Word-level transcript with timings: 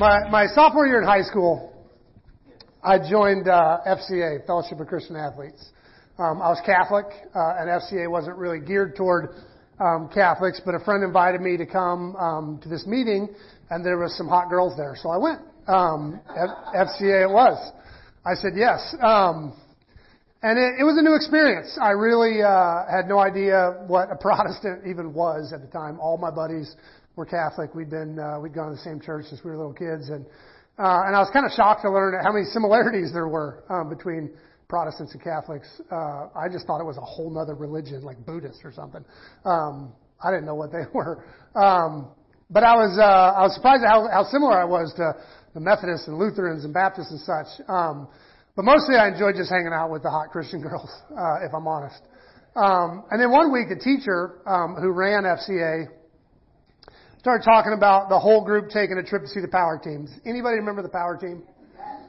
My, 0.00 0.26
my 0.30 0.46
sophomore 0.54 0.86
year 0.86 1.02
in 1.02 1.06
high 1.06 1.20
school, 1.20 1.74
I 2.82 2.96
joined 2.98 3.48
uh, 3.48 3.80
FCA, 3.86 4.46
Fellowship 4.46 4.80
of 4.80 4.86
Christian 4.86 5.14
Athletes. 5.14 5.62
Um, 6.18 6.40
I 6.40 6.48
was 6.48 6.58
Catholic, 6.64 7.04
uh, 7.04 7.60
and 7.60 7.68
FCA 7.68 8.10
wasn't 8.10 8.38
really 8.38 8.60
geared 8.60 8.96
toward 8.96 9.34
um, 9.78 10.08
Catholics, 10.08 10.58
but 10.64 10.74
a 10.74 10.80
friend 10.86 11.04
invited 11.04 11.42
me 11.42 11.58
to 11.58 11.66
come 11.66 12.16
um, 12.16 12.58
to 12.62 12.70
this 12.70 12.86
meeting, 12.86 13.28
and 13.68 13.84
there 13.84 13.98
was 13.98 14.16
some 14.16 14.26
hot 14.26 14.48
girls 14.48 14.72
there, 14.74 14.96
so 14.96 15.10
I 15.10 15.18
went. 15.18 15.40
Um, 15.66 16.18
F- 16.30 16.88
FCA 16.88 17.28
it 17.28 17.30
was. 17.30 17.58
I 18.24 18.32
said 18.36 18.52
yes. 18.56 18.96
Um, 19.02 19.52
and 20.42 20.58
it, 20.58 20.80
it 20.80 20.84
was 20.84 20.96
a 20.96 21.02
new 21.02 21.14
experience. 21.14 21.76
I 21.78 21.90
really 21.90 22.40
uh, 22.40 22.86
had 22.90 23.06
no 23.06 23.18
idea 23.18 23.84
what 23.86 24.10
a 24.10 24.16
Protestant 24.18 24.86
even 24.88 25.12
was 25.12 25.52
at 25.52 25.60
the 25.60 25.68
time. 25.68 26.00
All 26.00 26.16
my 26.16 26.30
buddies 26.30 26.74
were 27.16 27.26
Catholic. 27.26 27.74
We'd 27.74 27.90
been 27.90 28.18
uh, 28.18 28.40
we'd 28.40 28.54
gone 28.54 28.70
to 28.70 28.76
the 28.76 28.82
same 28.82 29.00
church 29.00 29.26
since 29.26 29.42
we 29.44 29.50
were 29.50 29.56
little 29.56 29.72
kids, 29.72 30.08
and 30.08 30.24
uh, 30.78 31.06
and 31.06 31.14
I 31.14 31.20
was 31.20 31.30
kind 31.32 31.44
of 31.44 31.52
shocked 31.52 31.82
to 31.82 31.90
learn 31.90 32.14
how 32.22 32.32
many 32.32 32.44
similarities 32.46 33.12
there 33.12 33.28
were 33.28 33.64
um, 33.68 33.88
between 33.88 34.30
Protestants 34.68 35.12
and 35.12 35.22
Catholics. 35.22 35.68
Uh, 35.90 36.28
I 36.34 36.48
just 36.50 36.66
thought 36.66 36.80
it 36.80 36.86
was 36.86 36.96
a 36.96 37.04
whole 37.04 37.36
other 37.38 37.54
religion, 37.54 38.02
like 38.02 38.24
Buddhist 38.24 38.60
or 38.64 38.72
something. 38.72 39.04
Um, 39.44 39.92
I 40.22 40.30
didn't 40.30 40.46
know 40.46 40.54
what 40.54 40.70
they 40.72 40.86
were. 40.94 41.24
Um, 41.54 42.08
but 42.48 42.64
I 42.64 42.74
was 42.74 42.98
uh, 42.98 43.38
I 43.38 43.42
was 43.42 43.54
surprised 43.54 43.84
at 43.84 43.90
how, 43.90 44.08
how 44.10 44.24
similar 44.24 44.58
I 44.58 44.64
was 44.64 44.92
to 44.96 45.14
the 45.54 45.60
Methodists 45.60 46.08
and 46.08 46.18
Lutherans 46.18 46.64
and 46.64 46.72
Baptists 46.72 47.10
and 47.10 47.20
such. 47.20 47.60
Um, 47.68 48.08
but 48.56 48.64
mostly 48.64 48.96
I 48.96 49.08
enjoyed 49.08 49.36
just 49.36 49.50
hanging 49.50 49.72
out 49.72 49.90
with 49.90 50.02
the 50.02 50.10
hot 50.10 50.30
Christian 50.30 50.60
girls, 50.66 50.90
uh, 51.10 51.46
if 51.46 51.54
I'm 51.54 51.66
honest. 51.66 52.02
Um, 52.56 53.04
and 53.10 53.20
then 53.20 53.30
one 53.30 53.52
week, 53.52 53.68
the 53.68 53.78
teacher 53.78 54.42
um, 54.46 54.74
who 54.74 54.90
ran 54.90 55.22
FCA 55.22 55.86
started 57.20 57.44
talking 57.44 57.74
about 57.76 58.08
the 58.08 58.18
whole 58.18 58.42
group 58.42 58.70
taking 58.70 58.96
a 58.96 59.02
trip 59.02 59.22
to 59.22 59.28
see 59.28 59.40
the 59.40 59.48
power 59.48 59.78
teams. 59.82 60.10
Anybody 60.24 60.56
remember 60.56 60.80
the 60.80 60.88
power 60.88 61.18
team? 61.18 61.42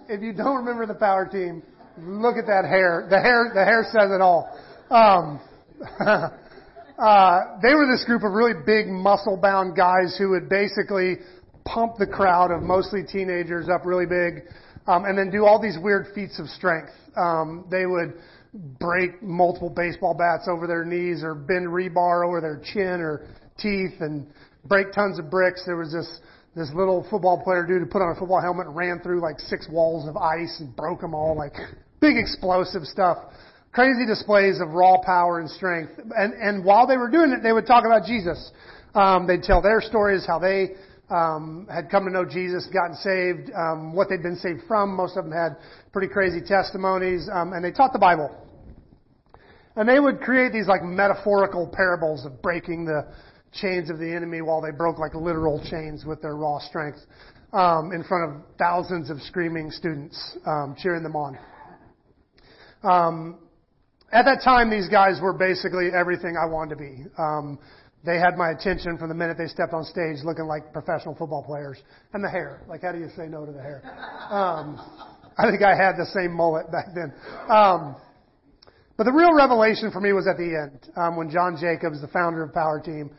If 0.07 0.21
you 0.21 0.31
don't 0.31 0.55
remember 0.55 0.85
the 0.85 0.97
power 0.97 1.27
team, 1.27 1.61
look 1.99 2.37
at 2.37 2.45
that 2.47 2.63
hair. 2.63 3.07
The 3.09 3.19
hair, 3.19 3.51
the 3.53 3.65
hair 3.65 3.83
says 3.91 4.09
it 4.09 4.21
all. 4.21 4.47
Um, 4.89 5.41
uh, 6.07 7.59
they 7.61 7.73
were 7.73 7.87
this 7.91 8.05
group 8.05 8.23
of 8.23 8.31
really 8.31 8.53
big, 8.65 8.87
muscle-bound 8.87 9.75
guys 9.75 10.15
who 10.17 10.29
would 10.29 10.47
basically 10.47 11.17
pump 11.65 11.95
the 11.99 12.07
crowd 12.07 12.51
of 12.51 12.61
mostly 12.61 13.03
teenagers 13.03 13.67
up 13.67 13.85
really 13.85 14.05
big, 14.05 14.43
um, 14.87 15.03
and 15.03 15.17
then 15.17 15.29
do 15.29 15.45
all 15.45 15.61
these 15.61 15.77
weird 15.77 16.07
feats 16.15 16.39
of 16.39 16.47
strength. 16.47 16.91
Um, 17.17 17.65
they 17.69 17.85
would 17.85 18.13
break 18.79 19.21
multiple 19.21 19.69
baseball 19.69 20.13
bats 20.13 20.47
over 20.49 20.67
their 20.67 20.85
knees, 20.85 21.21
or 21.21 21.35
bend 21.35 21.67
rebar 21.67 22.25
over 22.25 22.39
their 22.39 22.61
chin 22.73 23.01
or 23.01 23.27
teeth, 23.57 23.99
and 23.99 24.25
break 24.65 24.91
tons 24.93 25.19
of 25.19 25.29
bricks. 25.29 25.63
There 25.65 25.77
was 25.77 25.91
this 25.91 26.19
this 26.55 26.69
little 26.75 27.05
football 27.09 27.41
player 27.41 27.65
dude 27.65 27.79
who 27.81 27.85
put 27.85 28.01
on 28.01 28.15
a 28.15 28.19
football 28.19 28.41
helmet 28.41 28.67
and 28.67 28.75
ran 28.75 28.99
through 28.99 29.21
like 29.21 29.39
six 29.39 29.67
walls 29.71 30.07
of 30.07 30.17
ice 30.17 30.59
and 30.59 30.75
broke 30.75 30.99
them 30.99 31.13
all, 31.13 31.35
like 31.35 31.53
big 32.01 32.17
explosive 32.17 32.83
stuff. 32.83 33.17
Crazy 33.71 34.05
displays 34.05 34.59
of 34.59 34.73
raw 34.73 34.97
power 35.01 35.39
and 35.39 35.49
strength. 35.49 35.93
And 35.97 36.33
and 36.33 36.65
while 36.65 36.87
they 36.87 36.97
were 36.97 37.09
doing 37.09 37.31
it, 37.31 37.41
they 37.41 37.53
would 37.53 37.65
talk 37.65 37.85
about 37.85 38.05
Jesus. 38.05 38.51
Um, 38.93 39.27
they'd 39.27 39.43
tell 39.43 39.61
their 39.61 39.79
stories, 39.79 40.25
how 40.27 40.39
they 40.39 40.71
um, 41.09 41.67
had 41.71 41.89
come 41.89 42.05
to 42.05 42.11
know 42.11 42.25
Jesus, 42.25 42.67
gotten 42.67 42.95
saved, 42.95 43.51
um, 43.55 43.93
what 43.93 44.09
they'd 44.09 44.23
been 44.23 44.35
saved 44.35 44.61
from. 44.67 44.95
Most 44.95 45.15
of 45.15 45.23
them 45.23 45.33
had 45.33 45.57
pretty 45.93 46.11
crazy 46.11 46.41
testimonies, 46.41 47.29
um, 47.31 47.53
and 47.53 47.63
they 47.63 47.71
taught 47.71 47.93
the 47.93 47.99
Bible. 47.99 48.29
And 49.75 49.87
they 49.87 49.99
would 49.99 50.19
create 50.19 50.51
these 50.51 50.67
like 50.67 50.83
metaphorical 50.83 51.71
parables 51.73 52.25
of 52.25 52.41
breaking 52.41 52.85
the 52.85 53.07
chains 53.53 53.89
of 53.89 53.99
the 53.99 54.11
enemy 54.11 54.41
while 54.41 54.61
they 54.61 54.71
broke 54.71 54.97
like 54.97 55.13
literal 55.13 55.61
chains 55.69 56.05
with 56.05 56.21
their 56.21 56.35
raw 56.35 56.59
strength 56.59 56.99
um, 57.53 57.91
in 57.91 58.03
front 58.03 58.31
of 58.31 58.41
thousands 58.57 59.09
of 59.09 59.21
screaming 59.21 59.71
students 59.71 60.37
um, 60.45 60.75
cheering 60.77 61.03
them 61.03 61.15
on. 61.15 61.37
Um, 62.83 63.39
at 64.11 64.23
that 64.23 64.41
time, 64.43 64.69
these 64.69 64.89
guys 64.89 65.19
were 65.21 65.33
basically 65.33 65.89
everything 65.93 66.35
I 66.35 66.45
wanted 66.45 66.71
to 66.71 66.75
be. 66.75 67.05
Um, 67.17 67.59
they 68.03 68.17
had 68.17 68.35
my 68.35 68.49
attention 68.49 68.97
from 68.97 69.09
the 69.09 69.15
minute 69.15 69.37
they 69.37 69.47
stepped 69.47 69.73
on 69.73 69.85
stage, 69.85 70.17
looking 70.23 70.45
like 70.45 70.73
professional 70.73 71.15
football 71.15 71.43
players, 71.43 71.77
and 72.13 72.23
the 72.23 72.29
hair. 72.29 72.61
Like, 72.67 72.81
how 72.81 72.91
do 72.91 72.97
you 72.97 73.09
say 73.15 73.27
no 73.27 73.45
to 73.45 73.51
the 73.51 73.61
hair? 73.61 73.81
Um, 74.29 74.79
I 75.37 75.49
think 75.49 75.61
I 75.61 75.75
had 75.75 75.93
the 75.97 76.07
same 76.07 76.33
mullet 76.33 76.71
back 76.71 76.87
then. 76.95 77.13
Um, 77.47 77.95
but 78.97 79.05
the 79.05 79.13
real 79.13 79.33
revelation 79.33 79.91
for 79.91 80.01
me 80.01 80.13
was 80.13 80.27
at 80.27 80.37
the 80.37 80.43
end 80.43 80.89
um, 80.97 81.15
when 81.15 81.29
John 81.29 81.57
Jacobs, 81.59 82.01
the 82.01 82.07
founder 82.07 82.43
of 82.43 82.53
Power 82.53 82.81
Team, 82.83 83.11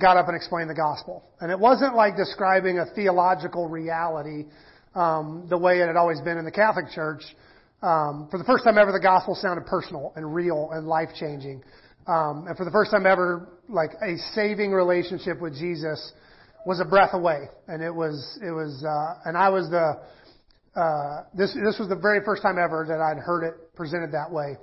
got 0.00 0.16
up 0.16 0.28
and 0.28 0.36
explained 0.36 0.70
the 0.70 0.74
gospel. 0.74 1.24
And 1.40 1.50
it 1.50 1.58
wasn't 1.58 1.94
like 1.94 2.16
describing 2.16 2.78
a 2.78 2.86
theological 2.94 3.68
reality 3.68 4.44
um, 4.94 5.46
the 5.48 5.58
way 5.58 5.80
it 5.80 5.86
had 5.86 5.96
always 5.96 6.20
been 6.20 6.38
in 6.38 6.44
the 6.44 6.52
Catholic 6.52 6.86
Church. 6.94 7.22
Um, 7.82 8.28
for 8.30 8.38
the 8.38 8.44
first 8.44 8.64
time 8.64 8.78
ever, 8.78 8.90
the 8.90 9.00
gospel 9.00 9.34
sounded 9.34 9.66
personal 9.66 10.12
and 10.16 10.34
real 10.34 10.70
and 10.72 10.86
life 10.86 11.10
changing. 11.18 11.62
Um, 12.06 12.46
and 12.48 12.56
for 12.56 12.64
the 12.64 12.70
first 12.70 12.90
time 12.90 13.06
ever, 13.06 13.48
like 13.68 13.90
a 14.02 14.16
saving 14.34 14.72
relationship 14.72 15.40
with 15.40 15.54
Jesus 15.54 16.12
was 16.64 16.80
a 16.80 16.84
breath 16.84 17.10
away. 17.12 17.48
And 17.68 17.82
it 17.82 17.94
was, 17.94 18.38
it 18.42 18.50
was, 18.50 18.82
uh, 18.84 19.28
and 19.28 19.36
I 19.36 19.50
was 19.50 19.70
the, 19.70 20.00
uh, 20.78 21.24
this, 21.34 21.54
this 21.54 21.78
was 21.78 21.88
the 21.88 21.96
very 22.00 22.20
first 22.24 22.42
time 22.42 22.56
ever 22.58 22.84
that 22.88 23.00
I'd 23.00 23.18
heard 23.18 23.44
it 23.44 23.74
presented 23.74 24.12
that 24.12 24.30
way. 24.30 24.56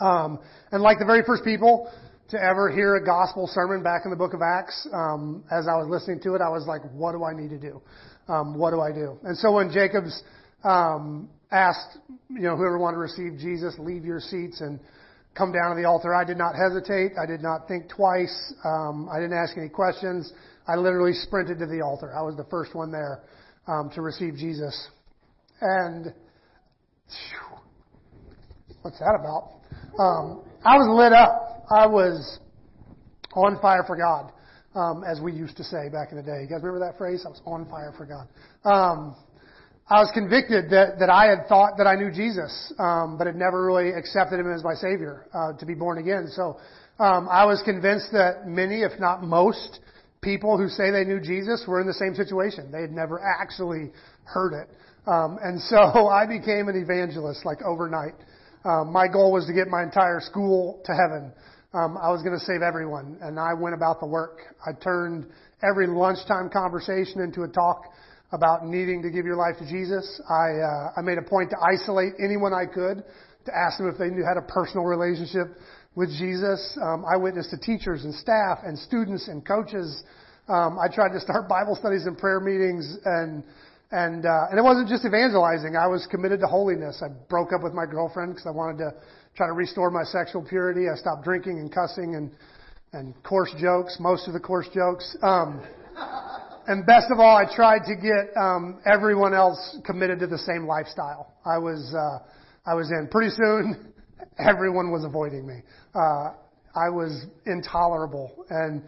Um, 0.00 0.40
and 0.72 0.82
like 0.82 0.98
the 0.98 1.04
very 1.04 1.22
first 1.24 1.44
people, 1.44 1.90
to 2.30 2.42
ever 2.42 2.70
hear 2.70 2.96
a 2.96 3.04
gospel 3.04 3.46
sermon 3.46 3.82
back 3.82 4.02
in 4.04 4.10
the 4.10 4.16
book 4.16 4.32
of 4.34 4.40
Acts. 4.40 4.88
Um, 4.92 5.44
as 5.50 5.66
I 5.68 5.76
was 5.76 5.88
listening 5.88 6.20
to 6.20 6.34
it, 6.34 6.40
I 6.40 6.48
was 6.48 6.66
like, 6.66 6.80
what 6.92 7.12
do 7.12 7.24
I 7.24 7.34
need 7.34 7.50
to 7.50 7.58
do? 7.58 7.82
Um, 8.28 8.58
what 8.58 8.70
do 8.70 8.80
I 8.80 8.92
do? 8.92 9.18
And 9.24 9.36
so 9.36 9.52
when 9.52 9.70
Jacobs 9.70 10.22
um, 10.64 11.28
asked, 11.50 11.98
you 12.30 12.42
know, 12.42 12.56
whoever 12.56 12.78
wanted 12.78 12.96
to 12.96 13.02
receive 13.02 13.38
Jesus, 13.38 13.74
leave 13.78 14.04
your 14.04 14.20
seats 14.20 14.60
and 14.60 14.80
come 15.36 15.52
down 15.52 15.74
to 15.74 15.80
the 15.80 15.86
altar, 15.86 16.14
I 16.14 16.24
did 16.24 16.38
not 16.38 16.54
hesitate. 16.54 17.12
I 17.20 17.26
did 17.26 17.42
not 17.42 17.68
think 17.68 17.88
twice. 17.88 18.54
Um, 18.64 19.08
I 19.12 19.20
didn't 19.20 19.36
ask 19.36 19.56
any 19.58 19.68
questions. 19.68 20.32
I 20.66 20.76
literally 20.76 21.12
sprinted 21.12 21.58
to 21.58 21.66
the 21.66 21.82
altar. 21.82 22.16
I 22.16 22.22
was 22.22 22.36
the 22.36 22.44
first 22.44 22.74
one 22.74 22.90
there 22.90 23.22
um, 23.66 23.90
to 23.94 24.00
receive 24.00 24.36
Jesus. 24.36 24.88
And 25.60 26.06
whew, 27.06 27.58
what's 28.82 28.98
that 28.98 29.14
about? 29.20 29.60
Um, 29.98 30.42
I 30.64 30.76
was 30.78 30.88
lit 30.88 31.12
up. 31.12 31.66
I 31.70 31.86
was 31.86 32.38
on 33.34 33.60
fire 33.60 33.84
for 33.86 33.96
God, 33.96 34.32
um, 34.74 35.04
as 35.04 35.20
we 35.20 35.32
used 35.32 35.58
to 35.58 35.64
say 35.64 35.90
back 35.92 36.08
in 36.10 36.16
the 36.16 36.22
day. 36.22 36.40
You 36.40 36.48
guys 36.48 36.62
remember 36.62 36.80
that 36.80 36.96
phrase? 36.96 37.22
I 37.26 37.28
was 37.28 37.42
on 37.44 37.68
fire 37.68 37.92
for 37.96 38.06
God. 38.06 38.26
Um, 38.64 39.14
I 39.90 40.00
was 40.00 40.10
convicted 40.14 40.70
that, 40.70 40.98
that 41.00 41.10
I 41.10 41.28
had 41.28 41.46
thought 41.48 41.76
that 41.76 41.86
I 41.86 41.96
knew 41.96 42.10
Jesus, 42.10 42.72
um, 42.78 43.18
but 43.18 43.26
had 43.26 43.36
never 43.36 43.66
really 43.66 43.90
accepted 43.90 44.40
Him 44.40 44.50
as 44.50 44.64
my 44.64 44.72
Savior 44.72 45.26
uh, 45.34 45.52
to 45.58 45.66
be 45.66 45.74
born 45.74 45.98
again. 45.98 46.28
So 46.32 46.56
um, 46.98 47.28
I 47.30 47.44
was 47.44 47.60
convinced 47.62 48.08
that 48.12 48.46
many, 48.46 48.80
if 48.80 48.98
not 48.98 49.22
most, 49.22 49.80
people 50.22 50.56
who 50.56 50.68
say 50.68 50.90
they 50.90 51.04
knew 51.04 51.20
Jesus 51.20 51.64
were 51.68 51.82
in 51.82 51.86
the 51.86 51.92
same 51.92 52.14
situation. 52.14 52.72
They 52.72 52.80
had 52.80 52.92
never 52.92 53.20
actually 53.20 53.92
heard 54.24 54.54
it. 54.54 54.70
Um, 55.06 55.38
and 55.42 55.60
so 55.60 55.76
I 56.08 56.24
became 56.24 56.68
an 56.68 56.80
evangelist 56.80 57.44
like 57.44 57.60
overnight. 57.60 58.14
Um, 58.64 58.92
my 58.92 59.06
goal 59.08 59.32
was 59.32 59.46
to 59.46 59.52
get 59.52 59.68
my 59.68 59.82
entire 59.82 60.20
school 60.20 60.80
to 60.86 60.92
heaven 60.92 61.32
um, 61.74 61.98
I 61.98 62.08
was 62.14 62.22
going 62.22 62.38
to 62.38 62.44
save 62.44 62.62
everyone, 62.62 63.18
and 63.20 63.38
I 63.38 63.52
went 63.52 63.74
about 63.74 63.98
the 63.98 64.06
work. 64.06 64.38
I 64.64 64.70
turned 64.78 65.26
every 65.68 65.88
lunchtime 65.88 66.48
conversation 66.48 67.20
into 67.20 67.42
a 67.42 67.48
talk 67.48 67.90
about 68.30 68.64
needing 68.64 69.02
to 69.02 69.10
give 69.10 69.26
your 69.26 69.34
life 69.34 69.58
to 69.58 69.66
Jesus. 69.66 70.06
I 70.30 70.54
uh, 70.62 70.92
I 70.96 71.02
made 71.02 71.18
a 71.18 71.26
point 71.26 71.50
to 71.50 71.56
isolate 71.58 72.14
anyone 72.22 72.54
I 72.54 72.70
could 72.70 73.02
to 73.02 73.50
ask 73.50 73.78
them 73.78 73.88
if 73.90 73.98
they 73.98 74.06
knew 74.06 74.22
had 74.22 74.38
a 74.38 74.46
personal 74.46 74.86
relationship 74.86 75.58
with 75.96 76.10
Jesus. 76.10 76.78
Um, 76.80 77.04
I 77.10 77.16
witnessed 77.16 77.50
to 77.50 77.58
teachers 77.58 78.04
and 78.04 78.14
staff 78.14 78.62
and 78.62 78.78
students 78.78 79.26
and 79.26 79.44
coaches. 79.44 80.04
Um, 80.46 80.78
I 80.78 80.86
tried 80.86 81.10
to 81.10 81.20
start 81.20 81.48
Bible 81.48 81.74
studies 81.74 82.06
and 82.06 82.16
prayer 82.16 82.38
meetings 82.38 82.86
and 83.04 83.42
and 83.90 84.26
uh, 84.26 84.46
and 84.50 84.58
it 84.58 84.62
wasn't 84.62 84.88
just 84.88 85.04
evangelizing. 85.04 85.76
I 85.76 85.86
was 85.86 86.06
committed 86.10 86.40
to 86.40 86.46
holiness. 86.46 87.02
I 87.04 87.08
broke 87.28 87.52
up 87.52 87.62
with 87.62 87.74
my 87.74 87.86
girlfriend 87.86 88.34
because 88.34 88.46
I 88.46 88.50
wanted 88.50 88.78
to 88.78 88.94
try 89.36 89.46
to 89.46 89.52
restore 89.52 89.90
my 89.90 90.04
sexual 90.04 90.42
purity. 90.42 90.88
I 90.88 90.96
stopped 90.96 91.24
drinking 91.24 91.58
and 91.58 91.72
cussing 91.72 92.14
and 92.16 92.30
and 92.92 93.14
coarse 93.24 93.52
jokes, 93.58 93.96
most 93.98 94.28
of 94.28 94.34
the 94.34 94.40
coarse 94.40 94.68
jokes. 94.72 95.16
Um, 95.22 95.62
and 96.66 96.86
best 96.86 97.06
of 97.10 97.18
all, 97.18 97.36
I 97.36 97.44
tried 97.54 97.80
to 97.86 97.94
get 97.96 98.36
um, 98.40 98.80
everyone 98.86 99.34
else 99.34 99.76
committed 99.84 100.20
to 100.20 100.26
the 100.26 100.38
same 100.38 100.66
lifestyle. 100.66 101.34
I 101.44 101.58
was 101.58 101.94
uh, 101.94 102.70
I 102.70 102.74
was 102.74 102.90
in. 102.90 103.08
Pretty 103.08 103.30
soon, 103.30 103.92
everyone 104.38 104.90
was 104.90 105.04
avoiding 105.04 105.46
me. 105.46 105.60
Uh, 105.94 106.30
I 106.74 106.88
was 106.88 107.26
intolerable 107.46 108.46
and 108.50 108.82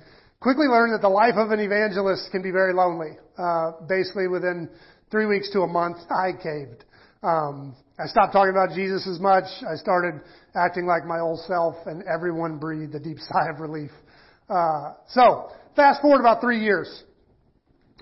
quickly 0.47 0.69
learned 0.69 0.95
that 0.95 1.03
the 1.03 1.09
life 1.09 1.35
of 1.35 1.51
an 1.51 1.59
evangelist 1.59 2.31
can 2.31 2.41
be 2.41 2.53
very 2.53 2.73
lonely. 2.73 3.19
Uh, 3.37 3.73
basically, 3.89 4.29
within 4.29 4.71
three 5.11 5.27
weeks 5.27 5.51
to 5.51 5.63
a 5.63 5.67
month, 5.67 5.97
I 6.09 6.31
caved. 6.41 6.85
Um, 7.21 7.75
I 7.99 8.07
stopped 8.07 8.33
talking 8.33 8.53
about 8.53 8.71
Jesus 8.71 9.09
as 9.09 9.19
much. 9.19 9.43
I 9.69 9.75
started 9.75 10.21
acting 10.55 10.87
like 10.87 11.05
my 11.05 11.19
old 11.19 11.41
self, 11.49 11.75
and 11.87 12.05
everyone 12.07 12.59
breathed 12.59 12.95
a 12.95 13.01
deep 13.01 13.19
sigh 13.29 13.51
of 13.53 13.59
relief. 13.59 13.91
Uh, 14.49 14.93
so, 15.09 15.51
fast 15.75 16.01
forward 16.01 16.21
about 16.21 16.41
three 16.41 16.61
years. 16.61 17.03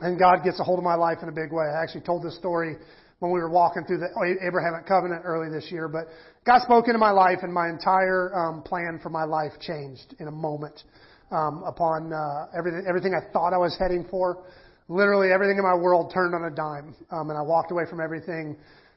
and 0.00 0.18
God 0.18 0.44
gets 0.44 0.60
a 0.60 0.64
hold 0.64 0.78
of 0.78 0.84
my 0.84 0.96
life 0.96 1.20
in 1.22 1.30
a 1.30 1.32
big 1.32 1.50
way. 1.50 1.64
I 1.64 1.82
actually 1.82 2.02
told 2.02 2.22
this 2.22 2.36
story 2.36 2.76
when 3.20 3.32
we 3.32 3.40
were 3.40 3.48
walking 3.48 3.86
through 3.86 4.00
the 4.00 4.36
Abrahamic 4.46 4.84
covenant 4.84 5.22
early 5.24 5.48
this 5.48 5.72
year, 5.72 5.88
but 5.88 6.08
God 6.44 6.60
spoke 6.60 6.88
into 6.88 6.98
my 6.98 7.10
life 7.10 7.38
and 7.40 7.54
my 7.54 7.70
entire 7.70 8.34
um, 8.36 8.62
plan 8.62 9.00
for 9.02 9.08
my 9.08 9.24
life 9.24 9.52
changed 9.62 10.14
in 10.18 10.28
a 10.28 10.30
moment 10.30 10.82
um, 11.30 11.62
upon 11.64 12.12
uh, 12.12 12.46
everything, 12.56 12.84
everything 12.88 13.14
I 13.14 13.32
thought 13.32 13.52
I 13.52 13.58
was 13.58 13.76
heading 13.78 14.06
for. 14.10 14.44
Literally 14.88 15.32
everything 15.32 15.56
in 15.56 15.64
my 15.64 15.74
world 15.74 16.12
turned 16.12 16.34
on 16.34 16.44
a 16.44 16.54
dime, 16.54 16.94
um, 17.10 17.30
and 17.30 17.38
I 17.38 17.42
walked 17.42 17.70
away 17.70 17.84
from 17.88 18.00
everything 18.00 18.56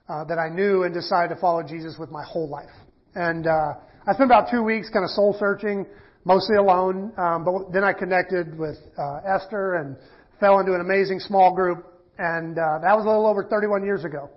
uh, 0.09 0.24
that 0.25 0.38
I 0.38 0.50
knew 0.50 0.83
and 0.83 0.94
decided 0.94 1.33
to 1.33 1.39
follow 1.39 1.63
Jesus 1.63 1.95
with 1.97 2.12
my 2.12 2.24
whole 2.24 2.50
life. 2.50 2.75
And 3.15 3.47
uh, 3.47 3.75
I 4.06 4.13
spent 4.13 4.29
about 4.29 4.50
two 4.51 4.63
weeks 4.63 4.89
kind 4.89 5.03
of 5.03 5.12
soul 5.12 5.35
searching, 5.39 5.85
mostly 6.25 6.57
alone. 6.57 7.13
Um, 7.18 7.45
but 7.45 7.71
then 7.71 7.83
I 7.83 7.94
connected 7.94 8.57
with 8.57 8.77
uh, 8.97 9.21
Esther 9.25 9.75
and 9.75 9.95
fell 10.39 10.59
into 10.59 10.74
an 10.74 10.81
amazing 10.81 11.19
small 11.19 11.56
group, 11.56 11.85
and 12.18 12.57
uh, 12.57 12.79
that 12.81 12.95
was 12.95 13.06
a 13.06 13.09
little 13.09 13.27
over 13.27 13.44
31 13.44 13.83
years 13.83 14.03
ago. 14.03 14.29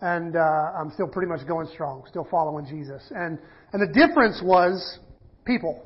And 0.00 0.36
uh, 0.36 0.40
I'm 0.40 0.90
still 0.92 1.08
pretty 1.08 1.28
much 1.28 1.46
going 1.46 1.68
strong, 1.72 2.04
still 2.08 2.26
following 2.30 2.66
Jesus. 2.66 3.02
And 3.14 3.38
and 3.72 3.82
the 3.82 3.92
difference 3.92 4.40
was 4.42 4.98
people. 5.44 5.82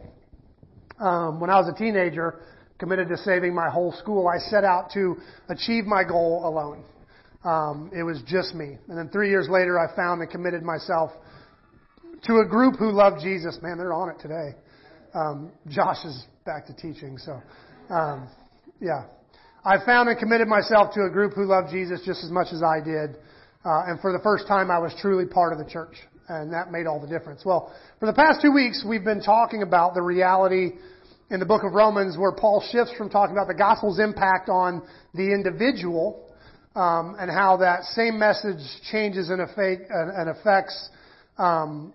Um, 1.00 1.41
when 1.41 1.50
I 1.50 1.58
was 1.58 1.69
a 1.69 1.79
teenager, 1.79 2.41
committed 2.79 3.08
to 3.08 3.17
saving 3.17 3.55
my 3.55 3.69
whole 3.70 3.93
school, 3.93 4.29
I 4.29 4.38
set 4.38 4.64
out 4.64 4.91
to 4.93 5.17
achieve 5.49 5.85
my 5.85 6.05
goal 6.05 6.43
alone. 6.44 6.85
Um, 7.44 7.91
it 7.97 8.02
was 8.02 8.20
just 8.26 8.55
me. 8.55 8.76
And 8.88 8.99
then 8.99 9.08
three 9.08 9.31
years 9.31 9.49
later, 9.49 9.79
I 9.79 9.94
found 9.97 10.20
and 10.20 10.31
committed 10.31 10.62
myself 10.62 11.11
to 12.25 12.37
a 12.44 12.47
group 12.47 12.76
who 12.79 12.93
loved 12.93 13.23
Jesus. 13.23 13.58
Man, 13.62 13.79
they're 13.79 13.94
on 13.94 14.11
it 14.11 14.20
today. 14.20 14.55
Um, 15.14 15.50
Josh 15.69 16.05
is 16.05 16.25
back 16.44 16.67
to 16.67 16.75
teaching, 16.75 17.19
so 17.19 17.41
um, 17.93 18.29
yeah. 18.81 19.05
I 19.64 19.85
found 19.85 20.08
and 20.08 20.19
committed 20.19 20.49
myself 20.49 20.94
to 20.94 21.02
a 21.02 21.11
group 21.11 21.35
who 21.35 21.44
loved 21.44 21.70
Jesus 21.70 22.00
just 22.05 22.25
as 22.25 22.31
much 22.31 22.49
as 22.52 22.62
I 22.62 22.81
did. 22.82 23.17
Uh, 23.64 23.85
and 23.88 24.00
for 24.00 24.12
the 24.12 24.20
first 24.23 24.47
time, 24.47 24.70
I 24.70 24.79
was 24.79 24.94
truly 25.00 25.26
part 25.26 25.52
of 25.52 25.58
the 25.58 25.70
church. 25.70 25.97
And 26.31 26.53
that 26.53 26.71
made 26.71 26.87
all 26.87 27.00
the 27.00 27.09
difference. 27.09 27.43
Well, 27.44 27.75
for 27.99 28.06
the 28.06 28.12
past 28.12 28.41
two 28.41 28.53
weeks, 28.53 28.85
we've 28.88 29.03
been 29.03 29.21
talking 29.21 29.62
about 29.62 29.94
the 29.94 30.03
reality 30.03 30.75
in 31.29 31.41
the 31.41 31.44
book 31.44 31.65
of 31.65 31.73
Romans 31.73 32.17
where 32.17 32.31
Paul 32.31 32.62
shifts 32.71 32.94
from 32.97 33.11
talking 33.11 33.35
about 33.35 33.49
the 33.49 33.55
gospel's 33.55 33.99
impact 33.99 34.49
on 34.49 34.81
the 35.12 35.32
individual 35.32 36.32
um, 36.77 37.17
and 37.19 37.29
how 37.29 37.56
that 37.56 37.82
same 37.82 38.17
message 38.17 38.61
changes 38.93 39.29
and, 39.29 39.41
and 39.41 40.31
affects 40.31 40.91
um, 41.37 41.93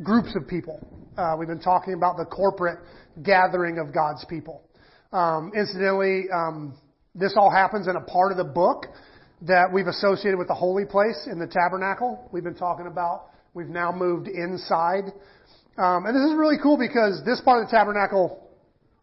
groups 0.00 0.32
of 0.36 0.46
people. 0.46 0.78
Uh, 1.18 1.34
we've 1.36 1.48
been 1.48 1.60
talking 1.60 1.94
about 1.94 2.16
the 2.16 2.24
corporate 2.24 2.78
gathering 3.24 3.78
of 3.78 3.92
God's 3.92 4.24
people. 4.26 4.62
Um, 5.12 5.50
incidentally, 5.56 6.26
um, 6.32 6.78
this 7.16 7.34
all 7.36 7.50
happens 7.50 7.88
in 7.88 7.96
a 7.96 8.00
part 8.00 8.30
of 8.30 8.38
the 8.38 8.44
book 8.44 8.86
that 9.40 9.72
we've 9.72 9.88
associated 9.88 10.38
with 10.38 10.46
the 10.46 10.54
holy 10.54 10.84
place 10.84 11.26
in 11.28 11.40
the 11.40 11.48
tabernacle. 11.48 12.30
We've 12.30 12.44
been 12.44 12.54
talking 12.54 12.86
about. 12.86 13.31
We've 13.54 13.68
now 13.68 13.92
moved 13.92 14.28
inside. 14.28 15.12
Um, 15.76 16.06
and 16.06 16.16
this 16.16 16.22
is 16.22 16.34
really 16.36 16.56
cool 16.62 16.78
because 16.78 17.22
this 17.26 17.40
part 17.42 17.62
of 17.62 17.68
the 17.68 17.76
tabernacle 17.76 18.48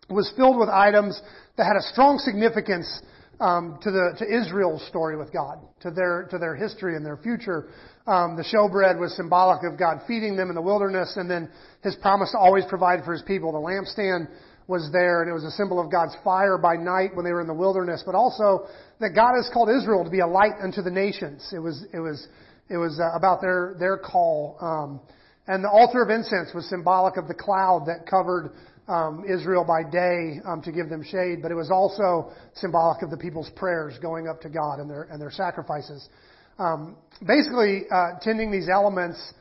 was 0.10 0.32
filled 0.36 0.58
with 0.58 0.70
items 0.70 1.22
that 1.58 1.66
had 1.66 1.76
a 1.76 1.86
strong 1.94 2.18
significance 2.18 3.02
um, 3.40 3.78
to 3.84 3.92
the 3.92 4.16
to 4.18 4.26
Israel's 4.26 4.86
story 4.88 5.18
with 5.18 5.32
God, 5.32 5.60
to 5.82 5.92
their 5.92 6.28
to 6.32 6.40
their 6.40 6.56
history 6.56 6.96
and 6.96 7.06
their 7.06 7.18
future. 7.18 7.70
Um, 8.08 8.36
the 8.36 8.44
showbread 8.44 9.00
was 9.00 9.16
symbolic 9.16 9.64
of 9.64 9.78
God 9.78 10.02
feeding 10.08 10.36
them 10.36 10.50
in 10.50 10.56
the 10.56 10.62
wilderness, 10.62 11.14
and 11.16 11.30
then 11.30 11.50
His 11.84 11.96
promise 12.02 12.32
to 12.32 12.40
always 12.40 12.66
provide 12.66 13.06
for 13.06 13.14
His 13.14 13.22
people. 13.22 13.52
The 13.52 13.60
lampstand 13.60 14.28
was 14.68 14.90
there, 14.92 15.22
and 15.22 15.30
it 15.30 15.34
was 15.34 15.44
a 15.44 15.52
symbol 15.52 15.80
of 15.80 15.92
God's 15.92 16.16
fire 16.24 16.58
by 16.58 16.76
night 16.76 17.16
when 17.16 17.24
they 17.24 17.32
were 17.32 17.42
in 17.42 17.48
the 17.48 17.54
wilderness, 17.54 18.04
but 18.06 18.16
also 18.16 18.68
that 19.00 19.12
God 19.16 19.34
has 19.36 19.50
called 19.54 19.70
Israel 19.70 20.04
to 20.04 20.10
be 20.10 20.20
a 20.20 20.28
light 20.28 20.54
unto 20.62 20.82
the 20.82 20.92
nations. 20.92 21.50
It 21.54 21.60
was, 21.60 21.86
it 21.94 22.00
was, 22.00 22.28
it 22.70 22.78
was 22.78 23.00
uh, 23.00 23.16
about 23.18 23.42
their, 23.42 23.76
their 23.80 23.98
call. 23.98 24.58
Um, 24.62 25.02
and 25.48 25.64
the 25.64 25.70
altar 25.70 26.04
of 26.04 26.10
incense 26.10 26.54
was 26.54 26.70
symbolic 26.70 27.18
of 27.18 27.28
the 27.28 27.34
cloud 27.34 27.86
that 27.88 28.06
covered 28.06 28.52
um, 28.88 29.24
Israel 29.30 29.64
by 29.64 29.84
day 29.90 30.42
um, 30.46 30.62
to 30.64 30.72
give 30.72 30.90
them 30.90 31.04
shade, 31.04 31.42
but 31.42 31.52
it 31.52 31.56
was 31.56 31.70
also 31.72 32.32
symbolic 32.56 33.04
of 33.04 33.12
the 33.12 33.18
people's 33.18 33.50
prayers 33.56 33.98
going 34.02 34.28
up 34.28 34.42
to 34.42 34.50
God 34.50 34.80
and 34.80 34.90
their 34.90 35.04
and 35.04 35.22
their 35.22 35.32
sacrifices. 35.32 36.10
Um, 36.58 36.98
basically, 37.26 37.84
uh, 37.92 38.20
tending 38.22 38.52
these 38.52 38.68
elements 38.68 39.34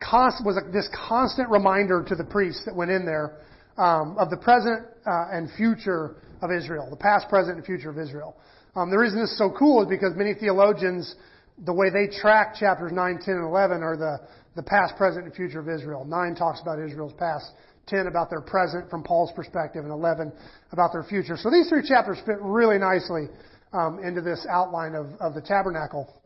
const- 0.00 0.44
was 0.44 0.56
a, 0.58 0.70
this 0.72 0.88
constant 1.08 1.48
reminder 1.50 2.04
to 2.06 2.14
the 2.14 2.24
priests 2.24 2.64
that 2.66 2.74
went 2.74 2.90
in 2.90 3.06
there 3.06 3.38
um, 3.78 4.16
of 4.18 4.28
the 4.30 4.36
present 4.36 4.86
uh, 5.06 5.32
and 5.32 5.50
future 5.56 6.16
of 6.42 6.50
Israel, 6.50 6.88
the 6.90 6.96
past, 6.96 7.28
present, 7.28 7.56
and 7.56 7.64
future 7.64 7.90
of 7.90 7.98
Israel. 7.98 8.36
Um, 8.74 8.90
the 8.90 8.98
reason 8.98 9.20
this 9.20 9.30
is 9.30 9.38
so 9.38 9.50
cool 9.56 9.82
is 9.82 9.88
because 9.88 10.12
many 10.16 10.34
theologians, 10.34 11.14
the 11.64 11.72
way 11.72 11.88
they 11.90 12.06
track 12.20 12.54
chapters 12.54 12.92
9, 12.92 13.18
10, 13.24 13.34
and 13.34 13.44
11 13.44 13.82
are 13.82 13.96
the, 13.96 14.18
the 14.54 14.62
past, 14.62 14.96
present, 14.96 15.24
and 15.24 15.34
future 15.34 15.60
of 15.60 15.68
Israel. 15.68 16.04
9 16.04 16.34
talks 16.34 16.60
about 16.60 16.78
Israel's 16.78 17.14
past, 17.14 17.52
10 17.86 18.06
about 18.06 18.30
their 18.30 18.40
present 18.40 18.90
from 18.90 19.02
Paul's 19.02 19.32
perspective, 19.34 19.84
and 19.84 19.92
11 19.92 20.32
about 20.72 20.92
their 20.92 21.04
future. 21.04 21.36
So 21.36 21.50
these 21.50 21.68
three 21.68 21.86
chapters 21.86 22.18
fit 22.26 22.36
really 22.40 22.78
nicely 22.78 23.28
um, 23.72 24.00
into 24.04 24.20
this 24.20 24.46
outline 24.50 24.94
of, 24.94 25.06
of 25.20 25.34
the 25.34 25.40
tabernacle. 25.40 26.22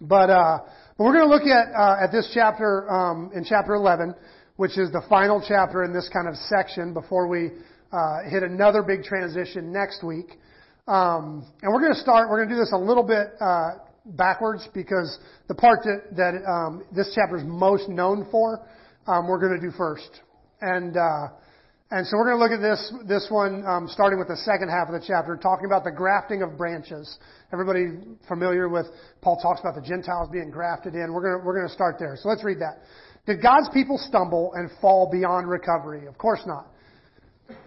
But, 0.00 0.30
uh, 0.30 0.58
but 0.98 1.04
we're 1.04 1.14
going 1.14 1.28
to 1.28 1.34
look 1.34 1.46
at, 1.46 1.72
uh, 1.72 2.04
at 2.04 2.12
this 2.12 2.30
chapter 2.34 2.90
um, 2.90 3.30
in 3.34 3.44
chapter 3.44 3.74
11 3.74 4.14
which 4.56 4.78
is 4.78 4.90
the 4.92 5.02
final 5.08 5.42
chapter 5.46 5.84
in 5.84 5.92
this 5.92 6.08
kind 6.12 6.28
of 6.28 6.36
section 6.36 6.92
before 6.92 7.26
we 7.26 7.50
uh, 7.92 8.22
hit 8.28 8.42
another 8.42 8.82
big 8.82 9.02
transition 9.02 9.72
next 9.72 10.04
week. 10.04 10.38
Um, 10.86 11.46
and 11.62 11.72
we're 11.72 11.80
going 11.80 11.94
to 11.94 12.00
start. 12.00 12.28
We're 12.28 12.38
going 12.38 12.50
to 12.50 12.54
do 12.54 12.60
this 12.60 12.72
a 12.72 12.78
little 12.78 13.02
bit 13.02 13.28
uh, 13.40 13.70
backwards 14.04 14.68
because 14.74 15.18
the 15.48 15.54
part 15.54 15.80
that, 15.84 16.16
that 16.16 16.34
um, 16.48 16.84
this 16.94 17.12
chapter 17.14 17.36
is 17.36 17.44
most 17.46 17.88
known 17.88 18.26
for, 18.30 18.66
um, 19.06 19.28
we're 19.28 19.40
going 19.40 19.58
to 19.58 19.60
do 19.60 19.72
first. 19.76 20.20
And 20.60 20.96
uh, 20.96 21.28
and 21.92 22.06
so 22.06 22.16
we're 22.16 22.32
going 22.32 22.38
to 22.38 22.42
look 22.42 22.56
at 22.56 22.64
this 22.64 22.92
this 23.06 23.26
one 23.28 23.66
um, 23.66 23.86
starting 23.86 24.18
with 24.18 24.28
the 24.28 24.36
second 24.48 24.70
half 24.70 24.88
of 24.88 24.98
the 24.98 25.04
chapter, 25.06 25.36
talking 25.36 25.66
about 25.66 25.84
the 25.84 25.90
grafting 25.90 26.40
of 26.40 26.56
branches. 26.56 27.18
Everybody 27.52 28.16
familiar 28.26 28.70
with 28.70 28.86
Paul 29.20 29.36
talks 29.42 29.60
about 29.60 29.74
the 29.74 29.86
Gentiles 29.86 30.30
being 30.32 30.50
grafted 30.50 30.94
in. 30.94 31.12
We're 31.12 31.20
going 31.20 31.44
we're 31.44 31.54
going 31.54 31.68
to 31.68 31.74
start 31.74 31.96
there. 31.98 32.16
So 32.16 32.30
let's 32.30 32.42
read 32.44 32.60
that. 32.60 32.80
Did 33.26 33.42
God's 33.42 33.68
people 33.74 33.98
stumble 33.98 34.54
and 34.54 34.70
fall 34.80 35.10
beyond 35.12 35.50
recovery? 35.50 36.06
Of 36.06 36.16
course 36.16 36.40
not. 36.46 36.71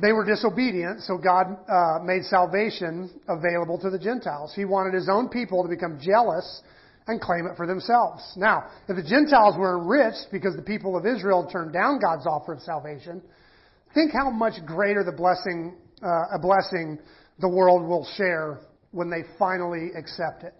They 0.02 0.12
were 0.12 0.26
disobedient, 0.26 1.02
so 1.02 1.18
God 1.18 1.58
uh, 1.68 2.04
made 2.04 2.24
salvation 2.26 3.10
available 3.28 3.80
to 3.80 3.90
the 3.90 4.00
Gentiles. 4.00 4.54
He 4.56 4.66
wanted 4.66 4.94
His 4.94 5.10
own 5.10 5.30
people 5.30 5.64
to 5.64 5.70
become 5.70 6.00
jealous 6.02 6.62
and 7.08 7.22
claim 7.22 7.46
it 7.46 7.56
for 7.56 7.68
themselves. 7.68 8.24
Now, 8.36 8.66
if 8.88 8.96
the 8.96 9.04
Gentiles 9.04 9.56
were 9.58 9.80
enriched 9.80 10.28
because 10.32 10.56
the 10.56 10.64
people 10.64 10.98
of 10.98 11.06
Israel 11.06 11.48
turned 11.52 11.72
down 11.72 12.00
God's 12.00 12.26
offer 12.26 12.54
of 12.54 12.62
salvation, 12.62 13.22
think 13.94 14.12
how 14.12 14.30
much 14.32 14.54
greater 14.66 15.04
the 15.04 15.12
blessing, 15.12 15.76
uh, 16.02 16.36
a 16.36 16.40
blessing 16.40 17.00
the 17.40 17.50
world 17.50 17.88
will 17.88 18.08
share 18.18 18.60
when 18.92 19.10
they 19.10 19.24
finally 19.38 19.90
accept 19.98 20.44
it. 20.44 20.54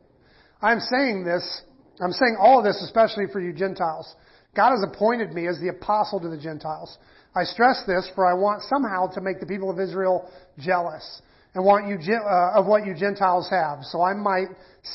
I'm 0.62 0.80
saying 0.80 1.24
this, 1.24 1.62
I'm 2.02 2.12
saying 2.12 2.38
all 2.40 2.60
of 2.60 2.66
this 2.66 2.82
especially 2.84 3.26
for 3.32 3.40
you 3.40 3.54
Gentiles. 3.54 4.14
God 4.56 4.72
has 4.72 4.86
appointed 4.88 5.34
me 5.34 5.48
as 5.48 5.60
the 5.60 5.70
apostle 5.70 6.20
to 6.22 6.30
the 6.30 6.38
Gentiles. 6.38 6.98
I 7.36 7.44
stress 7.44 7.84
this 7.86 8.10
for 8.16 8.26
I 8.26 8.34
want 8.34 8.64
somehow 8.64 9.08
to 9.14 9.22
make 9.22 9.40
the 9.40 9.46
people 9.46 9.70
of 9.70 9.80
Israel 9.80 10.30
jealous 10.58 11.22
and 11.54 11.66
want 11.66 11.88
you 11.88 11.98
uh, 12.16 12.60
of 12.60 12.66
what 12.66 12.86
you 12.86 12.94
Gentiles 12.94 13.50
have, 13.50 13.80
so 13.84 14.02
I 14.02 14.14
might 14.14 14.48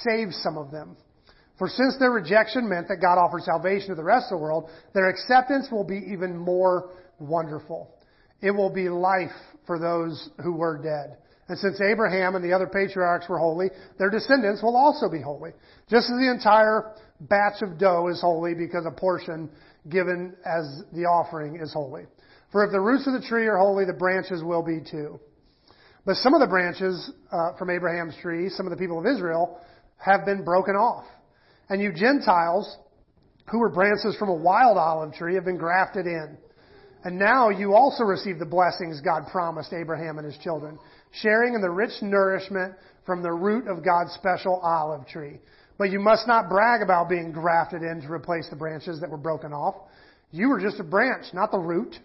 save 0.04 0.32
some 0.32 0.56
of 0.56 0.70
them. 0.70 0.96
For 1.58 1.68
since 1.68 1.98
their 1.98 2.10
rejection 2.10 2.68
meant 2.68 2.88
that 2.88 3.02
God 3.02 3.18
offered 3.18 3.42
salvation 3.42 3.90
to 3.90 3.94
the 3.94 4.04
rest 4.04 4.26
of 4.30 4.38
the 4.38 4.42
world, 4.42 4.70
their 4.94 5.10
acceptance 5.10 5.68
will 5.70 5.84
be 5.84 6.02
even 6.10 6.36
more 6.36 6.90
wonderful. 7.18 7.94
It 8.40 8.50
will 8.50 8.72
be 8.72 8.88
life 8.88 9.28
for 9.66 9.78
those 9.78 10.30
who 10.42 10.52
were 10.52 10.78
dead. 10.78 11.18
And 11.48 11.58
since 11.58 11.80
Abraham 11.80 12.36
and 12.36 12.44
the 12.44 12.52
other 12.52 12.66
patriarchs 12.66 13.28
were 13.28 13.38
holy, 13.38 13.68
their 13.98 14.08
descendants 14.08 14.62
will 14.62 14.76
also 14.76 15.10
be 15.10 15.20
holy. 15.20 15.50
Just 15.90 16.08
as 16.08 16.16
the 16.18 16.30
entire 16.30 16.94
batch 17.20 17.60
of 17.60 17.78
dough 17.78 18.08
is 18.08 18.20
holy 18.20 18.54
because 18.54 18.86
a 18.86 18.90
portion 18.90 19.50
given 19.88 20.34
as 20.46 20.82
the 20.92 21.02
offering 21.02 21.56
is 21.60 21.72
holy. 21.72 22.04
For 22.52 22.64
if 22.64 22.72
the 22.72 22.80
roots 22.80 23.06
of 23.06 23.12
the 23.12 23.26
tree 23.26 23.46
are 23.46 23.58
holy, 23.58 23.84
the 23.84 23.92
branches 23.92 24.42
will 24.42 24.62
be 24.62 24.80
too. 24.80 25.20
But 26.04 26.16
some 26.16 26.34
of 26.34 26.40
the 26.40 26.46
branches 26.46 27.10
uh, 27.30 27.56
from 27.56 27.70
Abraham's 27.70 28.16
tree, 28.20 28.48
some 28.48 28.66
of 28.66 28.70
the 28.70 28.76
people 28.76 28.98
of 28.98 29.06
Israel, 29.06 29.60
have 29.98 30.24
been 30.24 30.44
broken 30.44 30.74
off. 30.74 31.04
And 31.68 31.80
you 31.80 31.92
Gentiles, 31.92 32.76
who 33.50 33.58
were 33.58 33.68
branches 33.68 34.16
from 34.18 34.28
a 34.28 34.34
wild 34.34 34.78
olive 34.78 35.14
tree, 35.14 35.34
have 35.34 35.44
been 35.44 35.58
grafted 35.58 36.06
in. 36.06 36.36
And 37.04 37.18
now 37.18 37.48
you 37.48 37.74
also 37.74 38.04
receive 38.04 38.38
the 38.38 38.46
blessings 38.46 39.00
God 39.00 39.26
promised 39.30 39.72
Abraham 39.72 40.18
and 40.18 40.26
his 40.26 40.36
children, 40.42 40.78
sharing 41.22 41.54
in 41.54 41.60
the 41.60 41.70
rich 41.70 41.92
nourishment 42.02 42.74
from 43.06 43.22
the 43.22 43.32
root 43.32 43.68
of 43.68 43.84
God's 43.84 44.12
special 44.12 44.56
olive 44.62 45.06
tree. 45.06 45.38
But 45.78 45.90
you 45.90 46.00
must 46.00 46.26
not 46.26 46.50
brag 46.50 46.82
about 46.82 47.08
being 47.08 47.32
grafted 47.32 47.82
in 47.82 48.02
to 48.02 48.12
replace 48.12 48.48
the 48.50 48.56
branches 48.56 49.00
that 49.00 49.08
were 49.08 49.16
broken 49.16 49.52
off. 49.52 49.76
You 50.30 50.48
were 50.48 50.60
just 50.60 50.78
a 50.78 50.84
branch, 50.84 51.24
not 51.32 51.50
the 51.50 51.58
root. 51.58 51.96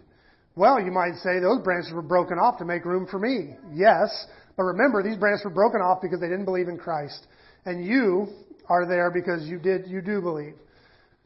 Well, 0.56 0.80
you 0.80 0.92
might 0.92 1.16
say 1.16 1.40
those 1.40 1.62
branches 1.64 1.92
were 1.94 2.02
broken 2.02 2.38
off 2.40 2.58
to 2.60 2.66
make 2.66 2.86
room 2.86 3.08
for 3.10 3.20
me. 3.20 3.56
Yes, 3.74 4.10
But 4.56 4.64
remember, 4.64 5.04
these 5.04 5.18
branches 5.18 5.44
were 5.44 5.52
broken 5.52 5.82
off 5.82 6.02
because 6.02 6.22
they 6.22 6.30
didn't 6.30 6.46
believe 6.46 6.70
in 6.70 6.78
Christ. 6.78 7.28
And 7.66 7.84
you 7.84 8.28
are 8.70 8.88
there 8.88 9.12
because 9.12 9.48
you 9.48 9.60
did, 9.60 9.88
you 9.88 10.02
do 10.02 10.22
believe. 10.22 10.54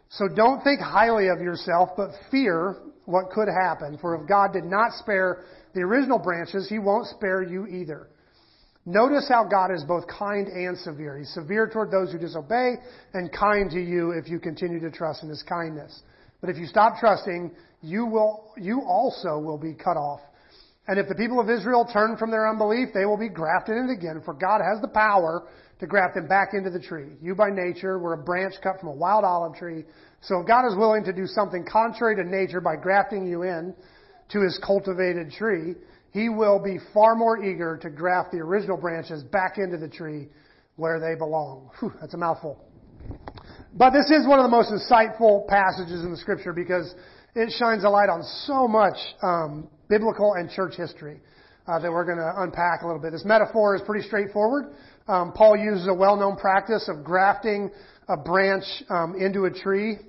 So 0.09 0.27
don't 0.27 0.63
think 0.63 0.79
highly 0.81 1.27
of 1.27 1.39
yourself, 1.39 1.89
but 1.95 2.09
fear 2.31 2.77
what 3.05 3.29
could 3.29 3.48
happen. 3.48 3.98
For 4.01 4.15
if 4.15 4.27
God 4.27 4.53
did 4.53 4.63
not 4.65 4.93
spare 4.93 5.43
the 5.75 5.81
original 5.81 6.17
branches, 6.17 6.67
He 6.67 6.79
won't 6.79 7.05
spare 7.07 7.43
you 7.43 7.67
either. 7.67 8.07
Notice 8.86 9.27
how 9.29 9.43
God 9.43 9.71
is 9.71 9.83
both 9.83 10.05
kind 10.07 10.48
and 10.48 10.75
severe. 10.79 11.19
He's 11.19 11.31
severe 11.33 11.69
toward 11.71 11.91
those 11.91 12.12
who 12.12 12.17
disobey 12.17 12.75
and 13.13 13.31
kind 13.31 13.69
to 13.71 13.79
you 13.79 14.12
if 14.12 14.27
you 14.27 14.39
continue 14.39 14.79
to 14.79 14.89
trust 14.89 15.21
in 15.21 15.29
His 15.29 15.43
kindness. 15.43 16.01
But 16.41 16.50
if 16.50 16.57
you 16.57 16.65
stop 16.65 16.98
trusting, 17.00 17.51
you 17.81 18.05
will, 18.05 18.53
you 18.57 18.81
also 18.81 19.38
will 19.38 19.57
be 19.57 19.74
cut 19.74 19.98
off. 19.98 20.21
And 20.88 21.00
if 21.00 21.07
the 21.07 21.15
people 21.15 21.39
of 21.39 21.50
Israel 21.50 21.88
turn 21.91 22.17
from 22.17 22.31
their 22.31 22.50
unbelief, 22.50 22.89
they 22.93 23.05
will 23.05 23.17
be 23.17 23.29
grafted 23.29 23.77
in 23.77 23.89
again, 23.89 24.21
for 24.25 24.33
God 24.33 24.59
has 24.59 24.81
the 24.81 24.88
power 24.88 25.48
to 25.79 25.88
graft 25.88 26.15
them 26.15 26.27
back 26.27 26.50
into 26.53 26.69
the 26.69 26.79
tree. 26.79 27.09
You 27.21 27.36
by 27.36 27.50
nature 27.51 28.00
were 28.00 28.13
a 28.13 28.17
branch 28.17 28.55
cut 28.62 28.79
from 28.79 28.89
a 28.89 28.95
wild 28.95 29.24
olive 29.24 29.55
tree. 29.55 29.86
So 30.21 30.39
if 30.39 30.48
God 30.48 30.67
is 30.67 30.75
willing 30.75 31.03
to 31.05 31.13
do 31.13 31.25
something 31.25 31.65
contrary 31.65 32.15
to 32.15 32.24
nature 32.24 32.59
by 32.59 32.75
grafting 32.75 33.27
you 33.27 33.43
in 33.43 33.74
to 34.29 34.41
his 34.41 34.59
cultivated 34.65 35.31
tree, 35.31 35.75
he 36.12 36.27
will 36.27 36.62
be 36.62 36.79
far 36.93 37.15
more 37.15 37.43
eager 37.43 37.77
to 37.77 37.89
graft 37.89 38.31
the 38.31 38.39
original 38.39 38.77
branches 38.77 39.24
back 39.24 39.57
into 39.57 39.77
the 39.77 39.88
tree 39.88 40.27
where 40.75 41.00
they 41.00 41.15
belong. 41.17 41.69
Whew, 41.79 41.93
that's 42.01 42.13
a 42.13 42.17
mouthful. 42.17 42.59
But 43.74 43.91
this 43.91 44.09
is 44.09 44.27
one 44.27 44.39
of 44.39 44.43
the 44.43 44.50
most 44.50 44.71
insightful 44.71 45.48
passages 45.48 46.03
in 46.03 46.12
the 46.12 46.17
scripture 46.17 46.51
because 46.51 46.93
it 47.39 47.53
shines 47.58 47.86
a 47.86 47.89
light 47.89 48.10
on 48.10 48.22
so 48.46 48.67
much 48.67 48.98
um, 49.24 49.69
biblical 49.88 50.34
and 50.34 50.50
church 50.50 50.75
history 50.75 51.22
uh, 51.67 51.79
that 51.79 51.89
we're 51.89 52.03
going 52.03 52.17
to 52.17 52.34
unpack 52.41 52.81
a 52.81 52.86
little 52.86 53.01
bit. 53.01 53.13
This 53.13 53.24
metaphor 53.24 53.77
is 53.77 53.81
pretty 53.86 54.05
straightforward. 54.05 54.74
Um, 55.08 55.31
Paul 55.31 55.55
uses 55.55 55.88
a 55.88 55.93
well-known 55.93 56.36
practice 56.36 56.89
of 56.89 57.05
grafting 57.05 57.72
a 58.10 58.17
branch 58.17 58.65
um, 58.89 59.15
into 59.15 59.46
a 59.46 59.51
tree 59.51 60.00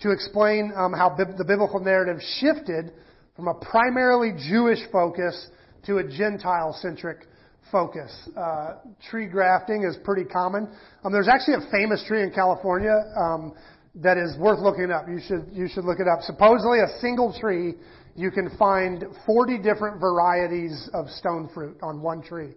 to 0.00 0.12
explain 0.12 0.72
um, 0.76 0.94
how 0.94 1.10
bi- 1.10 1.36
the 1.36 1.44
biblical 1.44 1.78
narrative 1.78 2.22
shifted 2.40 2.92
from 3.36 3.48
a 3.48 3.54
primarily 3.54 4.32
Jewish 4.48 4.80
focus 4.90 5.48
to 5.84 5.98
a 5.98 6.08
Gentile-centric 6.08 7.26
focus. 7.70 8.30
Uh, 8.34 8.76
tree 9.10 9.26
grafting 9.26 9.84
is 9.84 9.94
pretty 10.04 10.24
common. 10.24 10.66
Um, 11.04 11.12
there's 11.12 11.28
actually 11.28 11.54
a 11.54 11.70
famous 11.70 12.02
tree 12.08 12.22
in 12.22 12.30
California 12.30 12.94
um, 13.14 13.52
that 14.02 14.16
is 14.16 14.36
worth 14.38 14.60
looking 14.60 14.90
up. 14.90 15.06
You 15.08 15.20
should 15.26 15.46
you 15.52 15.68
should 15.68 15.84
look 15.84 16.00
it 16.00 16.06
up. 16.08 16.22
Supposedly, 16.22 16.80
a 16.80 16.98
single 17.00 17.36
tree 17.38 17.74
you 18.14 18.30
can 18.30 18.50
find 18.58 19.04
40 19.26 19.58
different 19.58 20.00
varieties 20.00 20.90
of 20.92 21.08
stone 21.08 21.48
fruit 21.54 21.76
on 21.82 22.02
one 22.02 22.20
tree. 22.20 22.52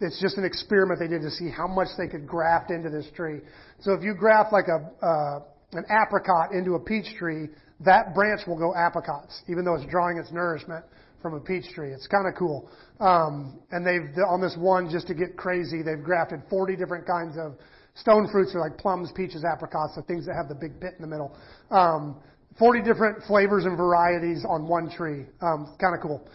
It's 0.00 0.20
just 0.20 0.36
an 0.36 0.44
experiment 0.44 1.00
they 1.00 1.08
did 1.08 1.22
to 1.22 1.30
see 1.30 1.48
how 1.48 1.66
much 1.66 1.88
they 1.96 2.06
could 2.06 2.26
graft 2.26 2.70
into 2.70 2.90
this 2.90 3.06
tree. 3.16 3.40
So 3.80 3.94
if 3.94 4.02
you 4.02 4.14
graft 4.14 4.52
like 4.52 4.66
a 4.68 5.04
uh, 5.04 5.40
an 5.72 5.84
apricot 5.90 6.52
into 6.52 6.74
a 6.74 6.80
peach 6.80 7.16
tree, 7.18 7.48
that 7.80 8.14
branch 8.14 8.42
will 8.46 8.58
go 8.58 8.74
apricots, 8.74 9.42
even 9.48 9.64
though 9.64 9.74
it's 9.74 9.90
drawing 9.90 10.18
its 10.18 10.30
nourishment 10.32 10.84
from 11.20 11.34
a 11.34 11.40
peach 11.40 11.64
tree. 11.74 11.90
It's 11.90 12.06
kind 12.06 12.28
of 12.28 12.34
cool. 12.38 12.70
Um, 13.00 13.58
and 13.70 13.86
they've 13.86 14.14
on 14.28 14.40
this 14.40 14.56
one 14.58 14.88
just 14.90 15.06
to 15.08 15.14
get 15.14 15.36
crazy, 15.36 15.82
they've 15.82 16.02
grafted 16.02 16.42
40 16.48 16.76
different 16.76 17.06
kinds 17.06 17.36
of 17.36 17.56
stone 17.96 18.28
fruits, 18.30 18.54
are 18.54 18.60
like 18.60 18.78
plums, 18.78 19.10
peaches, 19.14 19.44
apricots, 19.44 19.96
the 19.96 20.02
things 20.02 20.26
that 20.26 20.34
have 20.34 20.48
the 20.48 20.54
big 20.54 20.80
pit 20.80 20.94
in 20.96 21.02
the 21.02 21.08
middle. 21.08 21.36
Um, 21.70 22.16
40 22.58 22.82
different 22.82 23.22
flavors 23.24 23.64
and 23.64 23.76
varieties 23.76 24.44
on 24.48 24.66
one 24.66 24.90
tree. 24.90 25.26
Um, 25.42 25.76
kind 25.80 25.94
of 25.94 26.00
cool. 26.00 26.26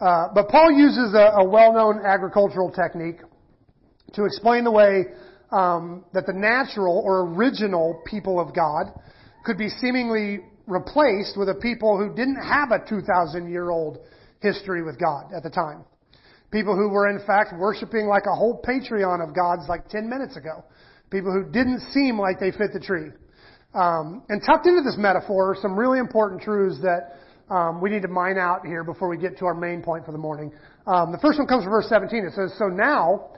Uh, 0.00 0.28
but 0.34 0.48
Paul 0.48 0.72
uses 0.72 1.14
a, 1.14 1.40
a, 1.40 1.48
well-known 1.48 2.04
agricultural 2.04 2.70
technique 2.70 3.18
to 4.14 4.24
explain 4.24 4.64
the 4.64 4.70
way 4.70 5.06
um, 5.50 6.04
that 6.14 6.24
the 6.26 6.32
natural 6.32 7.02
or 7.04 7.32
original 7.34 8.00
people 8.06 8.38
of 8.38 8.54
God 8.54 8.92
could 9.44 9.58
be 9.58 9.68
seemingly 9.68 10.40
replaced 10.66 11.36
with 11.36 11.48
a 11.48 11.54
people 11.54 11.98
who 11.98 12.14
didn't 12.14 12.40
have 12.42 12.70
a 12.70 12.78
2,000 12.88 13.50
year 13.50 13.70
old 13.70 13.98
history 14.40 14.84
with 14.84 15.00
God 15.00 15.32
at 15.34 15.42
the 15.42 15.50
time. 15.50 15.84
People 16.52 16.76
who 16.76 16.88
were 16.88 17.08
in 17.08 17.18
fact 17.26 17.52
worshiping 17.58 18.06
like 18.06 18.24
a 18.30 18.34
whole 18.34 18.60
pantheon 18.62 19.20
of 19.20 19.34
gods 19.34 19.62
like 19.68 19.88
10 19.88 20.08
minutes 20.08 20.36
ago. 20.36 20.64
People 21.10 21.32
who 21.32 21.50
didn't 21.50 21.80
seem 21.92 22.18
like 22.18 22.38
they 22.38 22.50
fit 22.50 22.72
the 22.72 22.80
tree. 22.80 23.08
Um, 23.74 24.22
and 24.28 24.42
tucked 24.44 24.66
into 24.66 24.82
this 24.82 24.96
metaphor 24.98 25.52
are 25.52 25.56
some 25.60 25.78
really 25.78 25.98
important 25.98 26.42
truths 26.42 26.80
that 26.82 27.18
um, 27.50 27.80
we 27.80 27.90
need 27.90 28.02
to 28.02 28.08
mine 28.08 28.36
out 28.36 28.66
here 28.66 28.84
before 28.84 29.08
we 29.08 29.16
get 29.16 29.38
to 29.38 29.46
our 29.46 29.54
main 29.54 29.82
point 29.82 30.04
for 30.04 30.12
the 30.12 30.18
morning. 30.18 30.52
Um, 30.86 31.12
the 31.12 31.18
first 31.18 31.38
one 31.38 31.46
comes 31.46 31.64
from 31.64 31.70
verse 31.70 31.88
17. 31.88 32.24
It 32.24 32.32
says, 32.34 32.52
So 32.58 32.66
now 32.66 33.30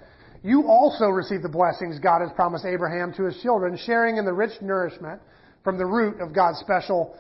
you 0.43 0.67
also 0.67 1.07
receive 1.07 1.43
the 1.43 1.49
blessings 1.49 1.99
God 1.99 2.21
has 2.21 2.31
promised 2.35 2.65
Abraham 2.65 3.13
to 3.15 3.25
his 3.25 3.41
children, 3.43 3.77
sharing 3.77 4.17
in 4.17 4.25
the 4.25 4.33
rich 4.33 4.53
nourishment 4.61 5.21
from 5.63 5.79
the 5.79 5.87
root 5.87 6.21
of 6.21 6.35
God's 6.35 6.59
special 6.59 7.17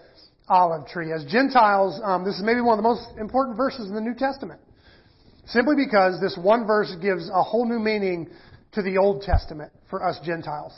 olive 0.48 0.86
tree. 0.88 1.12
As 1.12 1.24
Gentiles, 1.26 2.00
um, 2.04 2.24
this 2.24 2.34
is 2.34 2.42
maybe 2.42 2.60
one 2.60 2.78
of 2.78 2.82
the 2.82 2.88
most 2.88 3.06
important 3.18 3.56
verses 3.56 3.88
in 3.88 3.94
the 3.94 4.00
New 4.00 4.14
Testament. 4.14 4.60
Simply 5.46 5.74
because 5.76 6.20
this 6.20 6.38
one 6.40 6.66
verse 6.66 6.94
gives 7.02 7.28
a 7.28 7.42
whole 7.42 7.68
new 7.68 7.78
meaning 7.78 8.28
to 8.72 8.82
the 8.82 8.98
Old 8.98 9.22
Testament 9.22 9.72
for 9.88 10.06
us 10.06 10.18
Gentiles. 10.24 10.72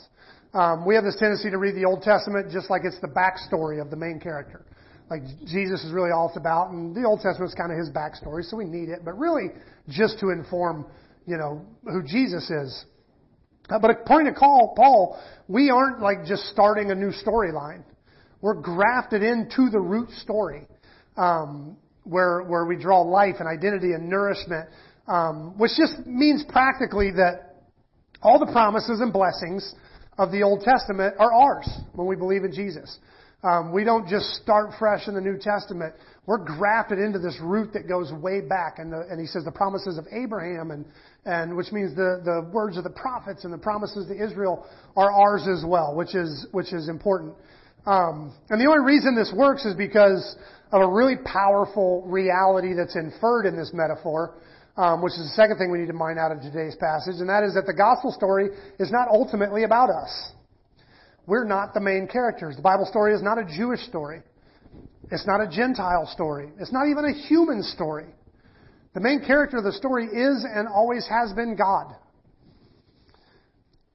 Um, 0.53 0.85
we 0.85 0.95
have 0.95 1.03
this 1.03 1.17
tendency 1.17 1.49
to 1.49 1.57
read 1.57 1.75
the 1.75 1.85
Old 1.85 2.03
Testament 2.03 2.51
just 2.51 2.69
like 2.69 2.83
it's 2.85 2.99
the 3.01 3.07
backstory 3.07 3.81
of 3.81 3.89
the 3.89 3.95
main 3.95 4.19
character. 4.19 4.65
Like 5.09 5.21
Jesus 5.45 5.83
is 5.83 5.91
really 5.91 6.11
all 6.11 6.27
it's 6.27 6.37
about, 6.37 6.71
and 6.71 6.95
the 6.95 7.05
Old 7.05 7.21
Testament 7.21 7.49
is 7.49 7.55
kind 7.55 7.71
of 7.71 7.77
his 7.77 7.89
backstory, 7.89 8.43
so 8.43 8.57
we 8.57 8.65
need 8.65 8.89
it, 8.89 9.03
but 9.03 9.17
really 9.17 9.49
just 9.89 10.19
to 10.19 10.29
inform, 10.29 10.85
you 11.27 11.37
know, 11.37 11.65
who 11.83 12.01
Jesus 12.03 12.49
is. 12.49 12.85
Uh, 13.69 13.79
but 13.79 13.91
according 13.91 14.31
to 14.31 14.39
call, 14.39 14.73
Paul, 14.75 15.21
we 15.47 15.69
aren't 15.69 16.01
like 16.01 16.25
just 16.25 16.43
starting 16.45 16.91
a 16.91 16.95
new 16.95 17.11
storyline. 17.11 17.83
We're 18.41 18.55
grafted 18.55 19.23
into 19.23 19.69
the 19.69 19.79
root 19.79 20.09
story, 20.11 20.67
um, 21.15 21.77
where 22.03 22.41
where 22.43 22.65
we 22.65 22.75
draw 22.75 23.01
life 23.01 23.35
and 23.39 23.47
identity 23.47 23.93
and 23.93 24.09
nourishment, 24.09 24.69
um, 25.07 25.57
which 25.57 25.71
just 25.77 26.05
means 26.05 26.43
practically 26.49 27.11
that 27.11 27.52
all 28.23 28.39
the 28.39 28.51
promises 28.51 28.99
and 29.01 29.11
blessings 29.11 29.75
of 30.17 30.31
the 30.31 30.43
Old 30.43 30.61
Testament 30.61 31.15
are 31.19 31.33
ours 31.33 31.69
when 31.93 32.07
we 32.07 32.15
believe 32.15 32.43
in 32.43 32.53
Jesus. 32.53 32.97
Um, 33.43 33.73
we 33.73 33.83
don't 33.83 34.07
just 34.07 34.25
start 34.35 34.69
fresh 34.79 35.09
in 35.09 35.15
the 35.15 35.21
New 35.21 35.37
Testament. 35.37 35.93
We're 36.25 36.37
grafted 36.37 36.99
into 36.99 37.19
this 37.19 37.37
root 37.41 37.73
that 37.73 37.89
goes 37.89 38.13
way 38.13 38.39
back. 38.39 38.79
And, 38.79 38.93
the, 38.93 39.05
and 39.09 39.19
he 39.19 39.27
says 39.27 39.43
the 39.43 39.51
promises 39.51 39.97
of 39.97 40.05
Abraham, 40.13 40.71
and, 40.71 40.85
and 41.25 41.57
which 41.57 41.73
means 41.73 41.93
the, 41.93 42.21
the 42.23 42.49
words 42.53 42.77
of 42.77 42.85
the 42.85 42.89
prophets 42.89 43.43
and 43.43 43.51
the 43.51 43.57
promises 43.57 44.07
to 44.07 44.13
Israel 44.13 44.65
are 44.95 45.11
ours 45.11 45.45
as 45.51 45.65
well, 45.67 45.93
which 45.93 46.15
is, 46.15 46.47
which 46.51 46.71
is 46.71 46.87
important. 46.87 47.33
Um, 47.85 48.33
and 48.49 48.61
the 48.61 48.65
only 48.65 48.85
reason 48.85 49.13
this 49.13 49.33
works 49.35 49.65
is 49.65 49.75
because 49.75 50.37
of 50.71 50.81
a 50.81 50.87
really 50.87 51.17
powerful 51.25 52.03
reality 52.07 52.73
that's 52.73 52.95
inferred 52.95 53.45
in 53.45 53.57
this 53.57 53.71
metaphor, 53.73 54.35
um, 54.75 55.01
which 55.01 55.13
is 55.13 55.19
the 55.19 55.35
second 55.35 55.57
thing 55.57 55.71
we 55.71 55.79
need 55.79 55.87
to 55.87 55.93
mine 55.93 56.17
out 56.17 56.31
of 56.31 56.41
today's 56.41 56.75
passage, 56.75 57.15
and 57.19 57.29
that 57.29 57.43
is 57.43 57.53
that 57.53 57.65
the 57.65 57.73
gospel 57.73 58.11
story 58.11 58.49
is 58.79 58.91
not 58.91 59.07
ultimately 59.07 59.63
about 59.63 59.89
us. 59.89 60.31
We're 61.25 61.45
not 61.45 61.73
the 61.73 61.79
main 61.79 62.07
characters. 62.07 62.55
The 62.55 62.61
Bible 62.61 62.85
story 62.85 63.13
is 63.13 63.21
not 63.21 63.37
a 63.37 63.45
Jewish 63.45 63.79
story. 63.81 64.21
It's 65.11 65.27
not 65.27 65.41
a 65.41 65.47
Gentile 65.47 66.09
story. 66.11 66.49
It's 66.59 66.73
not 66.73 66.87
even 66.87 67.05
a 67.05 67.13
human 67.27 67.63
story. 67.63 68.07
The 68.93 68.99
main 68.99 69.23
character 69.25 69.57
of 69.57 69.63
the 69.63 69.71
story 69.73 70.05
is 70.05 70.45
and 70.47 70.67
always 70.67 71.07
has 71.07 71.33
been 71.33 71.55
God. 71.55 71.95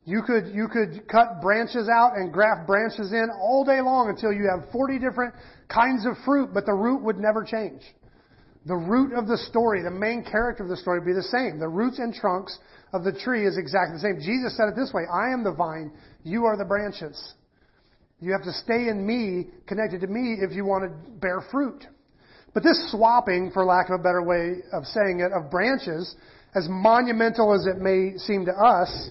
You 0.04 0.22
could, 0.26 0.54
you 0.54 0.68
could 0.68 1.06
cut 1.06 1.42
branches 1.42 1.88
out 1.88 2.16
and 2.16 2.32
graft 2.32 2.66
branches 2.66 3.12
in 3.12 3.28
all 3.42 3.64
day 3.64 3.82
long 3.82 4.08
until 4.08 4.32
you 4.32 4.48
have 4.48 4.70
40 4.72 4.98
different 4.98 5.34
kinds 5.68 6.06
of 6.06 6.14
fruit, 6.24 6.50
but 6.54 6.64
the 6.64 6.72
root 6.72 7.02
would 7.02 7.18
never 7.18 7.44
change. 7.44 7.82
The 8.66 8.76
root 8.76 9.12
of 9.12 9.26
the 9.26 9.38
story, 9.38 9.82
the 9.82 9.90
main 9.90 10.24
character 10.24 10.62
of 10.62 10.68
the 10.68 10.76
story 10.76 10.98
would 10.98 11.06
be 11.06 11.14
the 11.14 11.22
same. 11.22 11.58
The 11.58 11.68
roots 11.68 11.98
and 11.98 12.12
trunks 12.12 12.58
of 12.92 13.04
the 13.04 13.12
tree 13.12 13.46
is 13.46 13.56
exactly 13.56 13.96
the 13.96 14.00
same. 14.00 14.20
Jesus 14.20 14.56
said 14.56 14.68
it 14.68 14.76
this 14.76 14.92
way, 14.92 15.02
I 15.12 15.32
am 15.32 15.44
the 15.44 15.52
vine, 15.52 15.92
you 16.24 16.44
are 16.44 16.56
the 16.56 16.64
branches. 16.64 17.34
You 18.20 18.32
have 18.32 18.42
to 18.42 18.52
stay 18.52 18.88
in 18.88 19.06
me, 19.06 19.46
connected 19.66 20.00
to 20.00 20.06
me, 20.08 20.38
if 20.40 20.52
you 20.52 20.64
want 20.64 20.84
to 20.84 21.10
bear 21.20 21.40
fruit. 21.52 21.86
But 22.52 22.62
this 22.64 22.90
swapping, 22.90 23.52
for 23.52 23.64
lack 23.64 23.88
of 23.90 24.00
a 24.00 24.02
better 24.02 24.22
way 24.22 24.56
of 24.72 24.84
saying 24.86 25.20
it, 25.20 25.32
of 25.32 25.50
branches, 25.50 26.16
as 26.54 26.66
monumental 26.68 27.54
as 27.54 27.66
it 27.66 27.78
may 27.80 28.16
seem 28.16 28.46
to 28.46 28.52
us, 28.52 29.10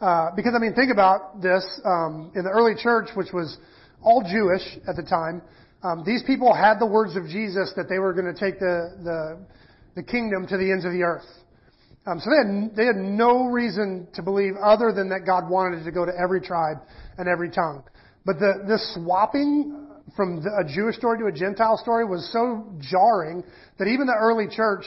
uh, 0.00 0.30
because 0.34 0.52
I 0.54 0.58
mean, 0.58 0.74
think 0.74 0.90
about 0.92 1.40
this. 1.40 1.64
Um, 1.84 2.32
in 2.34 2.42
the 2.42 2.50
early 2.50 2.74
church, 2.76 3.08
which 3.14 3.32
was 3.32 3.56
all 4.02 4.20
Jewish 4.20 4.62
at 4.88 4.96
the 4.96 5.02
time, 5.08 5.42
um, 5.82 6.04
these 6.06 6.22
people 6.26 6.54
had 6.54 6.78
the 6.78 6.86
words 6.86 7.16
of 7.16 7.26
Jesus 7.26 7.72
that 7.76 7.88
they 7.88 7.98
were 7.98 8.12
going 8.12 8.32
to 8.32 8.38
take 8.38 8.58
the, 8.60 8.96
the, 9.02 9.38
the 9.96 10.02
kingdom 10.02 10.46
to 10.46 10.56
the 10.56 10.70
ends 10.70 10.84
of 10.84 10.92
the 10.92 11.02
earth. 11.02 11.26
Um, 12.06 12.18
so 12.18 12.30
they 12.30 12.36
had, 12.36 12.76
they 12.76 12.86
had 12.86 12.96
no 12.96 13.46
reason 13.46 14.08
to 14.14 14.22
believe 14.22 14.54
other 14.62 14.92
than 14.92 15.08
that 15.10 15.26
God 15.26 15.48
wanted 15.48 15.82
it 15.82 15.84
to 15.84 15.92
go 15.92 16.04
to 16.04 16.12
every 16.18 16.40
tribe 16.40 16.78
and 17.18 17.28
every 17.28 17.50
tongue. 17.50 17.84
But 18.24 18.38
the, 18.38 18.64
the 18.66 18.78
swapping 18.94 19.88
from 20.16 20.42
the, 20.42 20.50
a 20.50 20.74
Jewish 20.74 20.96
story 20.96 21.18
to 21.18 21.26
a 21.26 21.32
Gentile 21.32 21.78
story 21.78 22.04
was 22.04 22.28
so 22.32 22.72
jarring 22.80 23.44
that 23.78 23.86
even 23.86 24.06
the 24.06 24.16
early 24.18 24.46
church 24.48 24.84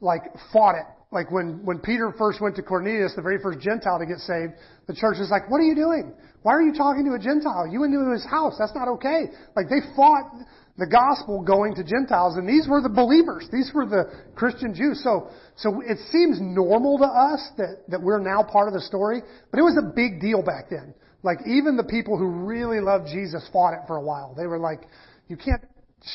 like 0.00 0.22
fought 0.52 0.74
it 0.74 0.86
Like 1.12 1.30
when, 1.30 1.64
when 1.64 1.78
Peter 1.78 2.12
first 2.18 2.40
went 2.40 2.56
to 2.56 2.62
Cornelius, 2.62 3.14
the 3.14 3.22
very 3.22 3.38
first 3.40 3.60
Gentile 3.60 3.98
to 3.98 4.06
get 4.06 4.18
saved, 4.18 4.54
the 4.86 4.94
church 4.94 5.18
is 5.18 5.30
like, 5.30 5.48
what 5.48 5.58
are 5.58 5.68
you 5.68 5.74
doing? 5.74 6.12
Why 6.42 6.52
are 6.52 6.62
you 6.62 6.74
talking 6.74 7.04
to 7.06 7.14
a 7.14 7.18
Gentile? 7.18 7.66
You 7.70 7.80
went 7.80 7.94
into 7.94 8.10
his 8.10 8.26
house. 8.26 8.54
That's 8.58 8.74
not 8.74 8.88
okay. 8.98 9.30
Like 9.54 9.68
they 9.68 9.82
fought 9.94 10.30
the 10.78 10.86
gospel 10.86 11.42
going 11.42 11.74
to 11.76 11.84
Gentiles, 11.84 12.36
and 12.36 12.46
these 12.46 12.68
were 12.68 12.82
the 12.82 12.92
believers. 12.92 13.48
These 13.50 13.70
were 13.74 13.86
the 13.86 14.12
Christian 14.34 14.74
Jews. 14.74 15.00
So, 15.02 15.30
so 15.56 15.80
it 15.80 15.98
seems 16.12 16.38
normal 16.40 16.98
to 16.98 17.06
us 17.06 17.40
that, 17.56 17.88
that 17.88 18.02
we're 18.02 18.20
now 18.20 18.42
part 18.42 18.68
of 18.68 18.74
the 18.74 18.82
story, 18.82 19.22
but 19.50 19.58
it 19.58 19.62
was 19.62 19.78
a 19.80 19.94
big 19.94 20.20
deal 20.20 20.42
back 20.42 20.68
then. 20.68 20.92
Like 21.22 21.38
even 21.46 21.76
the 21.76 21.84
people 21.84 22.18
who 22.18 22.44
really 22.44 22.80
loved 22.80 23.08
Jesus 23.08 23.48
fought 23.52 23.72
it 23.72 23.80
for 23.86 23.96
a 23.96 24.02
while. 24.02 24.34
They 24.36 24.46
were 24.46 24.58
like, 24.58 24.82
you 25.28 25.36
can't 25.36 25.62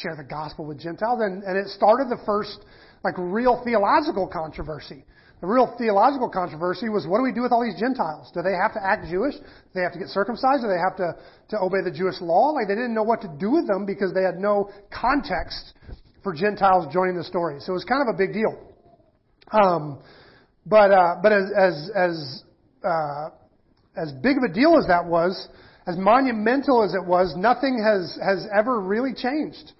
share 0.02 0.16
the 0.16 0.24
gospel 0.24 0.66
with 0.66 0.80
Gentiles, 0.80 1.20
and, 1.22 1.44
and 1.44 1.58
it 1.58 1.68
started 1.70 2.08
the 2.08 2.22
first 2.26 2.64
like 3.04 3.16
real 3.18 3.62
theological 3.64 4.28
controversy. 4.28 5.06
The 5.42 5.48
real 5.48 5.74
theological 5.78 6.30
controversy 6.30 6.88
was 6.90 7.08
what 7.08 7.18
do 7.18 7.24
we 7.24 7.32
do 7.34 7.42
with 7.42 7.52
all 7.52 7.64
these 7.64 7.80
Gentiles? 7.80 8.30
Do 8.32 8.44
they 8.44 8.54
have 8.54 8.74
to 8.74 8.82
act 8.84 9.10
Jewish? 9.10 9.34
Do 9.34 9.74
they 9.74 9.82
have 9.82 9.94
to 9.94 10.00
get 10.00 10.10
circumcised? 10.10 10.62
Do 10.62 10.70
they 10.70 10.78
have 10.78 10.96
to, 10.98 11.18
to 11.50 11.60
obey 11.60 11.82
the 11.84 11.90
Jewish 11.90 12.22
law? 12.22 12.54
Like 12.54 12.68
they 12.68 12.76
didn't 12.76 12.94
know 12.94 13.04
what 13.04 13.22
to 13.22 13.30
do 13.40 13.50
with 13.50 13.66
them 13.66 13.86
because 13.86 14.14
they 14.14 14.22
had 14.22 14.38
no 14.38 14.70
context 14.94 15.74
for 16.22 16.34
Gentiles 16.34 16.94
joining 16.94 17.18
the 17.18 17.24
story. 17.24 17.60
So 17.60 17.74
it 17.74 17.82
was 17.82 17.86
kind 17.86 18.08
of 18.08 18.14
a 18.14 18.18
big 18.18 18.34
deal. 18.34 18.54
Um, 19.52 20.00
but 20.66 20.92
uh, 20.92 21.16
but 21.24 21.32
as 21.32 21.44
as 21.58 21.90
as 21.96 22.44
uh, 22.86 23.30
as 23.98 24.12
big 24.22 24.38
of 24.38 24.44
a 24.44 24.54
deal 24.54 24.78
as 24.78 24.86
that 24.88 25.06
was, 25.06 25.50
as 25.88 25.98
monumental 25.98 26.84
as 26.84 26.94
it 26.94 27.04
was, 27.04 27.34
nothing 27.36 27.82
has 27.84 28.18
has 28.24 28.46
ever 28.56 28.80
really 28.80 29.14
changed. 29.14 29.74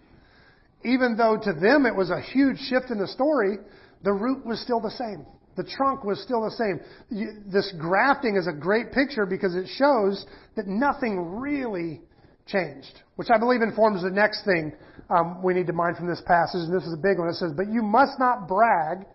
Even 0.84 1.16
though 1.16 1.38
to 1.38 1.54
them 1.54 1.86
it 1.86 1.96
was 1.96 2.10
a 2.10 2.20
huge 2.20 2.58
shift 2.60 2.90
in 2.90 2.98
the 2.98 3.08
story, 3.08 3.58
the 4.04 4.14
root 4.14 4.46
was 4.46 4.60
still 4.62 4.80
the 4.80 4.92
same. 4.92 5.26
The 5.58 5.64
trunk 5.64 6.04
was 6.04 6.22
still 6.22 6.42
the 6.42 6.52
same. 6.52 6.80
This 7.52 7.74
grafting 7.78 8.36
is 8.36 8.48
a 8.48 8.54
great 8.54 8.92
picture 8.92 9.26
because 9.26 9.56
it 9.56 9.68
shows 9.68 10.26
that 10.56 10.68
nothing 10.68 11.40
really 11.40 12.02
changed, 12.48 13.02
which 13.16 13.30
I 13.30 13.38
believe 13.38 13.62
informs 13.62 14.02
the 14.02 14.10
next 14.10 14.46
thing 14.46 14.74
um, 15.10 15.44
we 15.44 15.54
need 15.54 15.68
to 15.68 15.74
mind 15.74 15.98
from 15.98 16.08
this 16.08 16.22
passage, 16.26 16.62
and 16.62 16.74
this 16.74 16.88
is 16.88 16.94
a 16.94 17.02
big 17.02 17.20
one. 17.20 17.28
It 17.28 17.36
says, 17.36 17.52
But 17.56 17.68
you 17.68 17.82
must 17.82 18.18
not 18.18 18.48
brag 18.48 19.06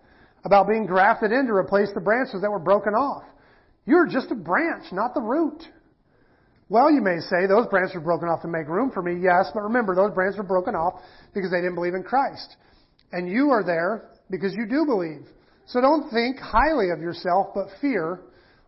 about 0.44 0.68
being 0.68 0.86
grafted 0.86 1.32
in 1.32 1.46
to 1.46 1.52
replace 1.52 1.88
the 1.94 2.00
branches 2.00 2.42
that 2.42 2.50
were 2.50 2.60
broken 2.60 2.92
off. 2.92 3.24
You're 3.86 4.06
just 4.06 4.30
a 4.30 4.34
branch, 4.34 4.92
not 4.92 5.14
the 5.14 5.20
root. 5.20 5.62
Well, 6.68 6.90
you 6.90 7.00
may 7.00 7.20
say, 7.20 7.46
those 7.46 7.66
branches 7.68 7.94
were 7.94 8.00
broken 8.00 8.28
off 8.28 8.42
to 8.42 8.48
make 8.48 8.66
room 8.66 8.90
for 8.90 9.02
me. 9.02 9.20
Yes, 9.22 9.50
but 9.54 9.62
remember, 9.62 9.94
those 9.94 10.12
branches 10.12 10.36
were 10.36 10.44
broken 10.44 10.74
off 10.74 11.00
because 11.32 11.50
they 11.50 11.58
didn't 11.58 11.76
believe 11.76 11.94
in 11.94 12.02
Christ. 12.02 12.56
And 13.12 13.30
you 13.30 13.50
are 13.50 13.62
there 13.62 14.10
because 14.30 14.52
you 14.54 14.66
do 14.66 14.84
believe. 14.84 15.26
So 15.66 15.80
don't 15.80 16.10
think 16.10 16.38
highly 16.38 16.90
of 16.90 17.00
yourself, 17.00 17.48
but 17.54 17.68
fear 17.80 18.20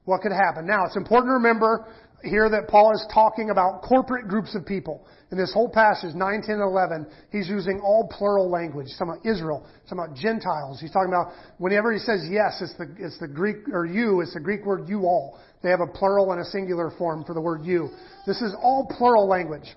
what 0.04 0.20
could 0.22 0.32
happen. 0.32 0.66
Now, 0.66 0.86
it's 0.86 0.96
important 0.96 1.30
to 1.30 1.34
remember 1.34 1.86
here 2.24 2.48
that 2.50 2.68
Paul 2.68 2.92
is 2.94 3.06
talking 3.12 3.50
about 3.50 3.82
corporate 3.82 4.28
groups 4.28 4.54
of 4.54 4.66
people. 4.66 5.06
In 5.30 5.38
this 5.38 5.52
whole 5.52 5.68
passage, 5.68 6.14
9, 6.14 6.42
10, 6.42 6.54
and 6.54 6.62
11, 6.62 7.06
he's 7.30 7.48
using 7.48 7.80
all 7.80 8.08
plural 8.10 8.50
language. 8.50 8.86
He's 8.88 8.98
talking 8.98 9.14
about 9.14 9.26
Israel. 9.26 9.66
He's 9.82 9.90
talking 9.90 10.04
about 10.04 10.16
Gentiles. 10.16 10.80
He's 10.80 10.90
talking 10.90 11.12
about, 11.12 11.32
whenever 11.58 11.92
he 11.92 11.98
says 11.98 12.26
yes, 12.30 12.60
it's 12.60 12.74
the, 12.78 12.88
it's 12.98 13.18
the 13.18 13.28
Greek, 13.28 13.68
or 13.72 13.86
you, 13.86 14.20
it's 14.20 14.34
the 14.34 14.40
Greek 14.40 14.64
word 14.64 14.88
you 14.88 15.02
all. 15.02 15.38
They 15.62 15.70
have 15.70 15.80
a 15.80 15.86
plural 15.86 16.32
and 16.32 16.40
a 16.40 16.44
singular 16.44 16.90
form 16.96 17.24
for 17.24 17.34
the 17.34 17.40
word 17.40 17.64
you. 17.64 17.90
This 18.26 18.40
is 18.40 18.54
all 18.60 18.90
plural 18.96 19.28
language. 19.28 19.76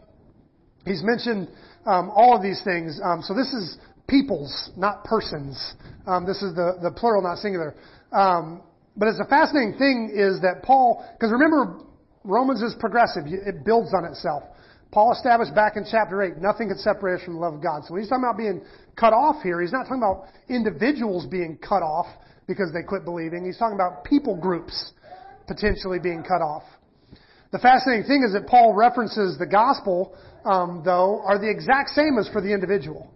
He's 0.85 1.03
mentioned 1.03 1.49
um, 1.85 2.11
all 2.15 2.35
of 2.35 2.41
these 2.41 2.61
things. 2.63 2.99
Um, 3.03 3.21
so 3.21 3.33
this 3.33 3.53
is 3.53 3.77
peoples, 4.07 4.71
not 4.77 5.03
persons. 5.03 5.75
Um, 6.07 6.25
this 6.25 6.41
is 6.41 6.55
the, 6.55 6.77
the 6.81 6.91
plural, 6.91 7.21
not 7.21 7.37
singular. 7.37 7.75
Um, 8.11 8.61
but 8.95 9.07
it's 9.07 9.19
a 9.19 9.29
fascinating 9.29 9.77
thing 9.77 10.11
is 10.13 10.41
that 10.41 10.63
Paul, 10.63 11.05
because 11.13 11.31
remember, 11.31 11.79
Romans 12.23 12.61
is 12.61 12.75
progressive. 12.79 13.23
It 13.25 13.65
builds 13.65 13.93
on 13.93 14.05
itself. 14.05 14.43
Paul 14.91 15.13
established 15.13 15.55
back 15.55 15.77
in 15.77 15.85
chapter 15.89 16.21
8, 16.21 16.37
nothing 16.37 16.67
can 16.67 16.77
separate 16.77 17.19
us 17.19 17.25
from 17.25 17.35
the 17.35 17.39
love 17.39 17.53
of 17.53 17.63
God. 17.63 17.83
So 17.85 17.93
when 17.93 18.01
he's 18.01 18.09
talking 18.09 18.25
about 18.25 18.37
being 18.37 18.61
cut 18.97 19.13
off 19.13 19.41
here, 19.41 19.61
he's 19.61 19.71
not 19.71 19.83
talking 19.83 20.03
about 20.03 20.25
individuals 20.49 21.25
being 21.25 21.57
cut 21.57 21.81
off 21.81 22.07
because 22.45 22.73
they 22.73 22.83
quit 22.83 23.05
believing. 23.05 23.45
He's 23.45 23.57
talking 23.57 23.75
about 23.75 24.03
people 24.03 24.35
groups 24.35 24.91
potentially 25.47 25.99
being 25.99 26.23
cut 26.23 26.41
off. 26.41 26.63
The 27.51 27.59
fascinating 27.59 28.05
thing 28.05 28.23
is 28.25 28.33
that 28.33 28.47
Paul 28.47 28.73
references 28.73 29.37
the 29.37 29.45
gospel, 29.45 30.15
um, 30.45 30.81
though, 30.83 31.21
are 31.25 31.39
the 31.39 31.49
exact 31.49 31.89
same 31.89 32.17
as 32.19 32.27
for 32.29 32.41
the 32.41 32.53
individual 32.53 33.09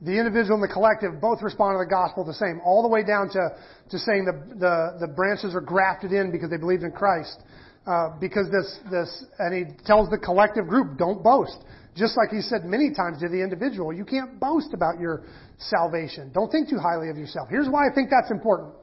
the 0.00 0.12
individual 0.12 0.60
and 0.60 0.62
the 0.62 0.72
collective 0.72 1.20
both 1.20 1.40
respond 1.42 1.74
to 1.74 1.78
the 1.78 1.88
gospel 1.88 2.24
the 2.24 2.34
same, 2.34 2.60
all 2.64 2.82
the 2.82 2.88
way 2.88 3.02
down 3.02 3.30
to, 3.30 3.48
to 3.90 3.98
saying 3.98 4.26
the, 4.26 4.36
the, 4.56 5.06
the 5.06 5.12
branches 5.12 5.54
are 5.54 5.60
grafted 5.60 6.12
in 6.12 6.30
because 6.30 6.50
they 6.50 6.58
believed 6.58 6.82
in 6.82 6.92
Christ. 6.92 7.40
Uh, 7.86 8.10
because 8.20 8.50
this, 8.50 8.78
this, 8.90 9.24
and 9.38 9.54
he 9.54 9.64
tells 9.86 10.10
the 10.10 10.18
collective 10.18 10.66
group, 10.66 10.98
don't 10.98 11.22
boast. 11.22 11.56
Just 11.94 12.16
like 12.16 12.28
he 12.30 12.42
said 12.42 12.64
many 12.64 12.92
times 12.92 13.20
to 13.20 13.28
the 13.28 13.40
individual, 13.40 13.92
you 13.92 14.04
can't 14.04 14.38
boast 14.38 14.74
about 14.74 15.00
your 15.00 15.22
salvation. 15.58 16.30
Don't 16.34 16.50
think 16.50 16.68
too 16.68 16.78
highly 16.78 17.08
of 17.08 17.16
yourself. 17.16 17.48
Here's 17.48 17.68
why 17.68 17.88
I 17.88 17.94
think 17.94 18.10
that's 18.10 18.30
important. 18.30 18.74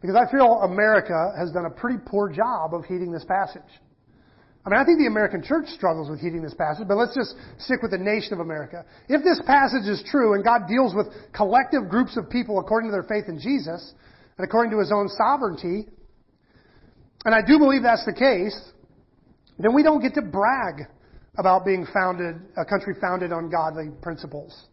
Because 0.00 0.14
I 0.14 0.30
feel 0.30 0.60
America 0.62 1.32
has 1.36 1.50
done 1.50 1.64
a 1.64 1.70
pretty 1.70 1.98
poor 2.06 2.30
job 2.30 2.74
of 2.74 2.84
heeding 2.84 3.10
this 3.10 3.24
passage. 3.24 3.62
I 4.66 4.68
mean, 4.68 4.80
I 4.80 4.84
think 4.84 4.98
the 4.98 5.06
American 5.06 5.44
church 5.44 5.68
struggles 5.68 6.10
with 6.10 6.18
heeding 6.18 6.42
this 6.42 6.54
passage, 6.54 6.88
but 6.88 6.96
let's 6.96 7.14
just 7.14 7.36
stick 7.58 7.82
with 7.82 7.92
the 7.92 8.02
nation 8.02 8.32
of 8.32 8.40
America. 8.40 8.84
If 9.08 9.22
this 9.22 9.40
passage 9.46 9.86
is 9.86 10.02
true 10.10 10.34
and 10.34 10.42
God 10.42 10.66
deals 10.66 10.92
with 10.92 11.06
collective 11.32 11.88
groups 11.88 12.16
of 12.16 12.28
people 12.28 12.58
according 12.58 12.90
to 12.90 12.92
their 12.92 13.06
faith 13.06 13.28
in 13.28 13.38
Jesus 13.38 13.94
and 14.36 14.44
according 14.44 14.72
to 14.72 14.80
his 14.80 14.90
own 14.90 15.08
sovereignty, 15.08 15.86
and 17.24 17.32
I 17.32 17.46
do 17.46 17.58
believe 17.58 17.82
that's 17.82 18.04
the 18.06 18.12
case, 18.12 18.58
then 19.56 19.72
we 19.72 19.84
don't 19.84 20.02
get 20.02 20.14
to 20.14 20.22
brag 20.22 20.90
about 21.38 21.64
being 21.64 21.86
founded, 21.94 22.34
a 22.56 22.64
country 22.64 22.94
founded 23.00 23.32
on 23.32 23.48
godly 23.48 23.90
principles. 24.02 24.66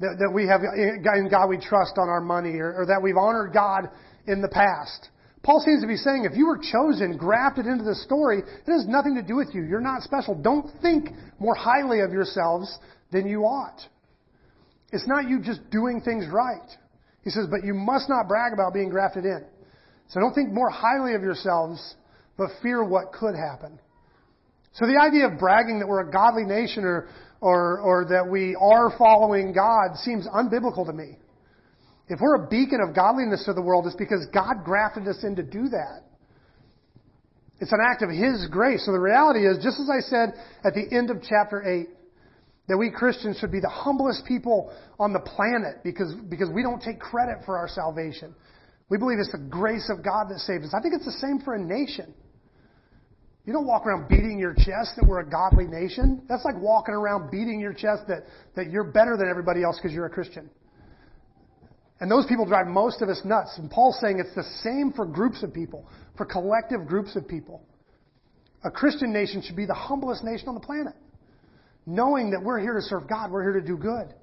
That, 0.00 0.16
that 0.18 0.30
we 0.32 0.46
have, 0.46 0.62
in 0.62 1.28
God 1.28 1.48
we 1.48 1.58
trust 1.58 1.98
on 1.98 2.08
our 2.08 2.22
money, 2.22 2.56
or, 2.56 2.72
or 2.72 2.86
that 2.86 3.02
we've 3.02 3.16
honored 3.18 3.52
God 3.52 3.90
in 4.26 4.40
the 4.40 4.48
past. 4.48 5.10
Paul 5.42 5.60
seems 5.64 5.82
to 5.82 5.86
be 5.86 5.96
saying 5.96 6.26
if 6.30 6.36
you 6.36 6.46
were 6.46 6.58
chosen, 6.58 7.16
grafted 7.16 7.66
into 7.66 7.84
the 7.84 7.94
story, 7.94 8.40
it 8.40 8.70
has 8.70 8.86
nothing 8.86 9.14
to 9.14 9.22
do 9.22 9.36
with 9.36 9.54
you. 9.54 9.62
You're 9.62 9.80
not 9.80 10.02
special. 10.02 10.34
Don't 10.34 10.70
think 10.82 11.10
more 11.38 11.54
highly 11.54 12.00
of 12.00 12.12
yourselves 12.12 12.78
than 13.12 13.26
you 13.26 13.42
ought. 13.42 13.80
It's 14.92 15.06
not 15.06 15.28
you 15.28 15.40
just 15.40 15.70
doing 15.70 16.00
things 16.00 16.26
right. 16.32 16.68
He 17.22 17.30
says, 17.30 17.46
but 17.50 17.64
you 17.64 17.74
must 17.74 18.08
not 18.08 18.26
brag 18.26 18.52
about 18.52 18.72
being 18.72 18.88
grafted 18.88 19.24
in. 19.24 19.44
So 20.08 20.20
don't 20.20 20.32
think 20.32 20.52
more 20.52 20.70
highly 20.70 21.14
of 21.14 21.22
yourselves, 21.22 21.94
but 22.36 22.48
fear 22.62 22.82
what 22.82 23.12
could 23.12 23.34
happen. 23.34 23.78
So 24.72 24.86
the 24.86 24.98
idea 25.00 25.26
of 25.26 25.38
bragging 25.38 25.78
that 25.80 25.88
we're 25.88 26.08
a 26.08 26.10
godly 26.10 26.44
nation 26.44 26.84
or, 26.84 27.08
or, 27.40 27.80
or 27.80 28.06
that 28.06 28.28
we 28.30 28.56
are 28.60 28.96
following 28.96 29.52
God 29.52 29.96
seems 29.96 30.26
unbiblical 30.26 30.86
to 30.86 30.92
me. 30.92 31.18
If 32.08 32.20
we're 32.20 32.36
a 32.36 32.48
beacon 32.48 32.80
of 32.80 32.94
godliness 32.94 33.44
to 33.44 33.52
the 33.52 33.62
world, 33.62 33.86
it's 33.86 33.96
because 33.96 34.26
God 34.32 34.64
grafted 34.64 35.06
us 35.06 35.22
in 35.22 35.36
to 35.36 35.42
do 35.42 35.68
that. 35.68 36.04
It's 37.60 37.72
an 37.72 37.80
act 37.84 38.02
of 38.02 38.10
His 38.10 38.46
grace. 38.50 38.86
So 38.86 38.92
the 38.92 39.00
reality 39.00 39.46
is, 39.46 39.58
just 39.62 39.80
as 39.80 39.90
I 39.90 40.00
said 40.00 40.34
at 40.64 40.74
the 40.74 40.86
end 40.96 41.10
of 41.10 41.18
chapter 41.22 41.62
8, 41.62 41.88
that 42.68 42.76
we 42.76 42.90
Christians 42.90 43.38
should 43.38 43.50
be 43.50 43.60
the 43.60 43.68
humblest 43.68 44.24
people 44.26 44.72
on 44.98 45.12
the 45.12 45.20
planet 45.20 45.82
because, 45.82 46.14
because 46.28 46.50
we 46.50 46.62
don't 46.62 46.80
take 46.80 47.00
credit 47.00 47.38
for 47.44 47.58
our 47.58 47.68
salvation. 47.68 48.34
We 48.90 48.98
believe 48.98 49.18
it's 49.18 49.32
the 49.32 49.38
grace 49.38 49.90
of 49.90 50.04
God 50.04 50.28
that 50.28 50.38
saves 50.40 50.64
us. 50.64 50.74
I 50.76 50.80
think 50.80 50.94
it's 50.94 51.04
the 51.04 51.12
same 51.12 51.40
for 51.40 51.54
a 51.54 51.58
nation. 51.58 52.14
You 53.44 53.54
don't 53.54 53.66
walk 53.66 53.86
around 53.86 54.08
beating 54.08 54.38
your 54.38 54.52
chest 54.52 54.92
that 54.96 55.06
we're 55.06 55.20
a 55.20 55.28
godly 55.28 55.64
nation. 55.64 56.22
That's 56.28 56.44
like 56.44 56.56
walking 56.60 56.94
around 56.94 57.30
beating 57.30 57.60
your 57.60 57.72
chest 57.72 58.02
that, 58.08 58.24
that 58.56 58.70
you're 58.70 58.84
better 58.84 59.16
than 59.16 59.28
everybody 59.28 59.62
else 59.62 59.76
because 59.76 59.92
you're 59.92 60.06
a 60.06 60.10
Christian. 60.10 60.50
And 62.00 62.10
those 62.10 62.26
people 62.26 62.46
drive 62.46 62.66
most 62.66 63.02
of 63.02 63.08
us 63.08 63.20
nuts. 63.24 63.58
And 63.58 63.70
Paul's 63.70 63.98
saying 64.00 64.20
it's 64.20 64.34
the 64.34 64.44
same 64.62 64.92
for 64.94 65.04
groups 65.04 65.42
of 65.42 65.52
people, 65.52 65.86
for 66.16 66.26
collective 66.26 66.86
groups 66.86 67.16
of 67.16 67.26
people. 67.26 67.62
A 68.64 68.70
Christian 68.70 69.12
nation 69.12 69.42
should 69.42 69.56
be 69.56 69.66
the 69.66 69.74
humblest 69.74 70.24
nation 70.24 70.48
on 70.48 70.54
the 70.54 70.60
planet, 70.60 70.94
knowing 71.86 72.30
that 72.30 72.42
we're 72.42 72.60
here 72.60 72.74
to 72.74 72.82
serve 72.82 73.08
God, 73.08 73.30
we're 73.30 73.42
here 73.42 73.60
to 73.60 73.66
do 73.66 73.76
good. 73.76 74.14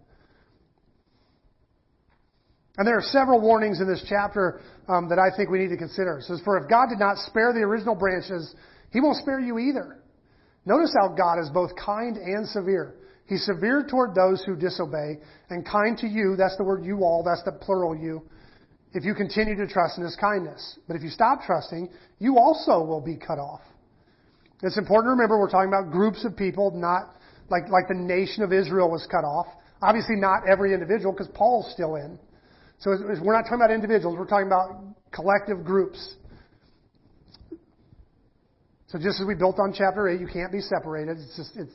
And 2.78 2.86
there 2.86 2.98
are 2.98 3.02
several 3.02 3.40
warnings 3.40 3.80
in 3.80 3.88
this 3.88 4.06
chapter 4.08 4.60
um, 4.90 5.08
that 5.10 5.20
I 5.20 5.36
think 5.36 5.50
we 5.50 5.60
need 5.60 5.70
to 5.70 5.78
consider. 5.78 6.18
It 6.18 6.24
says, 6.24 6.42
For 6.44 6.58
if 6.58 6.70
God 6.70 6.88
did 6.90 7.00
not 7.00 7.18
spare 7.18 7.54
the 7.54 7.62
original 7.62 7.96
branches, 7.96 8.54
he 8.92 9.00
won't 9.00 9.18
spare 9.18 9.40
you 9.40 9.58
either. 9.60 10.02
Notice 10.66 10.94
how 11.00 11.10
God 11.16 11.40
is 11.40 11.50
both 11.50 11.72
kind 11.78 12.18
and 12.18 12.48
severe. 12.48 12.96
He's 13.28 13.44
severe 13.46 13.86
toward 13.90 14.14
those 14.14 14.44
who 14.46 14.56
disobey 14.56 15.18
and 15.50 15.66
kind 15.66 15.98
to 15.98 16.08
you. 16.08 16.36
That's 16.38 16.58
the 16.58 16.64
word 16.64 16.86
you 16.86 17.00
all. 17.00 17.24
That's 17.24 17.44
the 17.44 17.52
plural 17.52 17.96
you. 17.96 18.22
If 18.94 19.04
you 19.04 19.16
continue 19.16 19.56
to 19.56 19.68
trust 19.68 19.98
in 19.98 20.04
his 20.04 20.16
kindness. 20.16 20.80
But 20.88 20.96
if 20.96 21.02
you 21.02 21.10
stop 21.10 21.42
trusting, 21.44 21.90
you 22.20 22.38
also 22.38 22.84
will 22.84 23.02
be 23.02 23.18
cut 23.18 23.40
off. 23.40 23.62
It's 24.62 24.78
important 24.78 25.08
to 25.08 25.12
remember 25.12 25.40
we're 25.40 25.50
talking 25.50 25.68
about 25.68 25.92
groups 25.92 26.24
of 26.24 26.38
people, 26.38 26.72
not 26.72 27.16
like, 27.50 27.70
like 27.70 27.88
the 27.88 27.96
nation 27.96 28.44
of 28.44 28.54
Israel 28.54 28.90
was 28.90 29.06
cut 29.12 29.26
off. 29.26 29.48
Obviously 29.82 30.16
not 30.16 30.48
every 30.48 30.74
individual 30.74 31.12
because 31.12 31.28
Paul's 31.34 31.72
still 31.74 31.96
in. 31.96 32.18
So 32.80 32.92
we're 32.92 33.34
not 33.34 33.44
talking 33.44 33.60
about 33.60 33.72
individuals, 33.72 34.18
we're 34.18 34.28
talking 34.28 34.48
about 34.48 34.82
collective 35.12 35.64
groups. 35.64 36.16
So 38.88 39.00
just 39.00 39.20
as 39.20 39.28
we 39.28 39.36
built 39.36 39.60
on 39.60 39.74
chapter 39.74 40.08
8, 40.08 40.20
you 40.20 40.28
can't 40.28 40.52
be 40.52 40.62
separated. 40.62 41.18
It's 41.18 41.36
just, 41.36 41.56
it's, 41.56 41.74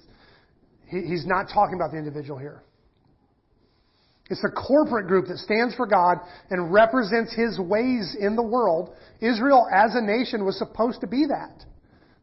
he, 0.91 1.03
he's 1.03 1.27
not 1.27 1.47
talking 1.53 1.75
about 1.75 1.93
the 1.93 1.99
individual 1.99 2.39
here. 2.39 2.63
It's 4.29 4.45
a 4.45 4.49
corporate 4.49 5.09
group 5.09 5.27
that 5.27 5.39
stands 5.39 5.75
for 5.75 5.87
God 5.87 6.19
and 6.51 6.73
represents 6.73 7.35
His 7.35 7.59
ways 7.59 8.17
in 8.19 8.37
the 8.37 8.43
world. 8.43 8.95
Israel 9.21 9.67
as 9.75 9.95
a 9.95 10.01
nation 10.01 10.45
was 10.45 10.57
supposed 10.57 11.01
to 11.01 11.09
be 11.09 11.27
that. 11.27 11.65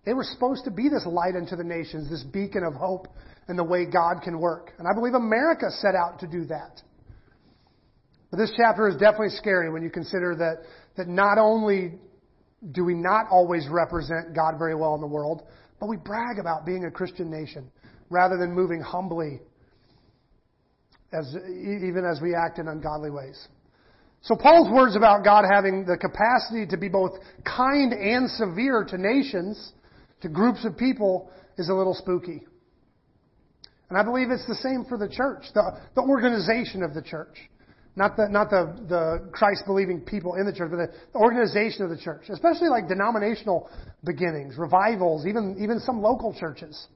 They 0.05 0.13
were 0.13 0.23
supposed 0.23 0.63
to 0.63 0.71
be 0.71 0.87
this 0.87 1.05
light 1.05 1.35
unto 1.35 1.57
the 1.57 1.65
nations, 1.65 2.09
this 2.09 2.23
beacon 2.23 2.63
of 2.63 2.73
hope 2.75 3.07
and 3.49 3.59
the 3.59 3.63
way 3.63 3.85
God 3.85 4.21
can 4.23 4.39
work. 4.39 4.71
And 4.79 4.87
I 4.87 4.93
believe 4.93 5.15
America 5.15 5.69
set 5.69 5.95
out 5.95 6.19
to 6.19 6.27
do 6.27 6.45
that. 6.45 6.81
But 8.31 8.37
this 8.37 8.53
chapter 8.55 8.87
is 8.87 8.95
definitely 8.95 9.31
scary 9.31 9.69
when 9.71 9.83
you 9.83 9.89
consider 9.89 10.33
that, 10.37 10.63
that 10.95 11.09
not 11.09 11.37
only 11.37 11.93
do 12.71 12.85
we 12.85 12.93
not 12.93 13.25
always 13.29 13.67
represent 13.69 14.33
God 14.33 14.55
very 14.57 14.75
well 14.75 14.95
in 14.95 15.01
the 15.01 15.07
world, 15.07 15.43
but 15.79 15.87
we 15.87 15.97
brag 15.97 16.39
about 16.39 16.65
being 16.65 16.85
a 16.85 16.91
Christian 16.91 17.29
nation 17.29 17.69
rather 18.09 18.37
than 18.37 18.53
moving 18.53 18.81
humbly 18.81 19.39
as, 21.13 21.35
even 21.35 22.03
as 22.09 22.21
we 22.21 22.35
act 22.35 22.59
in 22.59 22.67
ungodly 22.67 23.09
ways. 23.09 23.47
So 24.21 24.35
Paul's 24.35 24.71
words 24.71 24.95
about 24.95 25.23
God 25.23 25.45
having 25.49 25.85
the 25.85 25.97
capacity 25.97 26.65
to 26.67 26.77
be 26.77 26.89
both 26.89 27.11
kind 27.45 27.93
and 27.93 28.29
severe 28.29 28.83
to 28.89 28.97
nations, 28.97 29.71
to 30.21 30.29
groups 30.29 30.65
of 30.65 30.77
people, 30.77 31.29
is 31.57 31.69
a 31.69 31.73
little 31.73 31.93
spooky. 31.93 32.41
And 33.89 33.97
I 33.97 34.03
believe 34.03 34.31
it's 34.31 34.45
the 34.47 34.55
same 34.55 34.83
for 34.85 34.97
the 34.97 35.07
church, 35.07 35.43
the, 35.53 35.79
the 35.95 36.01
organization 36.01 36.83
of 36.83 36.93
the 36.93 37.01
church. 37.01 37.37
Not 37.95 38.15
the, 38.15 38.27
not 38.29 38.51
the, 38.51 38.75
the 38.87 39.29
Christ 39.31 39.63
believing 39.65 40.01
people 40.01 40.35
in 40.35 40.45
the 40.45 40.53
church, 40.53 40.69
but 40.69 40.77
the, 40.77 41.19
organization 41.19 41.83
of 41.83 41.89
the 41.89 41.97
church. 41.97 42.25
Especially 42.29 42.67
like 42.67 42.87
denominational 42.87 43.69
beginnings, 44.03 44.55
revivals, 44.57 45.25
even, 45.25 45.57
even 45.59 45.79
some 45.79 46.01
local 46.01 46.35
churches. 46.37 46.87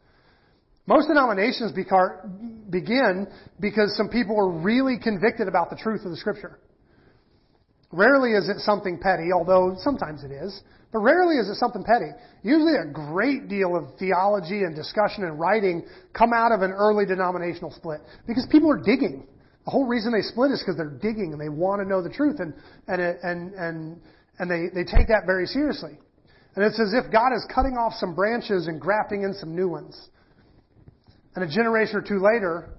Most 0.87 1.07
denominations 1.07 1.71
begin 1.71 3.27
because 3.59 3.95
some 3.95 4.09
people 4.09 4.37
are 4.37 4.49
really 4.49 4.97
convicted 4.97 5.47
about 5.47 5.69
the 5.69 5.75
truth 5.75 6.03
of 6.05 6.11
the 6.11 6.17
scripture. 6.17 6.59
Rarely 7.91 8.31
is 8.31 8.49
it 8.49 8.59
something 8.59 8.99
petty, 8.99 9.31
although 9.33 9.75
sometimes 9.79 10.23
it 10.23 10.31
is, 10.31 10.61
but 10.91 10.99
rarely 10.99 11.35
is 11.35 11.49
it 11.49 11.55
something 11.55 11.83
petty. 11.83 12.09
Usually 12.41 12.75
a 12.75 12.85
great 12.91 13.47
deal 13.47 13.75
of 13.75 13.97
theology 13.99 14.63
and 14.63 14.75
discussion 14.75 15.23
and 15.23 15.39
writing 15.39 15.85
come 16.13 16.31
out 16.33 16.51
of 16.51 16.61
an 16.61 16.71
early 16.71 17.05
denominational 17.05 17.71
split 17.71 18.01
because 18.27 18.47
people 18.49 18.71
are 18.71 18.81
digging. 18.81 19.27
The 19.65 19.71
whole 19.71 19.87
reason 19.87 20.11
they 20.11 20.21
split 20.21 20.51
is 20.51 20.59
because 20.59 20.77
they're 20.77 20.97
digging 21.01 21.31
and 21.33 21.39
they 21.39 21.49
want 21.49 21.81
to 21.81 21.87
know 21.87 22.01
the 22.01 22.09
truth 22.09 22.39
and, 22.39 22.53
and, 22.87 23.01
and, 23.01 23.53
and, 23.53 24.01
and 24.39 24.49
they, 24.49 24.73
they 24.73 24.83
take 24.83 25.07
that 25.07 25.23
very 25.25 25.45
seriously. 25.45 25.99
And 26.55 26.65
it's 26.65 26.79
as 26.79 26.93
if 26.93 27.11
God 27.11 27.31
is 27.33 27.45
cutting 27.53 27.77
off 27.77 27.93
some 27.93 28.15
branches 28.15 28.67
and 28.67 28.81
grafting 28.81 29.23
in 29.23 29.33
some 29.33 29.55
new 29.55 29.69
ones. 29.69 30.09
And 31.35 31.43
a 31.43 31.47
generation 31.47 31.95
or 31.95 32.01
two 32.01 32.19
later, 32.19 32.69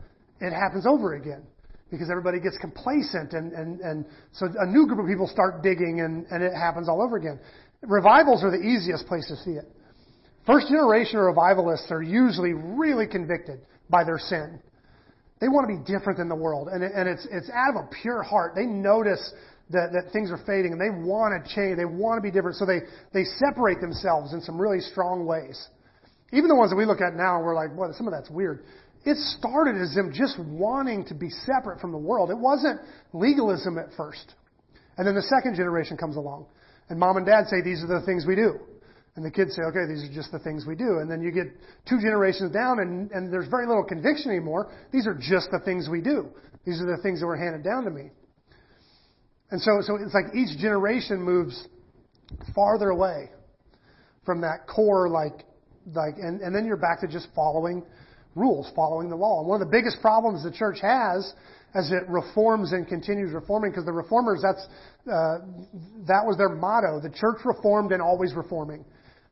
it 0.40 0.52
happens 0.52 0.86
over 0.86 1.14
again 1.14 1.42
because 1.90 2.10
everybody 2.10 2.40
gets 2.40 2.56
complacent 2.58 3.32
and, 3.32 3.52
and, 3.52 3.80
and 3.80 4.06
so 4.32 4.46
a 4.46 4.66
new 4.66 4.86
group 4.86 4.98
of 4.98 5.06
people 5.06 5.26
start 5.26 5.62
digging 5.62 6.00
and, 6.00 6.26
and 6.30 6.42
it 6.42 6.52
happens 6.54 6.88
all 6.88 7.02
over 7.02 7.16
again. 7.16 7.38
Revivals 7.82 8.42
are 8.42 8.50
the 8.50 8.64
easiest 8.64 9.06
place 9.06 9.26
to 9.28 9.36
see 9.36 9.52
it. 9.52 9.64
First 10.46 10.68
generation 10.68 11.18
revivalists 11.18 11.90
are 11.90 12.02
usually 12.02 12.52
really 12.52 13.06
convicted 13.06 13.60
by 13.90 14.04
their 14.04 14.18
sin. 14.18 14.60
They 15.40 15.48
want 15.48 15.68
to 15.68 15.76
be 15.76 15.92
different 15.92 16.18
than 16.18 16.28
the 16.28 16.36
world. 16.36 16.68
And, 16.68 16.82
and 16.82 17.08
it's, 17.08 17.26
it's 17.30 17.50
out 17.50 17.76
of 17.76 17.84
a 17.84 17.88
pure 18.02 18.22
heart. 18.22 18.54
They 18.54 18.66
notice 18.66 19.32
that, 19.70 19.90
that 19.92 20.12
things 20.12 20.30
are 20.30 20.40
fading 20.46 20.72
and 20.72 20.80
they 20.80 20.90
want 20.90 21.44
to 21.44 21.54
change. 21.54 21.76
They 21.76 21.84
want 21.84 22.18
to 22.18 22.22
be 22.22 22.30
different. 22.30 22.56
So 22.56 22.64
they, 22.64 22.80
they 23.12 23.24
separate 23.24 23.80
themselves 23.80 24.32
in 24.32 24.40
some 24.40 24.60
really 24.60 24.80
strong 24.80 25.26
ways. 25.26 25.68
Even 26.32 26.48
the 26.48 26.56
ones 26.56 26.70
that 26.70 26.76
we 26.76 26.86
look 26.86 27.00
at 27.00 27.14
now, 27.14 27.42
we're 27.42 27.54
like, 27.54 27.76
well, 27.76 27.92
some 27.92 28.06
of 28.06 28.12
that's 28.12 28.30
weird. 28.30 28.64
It 29.04 29.16
started 29.38 29.76
as 29.80 29.94
them 29.94 30.12
just 30.14 30.38
wanting 30.38 31.04
to 31.06 31.14
be 31.14 31.28
separate 31.28 31.80
from 31.80 31.92
the 31.92 31.98
world. 31.98 32.30
It 32.30 32.38
wasn't 32.38 32.80
legalism 33.12 33.76
at 33.78 33.92
first. 33.96 34.34
And 34.96 35.06
then 35.06 35.14
the 35.14 35.22
second 35.22 35.56
generation 35.56 35.96
comes 35.96 36.16
along. 36.16 36.46
And 36.88 36.98
mom 36.98 37.16
and 37.16 37.26
dad 37.26 37.46
say, 37.48 37.62
these 37.62 37.82
are 37.82 37.86
the 37.86 38.04
things 38.06 38.24
we 38.26 38.36
do. 38.36 38.60
And 39.14 39.24
the 39.24 39.30
kids 39.30 39.54
say, 39.54 39.62
okay, 39.62 39.84
these 39.88 40.08
are 40.08 40.12
just 40.12 40.32
the 40.32 40.38
things 40.38 40.64
we 40.66 40.74
do. 40.74 40.98
And 41.00 41.10
then 41.10 41.20
you 41.20 41.30
get 41.32 41.46
two 41.86 42.00
generations 42.00 42.50
down 42.52 42.78
and, 42.78 43.10
and 43.10 43.32
there's 43.32 43.48
very 43.48 43.66
little 43.66 43.84
conviction 43.84 44.30
anymore. 44.30 44.72
These 44.90 45.06
are 45.06 45.14
just 45.14 45.50
the 45.50 45.60
things 45.60 45.88
we 45.90 46.00
do. 46.00 46.28
These 46.64 46.80
are 46.80 46.96
the 46.96 47.02
things 47.02 47.20
that 47.20 47.26
were 47.26 47.36
handed 47.36 47.62
down 47.62 47.84
to 47.84 47.90
me. 47.90 48.10
And 49.50 49.60
so, 49.60 49.80
so 49.82 49.96
it's 49.96 50.14
like 50.14 50.34
each 50.34 50.58
generation 50.58 51.20
moves 51.20 51.68
farther 52.54 52.88
away 52.88 53.28
from 54.24 54.40
that 54.40 54.66
core, 54.66 55.10
like, 55.10 55.44
like, 55.86 56.14
and, 56.16 56.40
and 56.40 56.54
then 56.54 56.64
you're 56.64 56.76
back 56.76 57.00
to 57.00 57.08
just 57.08 57.28
following 57.34 57.82
rules, 58.34 58.70
following 58.74 59.08
the 59.10 59.16
law. 59.16 59.40
And 59.40 59.48
one 59.48 59.60
of 59.60 59.66
the 59.66 59.72
biggest 59.72 60.00
problems 60.00 60.42
the 60.42 60.52
church 60.52 60.78
has 60.80 61.32
as 61.74 61.90
it 61.90 62.06
reforms 62.08 62.72
and 62.72 62.86
continues 62.86 63.32
reforming, 63.32 63.70
because 63.70 63.86
the 63.86 63.92
reformers, 63.92 64.40
that's, 64.42 64.66
uh, 65.10 65.38
that 66.06 66.22
was 66.24 66.36
their 66.36 66.50
motto. 66.50 67.00
The 67.00 67.10
church 67.10 67.40
reformed 67.44 67.92
and 67.92 68.02
always 68.02 68.34
reforming. 68.34 68.84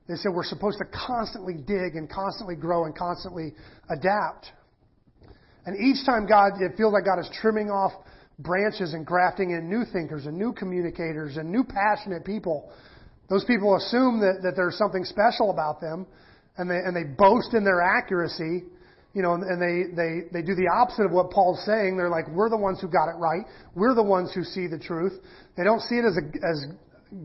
They 0.09 0.17
said 0.17 0.33
we're 0.35 0.45
supposed 0.45 0.79
to 0.79 0.87
constantly 0.87 1.55
dig 1.55 1.97
and 1.97 2.11
constantly 2.11 2.57
grow 2.57 2.87
and 2.87 2.97
constantly 2.97 3.53
adapt. 3.91 4.53
And 5.67 5.77
each 5.79 6.05
time 6.07 6.27
God, 6.27 6.53
it 6.61 6.77
feels 6.77 6.93
like 6.93 7.05
God 7.05 7.21
is 7.21 7.31
trimming 7.41 7.69
off 7.69 7.93
branches 8.39 8.95
and 8.95 9.05
grafting 9.05 9.51
in 9.51 9.69
new 9.69 9.85
thinkers 9.93 10.27
and 10.27 10.37
new 10.37 10.53
communicators 10.53 11.37
and 11.37 11.53
new 11.53 11.63
passionate 11.63 12.25
people. 12.25 12.73
Those 13.29 13.45
people 13.45 13.77
assume 13.77 14.21
that, 14.21 14.41
that 14.43 14.55
there's 14.57 14.79
something 14.79 15.05
special 15.05 15.51
about 15.51 15.81
them 15.81 16.07
and 16.61 16.71
they, 16.71 16.77
and 16.77 16.95
they 16.95 17.05
boast 17.05 17.55
in 17.55 17.65
their 17.65 17.81
accuracy, 17.81 18.65
you 19.15 19.23
know, 19.23 19.33
and 19.33 19.57
they, 19.57 19.97
they, 19.97 20.29
they 20.31 20.47
do 20.47 20.55
the 20.55 20.69
opposite 20.69 21.07
of 21.07 21.11
what 21.11 21.31
Paul's 21.31 21.65
saying. 21.65 21.97
They're 21.97 22.11
like, 22.11 22.29
we're 22.29 22.51
the 22.51 22.59
ones 22.59 22.81
who 22.81 22.89
got 22.89 23.09
it 23.09 23.17
right. 23.17 23.43
We're 23.75 23.95
the 23.95 24.05
ones 24.05 24.31
who 24.35 24.45
see 24.45 24.67
the 24.67 24.79
truth. 24.79 25.15
They 25.57 25.65
don't 25.65 25.81
see 25.81 25.97
it 25.97 26.05
as 26.05 26.19
a, 26.21 26.47
as 26.47 26.67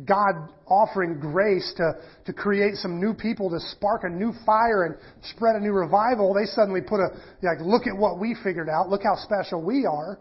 God 0.07 0.49
offering 0.67 1.19
grace 1.19 1.73
to, 1.75 1.93
to 2.25 2.33
create 2.33 2.75
some 2.75 2.99
new 2.99 3.13
people, 3.13 3.49
to 3.49 3.59
spark 3.59 4.03
a 4.05 4.09
new 4.09 4.31
fire 4.45 4.85
and 4.85 4.95
spread 5.35 5.57
a 5.57 5.59
new 5.59 5.73
revival. 5.73 6.33
They 6.33 6.45
suddenly 6.45 6.81
put 6.81 7.01
a, 7.01 7.09
like, 7.43 7.59
look 7.59 7.87
at 7.87 7.95
what 7.95 8.19
we 8.19 8.37
figured 8.41 8.69
out. 8.69 8.87
Look 8.87 9.03
how 9.03 9.15
special 9.17 9.61
we 9.61 9.85
are. 9.85 10.17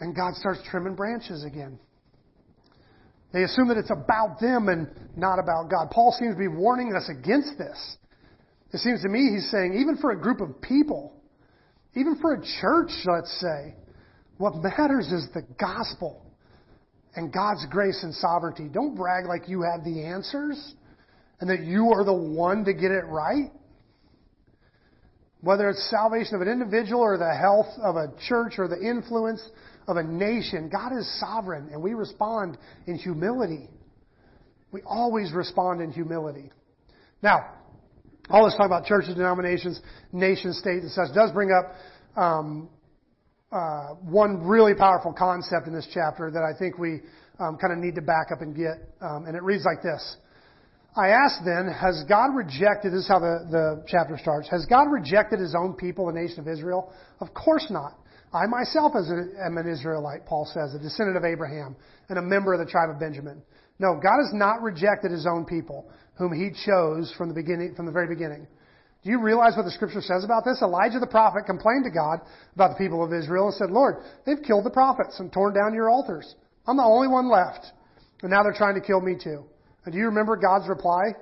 And 0.00 0.16
God 0.16 0.34
starts 0.36 0.60
trimming 0.70 0.94
branches 0.94 1.44
again. 1.44 1.78
They 3.32 3.42
assume 3.42 3.68
that 3.68 3.76
it's 3.76 3.90
about 3.90 4.40
them 4.40 4.68
and 4.68 4.88
not 5.16 5.38
about 5.38 5.70
God. 5.70 5.90
Paul 5.90 6.16
seems 6.18 6.34
to 6.34 6.38
be 6.38 6.48
warning 6.48 6.94
us 6.96 7.10
against 7.10 7.58
this. 7.58 7.96
It 8.76 8.80
seems 8.80 9.00
to 9.04 9.08
me 9.08 9.30
he's 9.32 9.50
saying, 9.50 9.72
even 9.80 9.96
for 9.96 10.10
a 10.10 10.20
group 10.20 10.42
of 10.42 10.60
people, 10.60 11.14
even 11.94 12.18
for 12.20 12.34
a 12.34 12.42
church, 12.60 12.90
let's 13.06 13.40
say, 13.40 13.74
what 14.36 14.52
matters 14.56 15.06
is 15.06 15.26
the 15.32 15.40
gospel 15.58 16.22
and 17.14 17.32
God's 17.32 17.64
grace 17.70 17.98
and 18.02 18.14
sovereignty. 18.14 18.68
Don't 18.70 18.94
brag 18.94 19.24
like 19.24 19.48
you 19.48 19.62
have 19.62 19.82
the 19.82 20.04
answers 20.04 20.74
and 21.40 21.48
that 21.48 21.60
you 21.60 21.90
are 21.90 22.04
the 22.04 22.12
one 22.12 22.66
to 22.66 22.74
get 22.74 22.90
it 22.90 23.06
right. 23.06 23.50
Whether 25.40 25.70
it's 25.70 25.88
salvation 25.88 26.34
of 26.34 26.42
an 26.42 26.48
individual 26.48 27.00
or 27.00 27.16
the 27.16 27.34
health 27.34 27.72
of 27.82 27.96
a 27.96 28.08
church 28.28 28.58
or 28.58 28.68
the 28.68 28.78
influence 28.78 29.40
of 29.88 29.96
a 29.96 30.02
nation, 30.02 30.68
God 30.68 30.92
is 30.92 31.18
sovereign 31.18 31.70
and 31.72 31.82
we 31.82 31.94
respond 31.94 32.58
in 32.86 32.96
humility. 32.96 33.70
We 34.70 34.82
always 34.82 35.32
respond 35.32 35.80
in 35.80 35.92
humility. 35.92 36.52
Now, 37.22 37.55
all 38.30 38.44
this 38.44 38.54
talk 38.54 38.66
about 38.66 38.86
churches, 38.86 39.14
denominations, 39.14 39.80
nation 40.12 40.52
states, 40.52 40.82
and 40.82 40.92
such 40.92 41.14
does 41.14 41.30
bring 41.32 41.50
up 41.52 41.74
um, 42.20 42.68
uh, 43.52 43.94
one 44.02 44.46
really 44.46 44.74
powerful 44.74 45.12
concept 45.12 45.66
in 45.66 45.74
this 45.74 45.86
chapter 45.92 46.30
that 46.30 46.42
I 46.42 46.58
think 46.58 46.78
we 46.78 47.00
um, 47.38 47.56
kind 47.60 47.72
of 47.72 47.78
need 47.78 47.94
to 47.94 48.02
back 48.02 48.28
up 48.32 48.40
and 48.40 48.56
get. 48.56 48.82
Um, 49.00 49.26
and 49.26 49.36
it 49.36 49.42
reads 49.42 49.64
like 49.64 49.82
this. 49.82 50.16
I 50.96 51.08
ask 51.08 51.44
then, 51.44 51.68
has 51.68 52.04
God 52.08 52.34
rejected, 52.34 52.92
this 52.92 53.04
is 53.04 53.08
how 53.08 53.18
the, 53.18 53.46
the 53.50 53.84
chapter 53.86 54.16
starts, 54.16 54.48
has 54.48 54.64
God 54.64 54.90
rejected 54.90 55.40
his 55.40 55.54
own 55.54 55.74
people, 55.74 56.06
the 56.06 56.18
nation 56.18 56.40
of 56.40 56.48
Israel? 56.48 56.90
Of 57.20 57.34
course 57.34 57.66
not. 57.70 57.98
I 58.32 58.46
myself 58.46 58.92
am 58.96 59.58
an 59.58 59.68
Israelite, 59.68 60.24
Paul 60.26 60.48
says, 60.52 60.74
a 60.74 60.82
descendant 60.82 61.16
of 61.16 61.24
Abraham 61.24 61.76
and 62.08 62.18
a 62.18 62.22
member 62.22 62.54
of 62.54 62.60
the 62.60 62.70
tribe 62.70 62.90
of 62.90 62.98
Benjamin. 62.98 63.42
No, 63.78 63.94
God 63.94 64.18
has 64.24 64.32
not 64.32 64.62
rejected 64.62 65.12
his 65.12 65.26
own 65.26 65.44
people, 65.44 65.86
whom 66.16 66.32
he 66.32 66.50
chose 66.64 67.12
from 67.16 67.28
the 67.28 67.34
beginning, 67.34 67.74
from 67.74 67.86
the 67.86 67.92
very 67.92 68.08
beginning. 68.08 68.46
Do 69.04 69.10
you 69.10 69.20
realize 69.20 69.52
what 69.56 69.64
the 69.64 69.70
scripture 69.70 70.00
says 70.00 70.24
about 70.24 70.44
this? 70.44 70.60
Elijah 70.62 70.98
the 70.98 71.06
prophet 71.06 71.46
complained 71.46 71.84
to 71.84 71.90
God 71.90 72.20
about 72.54 72.70
the 72.70 72.84
people 72.84 73.04
of 73.04 73.12
Israel 73.12 73.46
and 73.46 73.54
said, 73.54 73.70
Lord, 73.70 74.02
they've 74.24 74.42
killed 74.44 74.64
the 74.64 74.70
prophets 74.70 75.20
and 75.20 75.32
torn 75.32 75.54
down 75.54 75.74
your 75.74 75.88
altars. 75.88 76.34
I'm 76.66 76.76
the 76.76 76.82
only 76.82 77.06
one 77.06 77.30
left. 77.30 77.66
And 78.22 78.30
now 78.30 78.42
they're 78.42 78.52
trying 78.52 78.74
to 78.74 78.80
kill 78.80 79.00
me 79.00 79.14
too. 79.22 79.44
And 79.84 79.92
do 79.92 79.98
you 79.98 80.06
remember 80.06 80.36
God's 80.36 80.68
reply? 80.68 81.14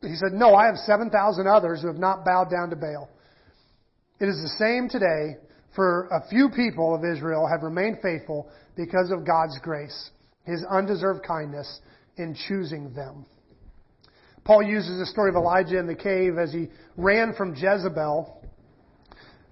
He 0.00 0.16
said, 0.16 0.32
No, 0.32 0.54
I 0.54 0.66
have 0.66 0.76
7,000 0.76 1.46
others 1.46 1.82
who 1.82 1.88
have 1.88 1.98
not 1.98 2.24
bowed 2.24 2.50
down 2.50 2.70
to 2.70 2.76
Baal. 2.76 3.10
It 4.18 4.26
is 4.26 4.36
the 4.36 4.56
same 4.58 4.88
today 4.88 5.36
For 5.74 6.08
a 6.08 6.28
few 6.28 6.48
people 6.48 6.94
of 6.94 7.04
Israel 7.04 7.46
have 7.46 7.62
remained 7.62 7.98
faithful 8.02 8.48
because 8.76 9.10
of 9.10 9.26
God's 9.26 9.58
grace, 9.62 10.10
His 10.44 10.64
undeserved 10.70 11.24
kindness 11.26 11.80
in 12.16 12.34
choosing 12.48 12.92
them. 12.94 13.26
Paul 14.50 14.64
uses 14.64 14.98
the 14.98 15.06
story 15.06 15.30
of 15.30 15.36
Elijah 15.36 15.78
in 15.78 15.86
the 15.86 15.94
cave 15.94 16.36
as 16.36 16.52
he 16.52 16.66
ran 16.96 17.34
from 17.34 17.54
Jezebel 17.54 18.42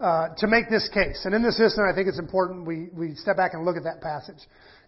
uh, 0.01 0.29
to 0.39 0.49
make 0.49 0.69
this 0.69 0.91
case. 0.93 1.23
And 1.25 1.37
in 1.37 1.41
this 1.45 1.61
instant, 1.61 1.87
I 1.89 1.95
think 1.95 2.09
it's 2.09 2.19
important 2.19 2.67
we, 2.67 2.89
we 2.93 3.15
step 3.15 3.37
back 3.37 3.55
and 3.55 3.65
look 3.65 3.77
at 3.77 3.85
that 3.85 4.01
passage. 4.01 4.39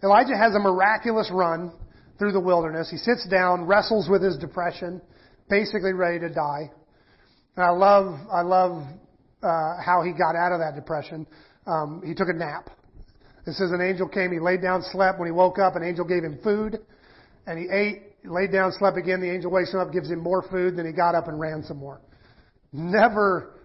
Elijah 0.03 0.35
has 0.35 0.53
a 0.53 0.59
miraculous 0.59 1.31
run 1.31 1.71
through 2.19 2.33
the 2.33 2.41
wilderness. 2.41 2.89
He 2.91 2.97
sits 2.97 3.25
down, 3.29 3.63
wrestles 3.63 4.09
with 4.09 4.21
his 4.21 4.37
depression, 4.37 5.01
basically 5.49 5.93
ready 5.93 6.19
to 6.19 6.29
die. 6.29 6.69
And 7.55 7.65
I 7.65 7.69
love, 7.69 8.19
I 8.29 8.41
love 8.41 8.83
uh, 9.41 9.81
how 9.81 10.03
he 10.05 10.11
got 10.11 10.35
out 10.35 10.51
of 10.51 10.59
that 10.59 10.75
depression. 10.75 11.25
Um, 11.65 12.03
he 12.05 12.13
took 12.13 12.27
a 12.27 12.33
nap. 12.33 12.69
It 13.47 13.53
says 13.53 13.71
an 13.71 13.79
angel 13.79 14.09
came, 14.09 14.33
he 14.33 14.41
laid 14.41 14.61
down, 14.61 14.83
slept. 14.91 15.19
When 15.19 15.29
he 15.29 15.31
woke 15.31 15.57
up, 15.57 15.77
an 15.77 15.83
angel 15.83 16.03
gave 16.03 16.25
him 16.25 16.37
food, 16.43 16.79
and 17.47 17.57
he 17.57 17.69
ate, 17.71 18.10
laid 18.23 18.51
down, 18.51 18.71
slept 18.71 18.97
again. 18.97 19.21
The 19.21 19.31
angel 19.31 19.51
wakes 19.51 19.73
him 19.73 19.79
up, 19.79 19.91
gives 19.91 20.09
him 20.09 20.19
more 20.19 20.43
food, 20.49 20.77
then 20.77 20.85
he 20.85 20.91
got 20.91 21.15
up 21.15 21.27
and 21.27 21.39
ran 21.39 21.63
some 21.63 21.77
more. 21.77 22.01
Never 22.73 23.61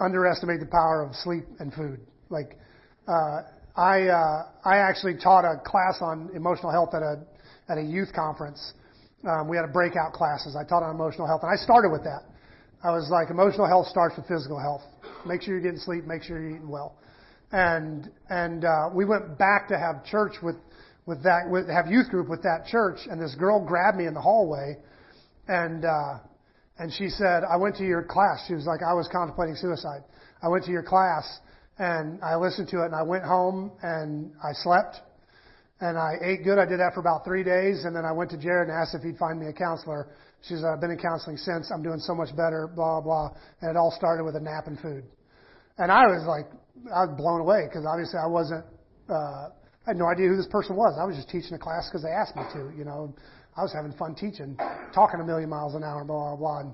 underestimate 0.00 0.60
the 0.60 0.66
power 0.66 1.02
of 1.02 1.14
sleep 1.16 1.44
and 1.58 1.72
food. 1.72 2.00
Like, 2.30 2.58
uh, 3.06 3.42
I 3.76 4.08
uh, 4.08 4.48
I 4.64 4.78
actually 4.78 5.16
taught 5.16 5.44
a 5.44 5.60
class 5.64 5.98
on 6.00 6.30
emotional 6.34 6.70
health 6.70 6.90
at 6.94 7.02
a 7.02 7.20
at 7.68 7.78
a 7.78 7.82
youth 7.82 8.12
conference. 8.14 8.74
Um, 9.28 9.48
we 9.48 9.56
had 9.56 9.64
a 9.64 9.72
breakout 9.72 10.12
classes. 10.12 10.56
I 10.56 10.64
taught 10.64 10.82
on 10.82 10.94
emotional 10.94 11.26
health, 11.26 11.42
and 11.42 11.50
I 11.50 11.56
started 11.56 11.90
with 11.90 12.04
that. 12.04 12.24
I 12.82 12.90
was 12.90 13.08
like, 13.10 13.30
emotional 13.30 13.66
health 13.66 13.86
starts 13.86 14.16
with 14.16 14.26
physical 14.26 14.58
health. 14.58 14.82
Make 15.24 15.42
sure 15.42 15.54
you're 15.54 15.62
getting 15.62 15.78
sleep. 15.78 16.04
Make 16.04 16.24
sure 16.24 16.40
you're 16.40 16.56
eating 16.56 16.68
well. 16.68 16.96
And 17.52 18.10
and 18.28 18.64
uh, 18.64 18.90
we 18.92 19.04
went 19.04 19.38
back 19.38 19.68
to 19.68 19.78
have 19.78 20.04
church 20.04 20.34
with 20.42 20.56
with 21.06 21.22
that 21.24 21.48
with 21.50 21.68
have 21.68 21.86
youth 21.88 22.08
group 22.08 22.28
with 22.28 22.42
that 22.42 22.66
church, 22.66 22.98
and 23.10 23.20
this 23.20 23.34
girl 23.34 23.64
grabbed 23.64 23.96
me 23.96 24.06
in 24.06 24.14
the 24.14 24.20
hallway, 24.20 24.76
and 25.48 25.84
uh, 25.84 26.18
and 26.78 26.92
she 26.92 27.08
said, 27.08 27.44
I 27.44 27.56
went 27.56 27.76
to 27.76 27.84
your 27.84 28.02
class. 28.02 28.44
She 28.48 28.54
was 28.54 28.66
like, 28.66 28.80
I 28.82 28.94
was 28.94 29.08
contemplating 29.12 29.56
suicide. 29.56 30.02
I 30.42 30.48
went 30.48 30.64
to 30.64 30.70
your 30.70 30.82
class 30.82 31.38
and 31.78 32.22
I 32.22 32.36
listened 32.36 32.68
to 32.70 32.82
it 32.82 32.86
and 32.86 32.94
I 32.94 33.02
went 33.02 33.24
home 33.24 33.72
and 33.82 34.32
I 34.42 34.52
slept 34.52 34.96
and 35.80 35.98
I 35.98 36.14
ate 36.22 36.44
good. 36.44 36.58
I 36.58 36.66
did 36.66 36.80
that 36.80 36.94
for 36.94 37.00
about 37.00 37.24
three 37.24 37.44
days 37.44 37.84
and 37.84 37.94
then 37.94 38.04
I 38.04 38.12
went 38.12 38.30
to 38.30 38.36
Jared 38.38 38.68
and 38.68 38.76
asked 38.76 38.94
if 38.94 39.02
he'd 39.02 39.18
find 39.18 39.38
me 39.38 39.46
a 39.46 39.52
counselor. 39.52 40.08
She 40.42 40.54
said, 40.54 40.64
I've 40.64 40.80
been 40.80 40.90
in 40.90 40.98
counseling 40.98 41.36
since. 41.36 41.70
I'm 41.72 41.82
doing 41.82 42.00
so 42.00 42.14
much 42.14 42.34
better, 42.34 42.68
blah, 42.74 43.00
blah. 43.00 43.30
And 43.60 43.70
it 43.70 43.76
all 43.76 43.94
started 43.96 44.24
with 44.24 44.34
a 44.34 44.40
nap 44.40 44.66
and 44.66 44.78
food. 44.80 45.04
And 45.78 45.92
I 45.92 46.06
was 46.06 46.26
like, 46.26 46.50
I 46.92 47.06
was 47.06 47.14
blown 47.16 47.40
away 47.40 47.66
because 47.68 47.86
obviously 47.86 48.18
I 48.18 48.26
wasn't, 48.26 48.64
uh, 49.08 49.50
I 49.86 49.90
had 49.90 49.96
no 49.96 50.06
idea 50.06 50.28
who 50.28 50.36
this 50.36 50.46
person 50.46 50.76
was. 50.76 50.96
I 51.00 51.04
was 51.04 51.16
just 51.16 51.28
teaching 51.28 51.54
a 51.54 51.58
class 51.58 51.88
because 51.88 52.02
they 52.02 52.10
asked 52.10 52.36
me 52.36 52.42
to, 52.54 52.76
you 52.76 52.84
know. 52.84 53.14
I 53.56 53.62
was 53.62 53.72
having 53.72 53.92
fun 53.92 54.14
teaching, 54.14 54.56
talking 54.94 55.20
a 55.20 55.24
million 55.24 55.50
miles 55.50 55.74
an 55.74 55.84
hour, 55.84 56.04
blah, 56.04 56.36
blah, 56.36 56.62
blah. 56.62 56.72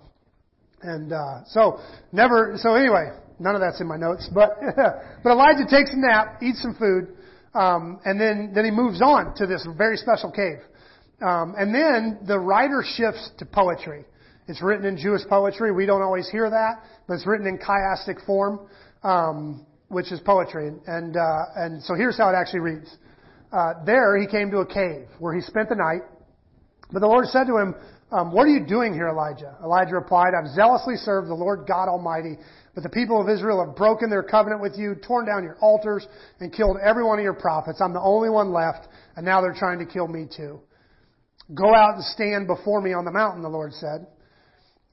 And, 0.82 1.12
uh, 1.12 1.44
so 1.46 1.80
never, 2.12 2.54
so 2.56 2.74
anyway, 2.74 3.10
none 3.40 3.56
of 3.56 3.60
that's 3.60 3.80
in 3.80 3.88
my 3.88 3.96
notes, 3.96 4.28
but, 4.32 4.50
but 5.24 5.30
Elijah 5.30 5.66
takes 5.68 5.90
a 5.92 5.96
nap, 5.96 6.38
eats 6.40 6.62
some 6.62 6.76
food, 6.76 7.16
um, 7.54 7.98
and 8.04 8.20
then, 8.20 8.52
then 8.54 8.64
he 8.64 8.70
moves 8.70 9.02
on 9.02 9.34
to 9.36 9.46
this 9.46 9.66
very 9.76 9.96
special 9.96 10.30
cave. 10.30 10.58
Um, 11.20 11.56
and 11.58 11.74
then 11.74 12.20
the 12.28 12.38
writer 12.38 12.84
shifts 12.86 13.30
to 13.38 13.44
poetry. 13.44 14.04
It's 14.46 14.62
written 14.62 14.86
in 14.86 14.96
Jewish 14.96 15.22
poetry. 15.28 15.72
We 15.72 15.84
don't 15.84 16.02
always 16.02 16.28
hear 16.30 16.48
that, 16.48 16.84
but 17.08 17.14
it's 17.14 17.26
written 17.26 17.48
in 17.48 17.58
chiastic 17.58 18.24
form, 18.24 18.60
um, 19.02 19.66
which 19.88 20.12
is 20.12 20.20
poetry. 20.20 20.70
And, 20.86 21.16
uh, 21.16 21.44
and 21.56 21.82
so 21.82 21.94
here's 21.94 22.16
how 22.16 22.28
it 22.30 22.34
actually 22.34 22.60
reads. 22.60 22.96
Uh, 23.52 23.84
there 23.84 24.18
he 24.20 24.26
came 24.26 24.50
to 24.50 24.58
a 24.58 24.66
cave 24.66 25.08
where 25.18 25.34
he 25.34 25.40
spent 25.40 25.68
the 25.68 25.74
night. 25.74 26.02
But 26.92 27.00
the 27.00 27.06
Lord 27.06 27.26
said 27.26 27.46
to 27.46 27.56
him, 27.56 27.74
um, 28.10 28.32
what 28.32 28.44
are 28.44 28.50
you 28.50 28.64
doing 28.64 28.94
here, 28.94 29.08
Elijah? 29.08 29.56
Elijah 29.62 29.94
replied, 29.94 30.32
I've 30.32 30.48
zealously 30.54 30.96
served 30.96 31.28
the 31.28 31.34
Lord 31.34 31.66
God 31.68 31.88
Almighty, 31.88 32.38
but 32.74 32.82
the 32.82 32.88
people 32.88 33.20
of 33.20 33.28
Israel 33.28 33.64
have 33.64 33.76
broken 33.76 34.08
their 34.08 34.22
covenant 34.22 34.62
with 34.62 34.78
you, 34.78 34.94
torn 34.94 35.26
down 35.26 35.44
your 35.44 35.58
altars, 35.60 36.06
and 36.40 36.52
killed 36.52 36.78
every 36.82 37.04
one 37.04 37.18
of 37.18 37.22
your 37.22 37.34
prophets. 37.34 37.82
I'm 37.82 37.92
the 37.92 38.00
only 38.00 38.30
one 38.30 38.50
left, 38.50 38.88
and 39.16 39.26
now 39.26 39.42
they're 39.42 39.54
trying 39.54 39.78
to 39.80 39.86
kill 39.86 40.08
me 40.08 40.26
too. 40.34 40.60
Go 41.54 41.74
out 41.74 41.96
and 41.96 42.04
stand 42.04 42.46
before 42.46 42.80
me 42.80 42.94
on 42.94 43.04
the 43.04 43.10
mountain, 43.10 43.42
the 43.42 43.48
Lord 43.48 43.74
said. 43.74 44.06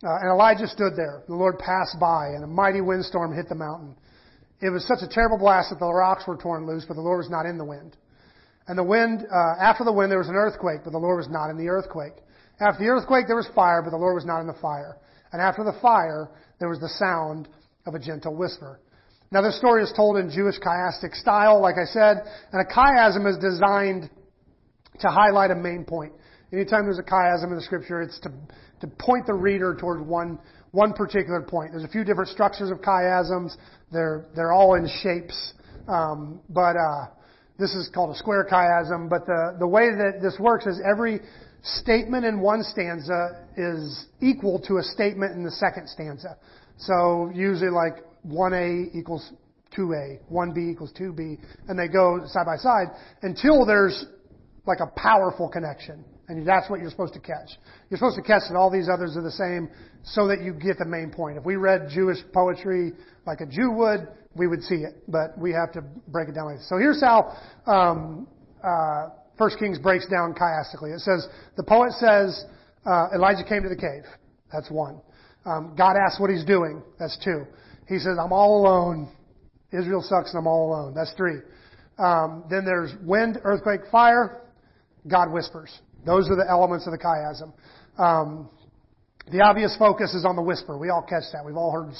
Uh, 0.04 0.20
and 0.20 0.30
Elijah 0.30 0.68
stood 0.68 0.94
there. 0.98 1.24
The 1.28 1.36
Lord 1.36 1.58
passed 1.58 1.98
by, 2.00 2.28
and 2.36 2.44
a 2.44 2.48
mighty 2.48 2.82
windstorm 2.82 3.34
hit 3.34 3.48
the 3.48 3.56
mountain. 3.56 3.96
It 4.62 4.70
was 4.70 4.88
such 4.88 5.00
a 5.02 5.08
terrible 5.08 5.38
blast 5.38 5.70
that 5.70 5.80
the 5.80 5.92
rocks 5.92 6.24
were 6.28 6.38
torn 6.38 6.66
loose, 6.66 6.86
but 6.88 6.96
the 6.96 7.02
Lord 7.02 7.18
was 7.18 7.30
not 7.30 7.46
in 7.46 7.58
the 7.58 7.66
wind. 7.66 7.98
And 8.68 8.78
the 8.78 8.84
wind, 8.84 9.26
uh, 9.30 9.62
after 9.62 9.84
the 9.84 9.92
wind, 9.92 10.12
there 10.12 10.18
was 10.18 10.30
an 10.30 10.36
earthquake, 10.36 10.82
but 10.84 10.92
the 10.92 11.00
Lord 11.00 11.18
was 11.18 11.30
not 11.30 11.50
in 11.50 11.58
the 11.58 11.70
earthquake. 11.70 12.14
After 12.60 12.84
the 12.84 12.90
earthquake, 12.90 13.28
there 13.28 13.36
was 13.36 13.48
fire, 13.54 13.82
but 13.84 13.92
the 13.92 13.98
Lord 13.98 14.16
was 14.16 14.26
not 14.26 14.40
in 14.40 14.48
the 14.48 14.58
fire. 14.62 14.98
And 15.32 15.42
after 15.42 15.64
the 15.64 15.78
fire, 15.82 16.30
there 16.60 16.70
was 16.70 16.80
the 16.80 16.90
sound 16.90 17.50
of 17.86 17.94
a 17.94 18.00
gentle 18.00 18.36
whisper. 18.36 18.80
Now, 19.32 19.42
this 19.42 19.58
story 19.58 19.84
is 19.84 19.92
told 19.96 20.18
in 20.18 20.32
Jewish 20.32 20.56
chiastic 20.60 21.14
style, 21.16 21.62
like 21.62 21.76
I 21.78 21.86
said, 21.86 22.24
and 22.54 22.62
a 22.62 22.74
chiasm 22.74 23.28
is 23.28 23.38
designed 23.38 24.10
to 25.02 25.08
highlight 25.10 25.52
a 25.52 25.56
main 25.56 25.84
point. 25.84 26.14
Anytime 26.54 26.86
there's 26.86 27.00
a 27.00 27.04
chiasm 27.04 27.50
in 27.50 27.56
the 27.56 27.62
scripture, 27.62 28.02
it's 28.02 28.20
to, 28.22 28.32
to 28.82 28.88
point 28.88 29.26
the 29.26 29.34
reader 29.34 29.76
towards 29.76 30.08
one, 30.08 30.40
one 30.76 30.94
particular 30.94 31.42
point. 31.42 31.72
There's 31.72 31.84
a 31.84 31.90
few 31.90 32.04
different 32.04 32.30
structures 32.30 32.70
of 32.70 32.80
chiasms. 32.80 33.56
They're, 33.92 34.26
they're 34.36 34.52
all 34.52 34.76
in 34.76 34.88
shapes. 35.02 35.54
Um, 35.88 36.42
but, 36.50 36.76
uh, 36.76 37.08
this 37.58 37.74
is 37.74 37.90
called 37.94 38.14
a 38.14 38.18
square 38.18 38.46
chiasm, 38.52 39.10
but 39.10 39.26
the, 39.26 39.56
the 39.60 39.68
way 39.68 39.90
that 39.90 40.20
this 40.22 40.36
works 40.40 40.66
is 40.66 40.82
every 40.86 41.22
statement 41.64 42.26
in 42.26 42.42
one 42.42 42.64
stanza 42.64 43.46
is 43.56 44.08
equal 44.22 44.60
to 44.68 44.78
a 44.78 44.84
statement 44.84 45.34
in 45.36 45.44
the 45.44 45.52
second 45.52 45.88
stanza. 45.88 46.38
So 46.78 47.32
usually 47.34 47.72
like 47.72 48.04
1A 48.28 48.94
equals 48.94 49.32
2A, 49.78 50.20
1B 50.32 50.72
equals 50.72 50.92
2B, 51.00 51.40
and 51.70 51.80
they 51.80 51.88
go 51.88 52.22
side 52.26 52.46
by 52.46 52.58
side 52.58 52.88
until 53.22 53.66
there's 53.66 54.06
like 54.68 54.80
a 54.82 54.88
powerful 55.00 55.50
connection. 55.50 56.04
And 56.28 56.48
that's 56.48 56.70
what 56.70 56.80
you're 56.80 56.90
supposed 56.90 57.14
to 57.14 57.20
catch. 57.20 57.50
You're 57.90 57.98
supposed 57.98 58.16
to 58.16 58.24
catch 58.24 58.44
that 58.50 58.58
all 58.58 58.72
these 58.72 58.90
others 58.92 59.16
are 59.16 59.22
the 59.22 59.32
same 59.32 59.70
so 60.04 60.28
that 60.28 60.42
you 60.42 60.54
get 60.54 60.78
the 60.80 60.86
main 60.86 61.12
point. 61.12 61.38
If 61.38 61.46
we 61.46 61.56
read 61.56 61.90
Jewish 61.94 62.18
poetry 62.34 62.94
like 63.28 63.42
a 63.42 63.46
Jew 63.46 63.72
would, 63.72 64.08
we 64.36 64.48
would 64.48 64.64
see 64.64 64.76
it, 64.76 65.04
but 65.08 65.38
we 65.38 65.52
have 65.52 65.72
to 65.74 65.82
break 66.08 66.28
it 66.28 66.34
down 66.34 66.46
like 66.46 66.58
this. 66.58 66.70
So 66.70 66.78
here's 66.78 67.02
how 67.02 67.38
um, 67.68 68.28
uh, 68.64 69.10
First 69.38 69.60
Kings 69.60 69.80
breaks 69.80 70.08
down 70.08 70.34
chiastically. 70.34 70.96
It 70.96 71.02
says 71.02 71.28
the 71.58 71.64
poet 71.64 71.92
says 71.94 72.46
uh, 72.86 73.08
Elijah 73.14 73.44
came 73.48 73.64
to 73.64 73.70
the 73.70 73.76
cave. 73.76 74.04
That's 74.52 74.70
one. 74.70 75.02
Um, 75.46 75.76
God 75.78 75.96
asks 75.96 76.20
what 76.20 76.30
he's 76.30 76.46
doing. 76.46 76.82
That's 77.00 77.18
two. 77.24 77.46
He 77.88 78.00
says 78.00 78.18
I'm 78.20 78.34
all 78.34 78.62
alone. 78.62 79.12
Israel 79.72 80.02
sucks 80.02 80.32
and 80.32 80.40
I'm 80.40 80.48
all 80.48 80.70
alone. 80.70 80.94
That's 80.96 81.14
three. 81.14 81.40
Um, 81.98 82.46
then 82.50 82.66
there's 82.66 82.94
wind, 83.04 83.40
earthquake, 83.44 83.82
fire. 83.92 84.42
God 85.08 85.32
whispers. 85.32 85.72
Those 86.06 86.30
are 86.30 86.36
the 86.36 86.46
elements 86.50 86.88
of 86.88 86.92
the 86.92 87.00
chiasm. 87.00 87.54
Um, 87.98 88.50
the 89.32 89.42
obvious 89.42 89.76
focus 89.78 90.14
is 90.14 90.26
on 90.26 90.36
the 90.36 90.42
whisper. 90.42 90.78
We 90.78 90.90
all 90.90 91.02
catch 91.02 91.24
that. 91.34 91.44
We've 91.46 91.58
all 91.58 91.72
heard 91.72 91.94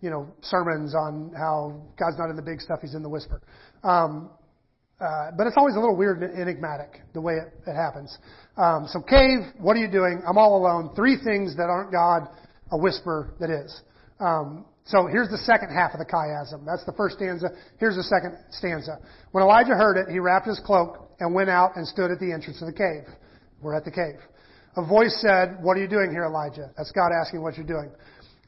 you 0.00 0.10
know, 0.10 0.28
sermons 0.42 0.94
on 0.94 1.32
how 1.36 1.82
God's 1.98 2.18
not 2.18 2.30
in 2.30 2.36
the 2.36 2.42
big 2.42 2.60
stuff, 2.60 2.80
He's 2.80 2.94
in 2.94 3.02
the 3.02 3.08
whisper. 3.08 3.42
Um, 3.82 4.30
uh, 5.00 5.30
but 5.36 5.46
it's 5.46 5.56
always 5.56 5.76
a 5.76 5.80
little 5.80 5.96
weird 5.96 6.22
and 6.22 6.38
enigmatic 6.38 7.00
the 7.14 7.20
way 7.20 7.34
it, 7.34 7.52
it 7.66 7.74
happens. 7.74 8.16
Um, 8.56 8.86
so 8.88 9.00
cave, 9.00 9.38
what 9.58 9.76
are 9.76 9.80
you 9.80 9.90
doing? 9.90 10.22
I'm 10.28 10.36
all 10.36 10.56
alone. 10.56 10.94
Three 10.94 11.16
things 11.22 11.56
that 11.56 11.64
aren't 11.64 11.90
God, 11.90 12.28
a 12.70 12.78
whisper 12.78 13.34
that 13.40 13.48
is. 13.48 13.80
Um, 14.20 14.66
so 14.84 15.06
here's 15.06 15.28
the 15.28 15.38
second 15.38 15.74
half 15.74 15.92
of 15.94 16.00
the 16.00 16.04
chiasm. 16.04 16.66
That's 16.66 16.84
the 16.84 16.92
first 16.92 17.16
stanza. 17.16 17.48
Here's 17.78 17.96
the 17.96 18.02
second 18.02 18.36
stanza. 18.50 18.98
When 19.32 19.42
Elijah 19.42 19.74
heard 19.74 19.96
it, 19.96 20.12
he 20.12 20.18
wrapped 20.18 20.46
his 20.46 20.60
cloak 20.64 21.10
and 21.18 21.34
went 21.34 21.48
out 21.48 21.76
and 21.76 21.86
stood 21.86 22.10
at 22.10 22.18
the 22.18 22.32
entrance 22.32 22.60
of 22.60 22.66
the 22.66 22.74
cave. 22.74 23.08
We're 23.60 23.74
at 23.74 23.84
the 23.84 23.90
cave. 23.90 24.20
A 24.76 24.86
voice 24.86 25.16
said, 25.20 25.58
What 25.62 25.76
are 25.76 25.80
you 25.80 25.88
doing 25.88 26.10
here, 26.10 26.24
Elijah? 26.24 26.70
That's 26.76 26.92
God 26.92 27.10
asking 27.12 27.42
what 27.42 27.56
you're 27.56 27.66
doing. 27.66 27.90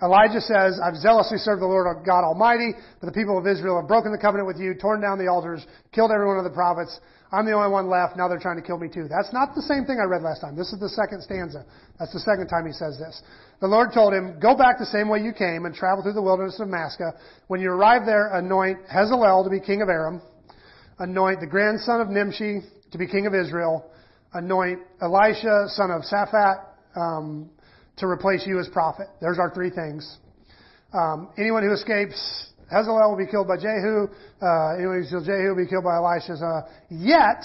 Elijah 0.02 0.40
says, 0.40 0.80
I've 0.82 0.96
zealously 0.96 1.38
served 1.38 1.62
the 1.62 1.66
Lord 1.66 1.86
God 2.04 2.24
Almighty, 2.26 2.74
but 2.98 3.06
the 3.06 3.12
people 3.12 3.38
of 3.38 3.46
Israel 3.46 3.78
have 3.78 3.86
broken 3.86 4.10
the 4.10 4.18
covenant 4.18 4.48
with 4.48 4.58
you, 4.58 4.74
torn 4.74 5.00
down 5.00 5.16
the 5.16 5.28
altars, 5.28 5.64
killed 5.92 6.10
every 6.10 6.26
one 6.26 6.38
of 6.38 6.44
the 6.44 6.50
prophets. 6.50 6.98
I'm 7.30 7.46
the 7.46 7.52
only 7.52 7.70
one 7.70 7.88
left. 7.88 8.16
Now 8.16 8.26
they're 8.26 8.42
trying 8.42 8.60
to 8.60 8.66
kill 8.66 8.78
me 8.78 8.88
too. 8.88 9.06
That's 9.08 9.32
not 9.32 9.54
the 9.54 9.62
same 9.62 9.86
thing 9.86 10.02
I 10.02 10.04
read 10.04 10.22
last 10.22 10.40
time. 10.40 10.56
This 10.56 10.72
is 10.72 10.80
the 10.80 10.88
second 10.90 11.22
stanza. 11.22 11.64
That's 11.98 12.12
the 12.12 12.20
second 12.20 12.48
time 12.48 12.66
he 12.66 12.72
says 12.72 12.98
this. 12.98 13.22
The 13.60 13.68
Lord 13.68 13.94
told 13.94 14.12
him, 14.12 14.38
go 14.42 14.56
back 14.58 14.76
the 14.78 14.90
same 14.90 15.08
way 15.08 15.22
you 15.22 15.32
came 15.32 15.64
and 15.64 15.74
travel 15.74 16.02
through 16.02 16.18
the 16.18 16.22
wilderness 16.22 16.58
of 16.58 16.66
Massah. 16.66 17.14
When 17.46 17.60
you 17.60 17.70
arrive 17.70 18.02
there, 18.04 18.34
anoint 18.34 18.78
Hazael 18.90 19.44
to 19.44 19.50
be 19.50 19.60
king 19.60 19.82
of 19.82 19.88
Aram. 19.88 20.20
Anoint 20.98 21.40
the 21.40 21.46
grandson 21.46 22.00
of 22.00 22.08
Nimshi 22.08 22.60
to 22.90 22.98
be 22.98 23.06
king 23.06 23.26
of 23.26 23.34
Israel. 23.34 23.91
Anoint 24.34 24.80
Elisha, 25.00 25.66
son 25.68 25.90
of 25.90 26.02
Shaphat, 26.02 26.64
um, 26.96 27.50
to 27.98 28.06
replace 28.06 28.46
you 28.46 28.58
as 28.58 28.68
prophet. 28.68 29.06
There's 29.20 29.38
our 29.38 29.52
three 29.54 29.70
things. 29.70 30.18
Um, 30.92 31.30
anyone 31.38 31.62
who 31.62 31.72
escapes 31.72 32.52
Hazael 32.72 33.10
will 33.10 33.18
be 33.18 33.30
killed 33.30 33.48
by 33.48 33.56
Jehu. 33.56 34.08
Uh, 34.40 34.76
anyone 34.76 35.02
who 35.02 35.08
kills 35.08 35.26
Jehu 35.26 35.48
will 35.48 35.64
be 35.64 35.68
killed 35.68 35.84
by 35.84 35.96
Elisha. 35.96 36.34
Uh, 36.34 36.62
yet, 36.88 37.44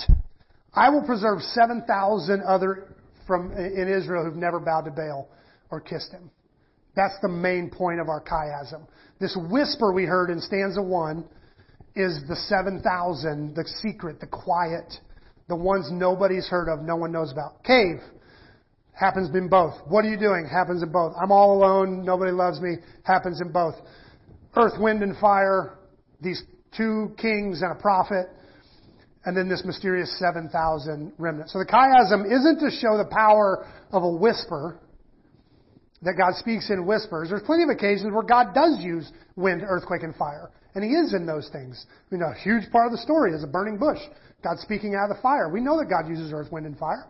I 0.74 0.90
will 0.90 1.04
preserve 1.04 1.42
7,000 1.42 2.42
other 2.44 2.96
from 3.26 3.52
in 3.52 3.90
Israel 3.90 4.24
who've 4.24 4.38
never 4.38 4.60
bowed 4.60 4.86
to 4.86 4.92
Baal 4.92 5.28
or 5.70 5.82
kissed 5.82 6.12
him. 6.12 6.32
That's 6.96 7.16
the 7.22 7.28
main 7.28 7.70
point 7.70 8.00
of 8.00 8.08
our 8.08 8.24
chiasm. 8.24 8.88
This 9.20 9.38
whisper 9.50 9.92
we 9.92 10.06
heard 10.06 10.30
in 10.30 10.40
stanza 10.40 10.82
one 10.82 11.26
is 11.96 12.22
the 12.30 12.36
7,000, 12.36 13.54
the 13.54 13.66
secret, 13.82 14.20
the 14.22 14.28
quiet, 14.28 14.94
the 15.48 15.56
ones 15.56 15.90
nobody's 15.92 16.48
heard 16.48 16.70
of, 16.70 16.82
no 16.82 16.96
one 16.96 17.12
knows 17.12 17.32
about. 17.32 17.64
Cave 17.64 18.00
happens 18.94 19.34
in 19.36 19.48
both. 19.48 19.76
What 19.88 20.04
are 20.06 20.10
you 20.10 20.18
doing? 20.18 20.48
Happens 20.52 20.82
in 20.84 20.92
both. 20.92 21.14
I'm 21.22 21.32
all 21.32 21.58
alone, 21.58 22.04
nobody 22.04 22.32
loves 22.32 22.60
me, 22.60 22.78
happens 23.04 23.42
in 23.42 23.52
both. 23.52 23.76
Earth, 24.56 24.74
wind, 24.80 25.04
and 25.04 25.16
fire, 25.18 25.78
these 26.22 26.42
two 26.76 27.14
kings 27.18 27.62
and 27.62 27.72
a 27.72 27.82
prophet, 27.82 28.28
and 29.26 29.36
then 29.36 29.48
this 29.50 29.64
mysterious 29.66 30.18
7,000 30.20 31.14
remnant. 31.18 31.50
So 31.50 31.60
the 31.60 31.66
chiasm 31.66 32.26
isn't 32.26 32.60
to 32.60 32.72
show 32.72 32.98
the 32.98 33.10
power 33.12 33.68
of 33.92 34.04
a 34.04 34.10
whisper, 34.10 34.80
that 36.02 36.14
God 36.18 36.36
speaks 36.36 36.70
in 36.70 36.86
whispers. 36.86 37.30
There's 37.30 37.42
plenty 37.44 37.64
of 37.64 37.70
occasions 37.70 38.14
where 38.14 38.24
God 38.24 38.54
does 38.54 38.78
use 38.80 39.12
wind, 39.36 39.64
earthquake, 39.66 40.04
and 40.04 40.16
fire. 40.16 40.52
And 40.76 40.84
He 40.84 40.92
is 40.92 41.14
in 41.14 41.26
those 41.26 41.50
things. 41.52 41.86
I 41.90 42.16
mean, 42.16 42.22
a 42.22 42.34
huge 42.40 42.72
part 42.72 42.86
of 42.86 42.92
the 42.92 43.00
story 43.00 43.34
is 43.34 43.44
a 43.44 43.48
burning 43.48 43.78
bush. 43.78 44.00
God 44.44 44.60
speaking 44.60 44.96
out 44.96 45.10
of 45.10 45.18
the 45.18 45.22
fire. 45.22 45.50
We 45.50 45.62
know 45.62 45.78
that 45.80 45.90
God 45.90 46.08
uses 46.08 46.32
earth, 46.32 46.52
wind, 46.52 46.66
and 46.66 46.78
fire. 46.78 47.08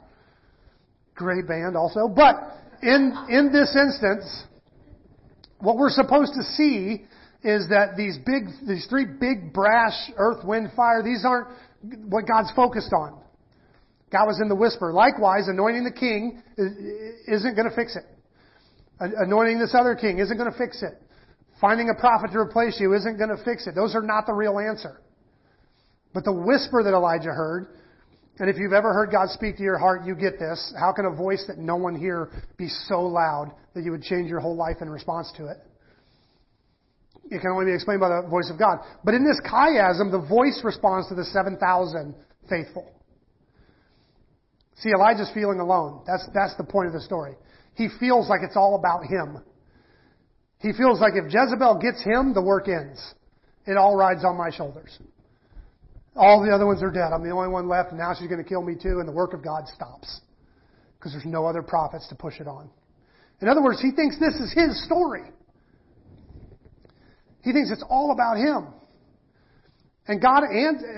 Great 1.15 1.47
band 1.47 1.75
also. 1.75 2.07
But 2.07 2.35
in, 2.81 3.11
in 3.29 3.51
this 3.51 3.75
instance, 3.75 4.43
what 5.59 5.77
we're 5.77 5.89
supposed 5.89 6.33
to 6.35 6.43
see 6.43 7.05
is 7.43 7.67
that 7.69 7.97
these 7.97 8.17
big, 8.25 8.45
these 8.67 8.87
three 8.89 9.05
big 9.05 9.53
brash 9.53 9.93
earth, 10.15 10.45
wind, 10.45 10.69
fire, 10.75 11.03
these 11.03 11.23
aren't 11.25 11.47
what 12.09 12.27
God's 12.27 12.51
focused 12.55 12.93
on. 12.93 13.21
God 14.11 14.25
was 14.25 14.39
in 14.41 14.47
the 14.47 14.55
whisper. 14.55 14.93
Likewise, 14.93 15.47
anointing 15.47 15.83
the 15.83 15.91
king 15.91 16.41
isn't 17.27 17.55
going 17.55 17.69
to 17.69 17.75
fix 17.75 17.97
it. 17.97 18.03
Anointing 18.99 19.59
this 19.59 19.75
other 19.77 19.95
king 19.95 20.19
isn't 20.19 20.37
going 20.37 20.51
to 20.51 20.57
fix 20.57 20.81
it. 20.81 20.93
Finding 21.59 21.89
a 21.89 21.99
prophet 21.99 22.31
to 22.31 22.39
replace 22.39 22.79
you 22.79 22.93
isn't 22.93 23.17
going 23.17 23.35
to 23.35 23.43
fix 23.43 23.67
it. 23.67 23.75
Those 23.75 23.95
are 23.95 24.01
not 24.01 24.25
the 24.25 24.33
real 24.33 24.59
answer. 24.59 25.01
But 26.17 26.23
the 26.23 26.33
whisper 26.33 26.81
that 26.81 26.95
Elijah 26.95 27.29
heard, 27.29 27.67
and 28.39 28.49
if 28.49 28.57
you've 28.57 28.73
ever 28.73 28.91
heard 28.91 29.11
God 29.11 29.29
speak 29.29 29.55
to 29.57 29.61
your 29.61 29.77
heart, 29.77 30.01
you 30.03 30.15
get 30.15 30.39
this. 30.39 30.73
How 30.79 30.91
can 30.91 31.05
a 31.05 31.11
voice 31.11 31.45
that 31.47 31.59
no 31.59 31.75
one 31.75 31.93
hear 31.93 32.31
be 32.57 32.69
so 32.87 33.01
loud 33.01 33.51
that 33.75 33.83
you 33.83 33.91
would 33.91 34.01
change 34.01 34.27
your 34.27 34.39
whole 34.39 34.55
life 34.55 34.77
in 34.81 34.89
response 34.89 35.31
to 35.37 35.45
it? 35.45 35.57
It 37.29 37.39
can 37.39 37.51
only 37.51 37.65
be 37.65 37.75
explained 37.75 38.01
by 38.01 38.09
the 38.09 38.27
voice 38.27 38.49
of 38.51 38.57
God. 38.57 38.79
But 39.05 39.13
in 39.13 39.23
this 39.23 39.39
chiasm, 39.45 40.09
the 40.09 40.25
voice 40.27 40.59
responds 40.63 41.07
to 41.09 41.13
the 41.13 41.23
7,000 41.23 42.15
faithful. 42.49 42.91
See, 44.77 44.89
Elijah's 44.89 45.29
feeling 45.35 45.59
alone. 45.59 46.01
That's, 46.07 46.27
that's 46.33 46.57
the 46.57 46.63
point 46.63 46.87
of 46.87 46.93
the 46.93 47.01
story. 47.01 47.35
He 47.75 47.89
feels 47.99 48.27
like 48.27 48.39
it's 48.41 48.57
all 48.57 48.73
about 48.73 49.03
him. 49.03 49.43
He 50.61 50.73
feels 50.73 50.99
like 50.99 51.13
if 51.13 51.25
Jezebel 51.31 51.77
gets 51.79 52.03
him, 52.03 52.33
the 52.33 52.41
work 52.41 52.67
ends. 52.67 53.13
It 53.67 53.77
all 53.77 53.95
rides 53.95 54.25
on 54.25 54.35
my 54.35 54.49
shoulders. 54.49 54.97
All 56.17 56.43
the 56.43 56.51
other 56.51 56.65
ones 56.65 56.81
are 56.81 56.91
dead. 56.91 57.13
I'm 57.13 57.23
the 57.23 57.29
only 57.29 57.49
one 57.49 57.67
left, 57.67 57.89
and 57.89 57.99
now 57.99 58.13
she's 58.13 58.27
going 58.27 58.43
to 58.43 58.47
kill 58.47 58.63
me 58.63 58.75
too, 58.75 58.99
and 58.99 59.07
the 59.07 59.13
work 59.13 59.33
of 59.33 59.43
God 59.43 59.67
stops. 59.67 60.21
Because 60.97 61.11
there's 61.11 61.25
no 61.25 61.45
other 61.45 61.61
prophets 61.61 62.07
to 62.09 62.15
push 62.15 62.39
it 62.39 62.47
on. 62.47 62.69
In 63.41 63.47
other 63.47 63.61
words, 63.61 63.79
he 63.81 63.91
thinks 63.91 64.17
this 64.19 64.33
is 64.35 64.51
his 64.53 64.83
story. 64.85 65.29
He 67.43 67.53
thinks 67.53 67.69
it's 67.71 67.85
all 67.87 68.11
about 68.11 68.37
him. 68.37 68.73
And 70.07 70.21
God, 70.21 70.43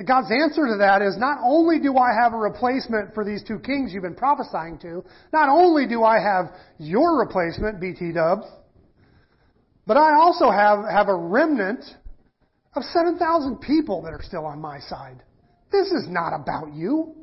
God's 0.08 0.32
answer 0.32 0.67
to 0.67 0.77
that 0.79 1.01
is 1.01 1.17
not 1.17 1.39
only 1.43 1.79
do 1.79 1.97
I 1.97 2.13
have 2.21 2.34
a 2.34 2.38
replacement 2.38 3.13
for 3.13 3.25
these 3.25 3.43
two 3.43 3.60
kings 3.60 3.91
you've 3.91 4.03
been 4.03 4.15
prophesying 4.15 4.77
to, 4.79 5.03
not 5.34 5.49
only 5.49 5.88
do 5.88 6.03
I 6.03 6.19
have 6.19 6.53
your 6.77 7.19
replacement, 7.19 7.82
BT 7.82 8.13
Dub, 8.13 8.41
but 9.88 9.97
I 9.97 10.13
also 10.13 10.51
have, 10.51 10.86
have 10.89 11.08
a 11.08 11.15
remnant 11.15 11.84
of 12.75 12.84
7,000 12.84 13.58
people 13.62 14.01
that 14.03 14.13
are 14.13 14.21
still 14.21 14.45
on 14.45 14.60
my 14.60 14.79
side. 14.79 15.21
This 15.71 15.88
is 15.88 16.08
not 16.08 16.34
about 16.34 16.73
you. 16.73 17.15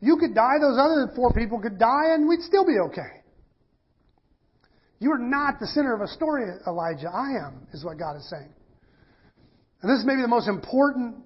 You 0.00 0.16
could 0.18 0.34
die, 0.34 0.58
those 0.60 0.78
other 0.78 1.12
four 1.16 1.32
people 1.32 1.60
could 1.60 1.78
die, 1.78 2.12
and 2.12 2.28
we'd 2.28 2.42
still 2.42 2.66
be 2.66 2.78
okay. 2.88 3.22
You 4.98 5.12
are 5.12 5.18
not 5.18 5.60
the 5.60 5.66
center 5.66 5.94
of 5.94 6.00
a 6.00 6.08
story, 6.08 6.44
Elijah. 6.66 7.08
I 7.08 7.46
am, 7.46 7.66
is 7.72 7.84
what 7.84 7.98
God 7.98 8.16
is 8.16 8.28
saying. 8.28 8.52
And 9.82 9.90
this 9.90 9.98
is 10.00 10.06
maybe 10.06 10.22
the 10.22 10.28
most 10.28 10.48
important 10.48 11.16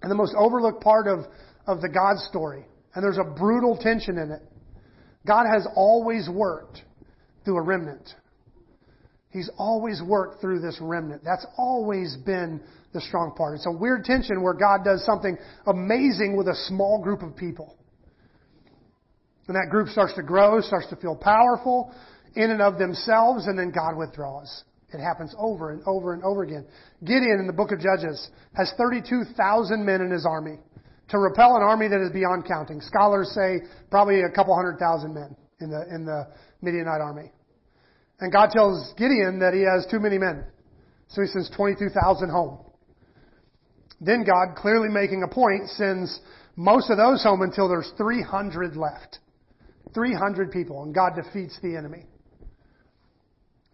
and 0.00 0.10
the 0.10 0.14
most 0.14 0.34
overlooked 0.36 0.82
part 0.82 1.06
of, 1.06 1.26
of 1.66 1.80
the 1.80 1.88
God 1.88 2.18
story. 2.18 2.64
And 2.94 3.04
there's 3.04 3.18
a 3.18 3.24
brutal 3.24 3.76
tension 3.76 4.18
in 4.18 4.30
it. 4.30 4.42
God 5.26 5.44
has 5.46 5.66
always 5.76 6.28
worked 6.28 6.82
through 7.44 7.56
a 7.56 7.62
remnant. 7.62 8.14
He's 9.32 9.50
always 9.56 10.02
worked 10.06 10.40
through 10.40 10.60
this 10.60 10.78
remnant. 10.80 11.22
That's 11.24 11.46
always 11.56 12.16
been 12.24 12.60
the 12.92 13.00
strong 13.00 13.34
part. 13.34 13.54
It's 13.54 13.66
a 13.66 13.72
weird 13.72 14.04
tension 14.04 14.42
where 14.42 14.52
God 14.52 14.84
does 14.84 15.04
something 15.06 15.38
amazing 15.66 16.36
with 16.36 16.48
a 16.48 16.54
small 16.68 17.02
group 17.02 17.22
of 17.22 17.34
people. 17.34 17.76
And 19.48 19.56
that 19.56 19.70
group 19.70 19.88
starts 19.88 20.14
to 20.14 20.22
grow, 20.22 20.60
starts 20.60 20.88
to 20.90 20.96
feel 20.96 21.16
powerful 21.16 21.94
in 22.36 22.50
and 22.50 22.60
of 22.60 22.78
themselves, 22.78 23.46
and 23.46 23.58
then 23.58 23.70
God 23.70 23.96
withdraws. 23.96 24.64
It 24.92 25.00
happens 25.00 25.34
over 25.38 25.72
and 25.72 25.82
over 25.86 26.12
and 26.12 26.22
over 26.22 26.42
again. 26.42 26.66
Gideon 27.02 27.38
in 27.40 27.46
the 27.46 27.52
book 27.52 27.72
of 27.72 27.80
Judges 27.80 28.28
has 28.54 28.72
32,000 28.76 29.84
men 29.84 30.02
in 30.02 30.10
his 30.10 30.26
army 30.26 30.58
to 31.08 31.18
repel 31.18 31.56
an 31.56 31.62
army 31.62 31.88
that 31.88 32.00
is 32.00 32.12
beyond 32.12 32.44
counting. 32.46 32.80
Scholars 32.82 33.32
say 33.34 33.60
probably 33.90 34.20
a 34.20 34.30
couple 34.30 34.54
hundred 34.54 34.78
thousand 34.78 35.14
men 35.14 35.34
in 35.60 35.70
the, 35.70 35.82
in 35.94 36.04
the 36.04 36.28
Midianite 36.60 37.00
army. 37.00 37.32
And 38.22 38.30
God 38.30 38.50
tells 38.52 38.94
Gideon 38.96 39.40
that 39.40 39.52
he 39.52 39.66
has 39.66 39.84
too 39.90 39.98
many 39.98 40.16
men. 40.16 40.44
So 41.08 41.22
he 41.22 41.26
sends 41.26 41.50
22,000 41.50 42.30
home. 42.30 42.60
Then 44.00 44.22
God, 44.22 44.54
clearly 44.56 44.88
making 44.88 45.24
a 45.24 45.28
point, 45.28 45.68
sends 45.70 46.20
most 46.54 46.88
of 46.88 46.98
those 46.98 47.24
home 47.24 47.42
until 47.42 47.68
there's 47.68 47.90
300 47.98 48.76
left. 48.76 49.18
300 49.92 50.52
people, 50.52 50.84
and 50.84 50.94
God 50.94 51.14
defeats 51.16 51.58
the 51.62 51.76
enemy. 51.76 52.06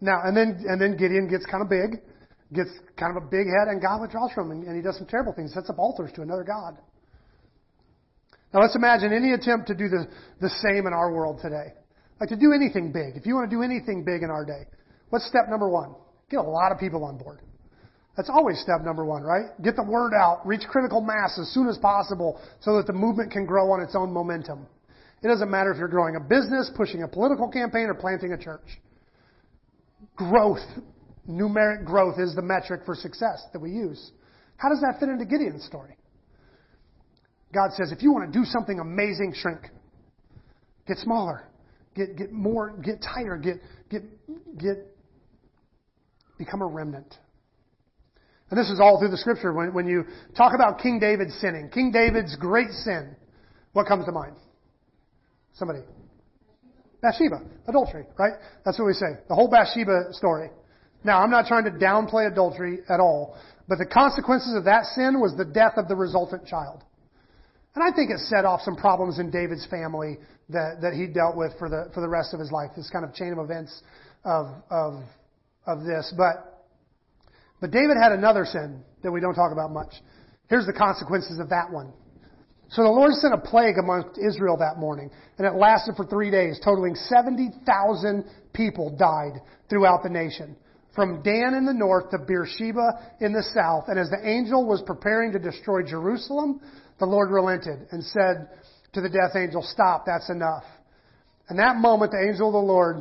Now, 0.01 0.21
and 0.25 0.35
then, 0.35 0.65
and 0.67 0.81
then 0.81 0.97
Gideon 0.97 1.29
gets 1.29 1.45
kind 1.45 1.61
of 1.61 1.69
big, 1.69 2.01
gets 2.51 2.71
kind 2.97 3.15
of 3.15 3.21
a 3.23 3.27
big 3.27 3.45
head, 3.45 3.69
and 3.69 3.79
God 3.79 4.01
withdraws 4.01 4.31
from 4.33 4.51
him, 4.51 4.67
and 4.67 4.75
he 4.75 4.81
does 4.81 4.97
some 4.97 5.05
terrible 5.05 5.33
things, 5.33 5.53
sets 5.53 5.69
up 5.69 5.77
altars 5.77 6.11
to 6.15 6.23
another 6.23 6.43
God. 6.43 6.79
Now 8.51 8.61
let's 8.61 8.75
imagine 8.75 9.13
any 9.13 9.33
attempt 9.33 9.67
to 9.67 9.75
do 9.75 9.89
the, 9.89 10.07
the 10.41 10.49
same 10.49 10.87
in 10.87 10.93
our 10.93 11.13
world 11.13 11.39
today. 11.39 11.77
Like 12.19 12.29
to 12.29 12.35
do 12.35 12.53
anything 12.53 12.91
big. 12.91 13.15
If 13.15 13.25
you 13.25 13.35
want 13.35 13.49
to 13.49 13.55
do 13.55 13.63
anything 13.63 14.03
big 14.03 14.23
in 14.23 14.29
our 14.29 14.45
day, 14.45 14.67
what's 15.09 15.25
step 15.25 15.49
number 15.49 15.69
one? 15.69 15.95
Get 16.29 16.39
a 16.39 16.43
lot 16.43 16.71
of 16.71 16.79
people 16.79 17.03
on 17.03 17.17
board. 17.17 17.39
That's 18.17 18.29
always 18.29 18.59
step 18.59 18.81
number 18.83 19.05
one, 19.05 19.23
right? 19.23 19.45
Get 19.63 19.75
the 19.75 19.83
word 19.83 20.13
out, 20.13 20.45
reach 20.45 20.63
critical 20.67 20.99
mass 20.99 21.39
as 21.39 21.53
soon 21.53 21.69
as 21.69 21.77
possible 21.77 22.41
so 22.59 22.75
that 22.77 22.87
the 22.87 22.93
movement 22.93 23.31
can 23.31 23.45
grow 23.45 23.71
on 23.71 23.81
its 23.81 23.95
own 23.95 24.11
momentum. 24.11 24.67
It 25.23 25.27
doesn't 25.27 25.49
matter 25.49 25.71
if 25.71 25.77
you're 25.77 25.87
growing 25.87 26.17
a 26.17 26.19
business, 26.19 26.69
pushing 26.75 27.03
a 27.03 27.07
political 27.07 27.49
campaign, 27.49 27.85
or 27.87 27.93
planting 27.93 28.33
a 28.33 28.37
church 28.37 28.79
growth, 30.15 30.65
numeric 31.27 31.85
growth 31.85 32.19
is 32.19 32.35
the 32.35 32.41
metric 32.41 32.81
for 32.85 32.95
success 32.95 33.43
that 33.53 33.59
we 33.59 33.71
use. 33.71 34.11
How 34.57 34.69
does 34.69 34.81
that 34.81 34.99
fit 34.99 35.09
into 35.09 35.25
Gideon's 35.25 35.63
story? 35.65 35.95
God 37.53 37.71
says, 37.73 37.91
if 37.91 38.03
you 38.03 38.11
want 38.11 38.31
to 38.31 38.39
do 38.39 38.45
something 38.45 38.79
amazing, 38.79 39.33
shrink. 39.35 39.61
Get 40.87 40.97
smaller. 40.97 41.48
Get, 41.95 42.15
get 42.15 42.31
more, 42.31 42.77
get 42.77 43.01
tighter, 43.01 43.37
get, 43.37 43.57
get, 43.89 44.03
get, 44.57 44.77
become 46.37 46.61
a 46.61 46.67
remnant. 46.67 47.13
And 48.49 48.59
this 48.59 48.69
is 48.69 48.79
all 48.79 48.99
through 48.99 49.11
the 49.11 49.17
scripture. 49.17 49.53
When, 49.53 49.73
when 49.73 49.87
you 49.87 50.05
talk 50.35 50.53
about 50.55 50.79
King 50.79 50.99
David 50.99 51.29
sinning, 51.39 51.69
King 51.69 51.91
David's 51.91 52.35
great 52.35 52.69
sin, 52.69 53.15
what 53.73 53.87
comes 53.87 54.05
to 54.05 54.11
mind? 54.11 54.35
Somebody. 55.53 55.81
Bathsheba, 57.01 57.41
adultery, 57.67 58.05
right? 58.17 58.33
That's 58.65 58.77
what 58.77 58.85
we 58.85 58.93
say. 58.93 59.19
The 59.27 59.35
whole 59.35 59.49
Bathsheba 59.49 60.11
story. 60.11 60.49
Now, 61.03 61.21
I'm 61.21 61.29
not 61.29 61.45
trying 61.45 61.63
to 61.65 61.71
downplay 61.71 62.29
adultery 62.29 62.79
at 62.89 62.99
all, 62.99 63.37
but 63.67 63.77
the 63.77 63.85
consequences 63.85 64.53
of 64.55 64.65
that 64.65 64.83
sin 64.95 65.19
was 65.21 65.33
the 65.37 65.45
death 65.45 65.73
of 65.77 65.87
the 65.87 65.95
resultant 65.95 66.45
child. 66.45 66.83
And 67.75 67.83
I 67.83 67.95
think 67.95 68.09
it 68.11 68.19
set 68.19 68.43
off 68.43 68.61
some 68.61 68.75
problems 68.75 69.19
in 69.19 69.31
David's 69.31 69.65
family 69.67 70.17
that, 70.49 70.81
that 70.81 70.93
he 70.93 71.07
dealt 71.07 71.35
with 71.37 71.53
for 71.59 71.69
the, 71.69 71.89
for 71.93 72.01
the 72.01 72.09
rest 72.09 72.33
of 72.33 72.39
his 72.39 72.51
life, 72.51 72.71
this 72.75 72.89
kind 72.89 73.05
of 73.05 73.13
chain 73.13 73.33
of 73.33 73.39
events 73.39 73.81
of, 74.25 74.47
of, 74.69 75.03
of 75.65 75.83
this. 75.83 76.13
But, 76.17 76.65
but 77.61 77.71
David 77.71 77.97
had 78.01 78.11
another 78.11 78.45
sin 78.45 78.83
that 79.03 79.11
we 79.11 79.19
don't 79.19 79.35
talk 79.35 79.51
about 79.51 79.71
much. 79.71 79.93
Here's 80.49 80.65
the 80.65 80.73
consequences 80.73 81.39
of 81.39 81.49
that 81.49 81.71
one. 81.71 81.93
So 82.69 82.83
the 82.83 82.89
Lord 82.89 83.13
sent 83.13 83.33
a 83.33 83.37
plague 83.37 83.75
amongst 83.81 84.19
Israel 84.19 84.57
that 84.57 84.77
morning, 84.77 85.09
and 85.37 85.47
it 85.47 85.55
lasted 85.55 85.95
for 85.95 86.05
three 86.05 86.29
days, 86.29 86.59
totaling 86.63 86.95
70,000 86.95 88.25
people 88.53 88.95
died 88.97 89.41
throughout 89.69 90.03
the 90.03 90.09
nation. 90.09 90.55
from 90.95 91.21
Dan 91.21 91.53
in 91.53 91.65
the 91.65 91.73
north 91.73 92.09
to 92.09 92.17
Beersheba 92.17 93.15
in 93.21 93.31
the 93.31 93.43
south. 93.53 93.85
And 93.87 93.97
as 93.97 94.09
the 94.09 94.27
angel 94.27 94.67
was 94.67 94.81
preparing 94.85 95.31
to 95.31 95.39
destroy 95.39 95.81
Jerusalem, 95.83 96.59
the 96.99 97.05
Lord 97.05 97.31
relented 97.31 97.87
and 97.91 98.03
said 98.03 98.49
to 98.93 99.01
the 99.01 99.09
death 99.09 99.35
angel, 99.35 99.61
Stop, 99.61 100.05
that's 100.05 100.29
enough. 100.29 100.63
And 101.47 101.57
that 101.59 101.77
moment, 101.77 102.11
the 102.11 102.25
angel 102.27 102.47
of 102.47 102.53
the 102.53 102.59
Lord 102.59 102.97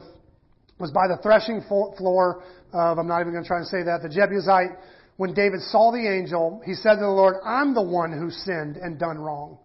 was 0.79 0.91
by 0.91 1.09
the 1.09 1.21
threshing 1.23 1.63
floor 1.69 2.43
of, 2.73 2.99
I'm 2.99 3.07
not 3.07 3.21
even 3.21 3.33
going 3.33 3.45
to 3.45 3.49
try 3.49 3.59
and 3.59 3.67
say 3.67 3.83
that, 3.83 4.01
the 4.03 4.09
Jebusite. 4.09 4.79
When 5.17 5.35
David 5.35 5.61
saw 5.63 5.91
the 5.91 5.99
angel, 5.99 6.63
he 6.65 6.75
said 6.75 6.95
to 6.95 7.01
the 7.01 7.09
Lord, 7.09 7.37
I'm 7.45 7.75
the 7.75 7.83
one 7.83 8.13
who 8.13 8.31
sinned 8.31 8.77
and 8.77 8.99
done 8.99 9.19
wrong. 9.19 9.59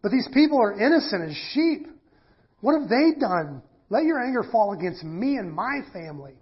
But 0.00 0.12
these 0.12 0.28
people 0.32 0.62
are 0.62 0.72
innocent 0.72 1.28
as 1.28 1.36
sheep. 1.52 1.88
What 2.60 2.80
have 2.80 2.88
they 2.88 3.18
done? 3.18 3.62
Let 3.90 4.04
your 4.04 4.22
anger 4.22 4.44
fall 4.52 4.72
against 4.72 5.02
me 5.02 5.36
and 5.36 5.52
my 5.52 5.80
family. 5.92 6.34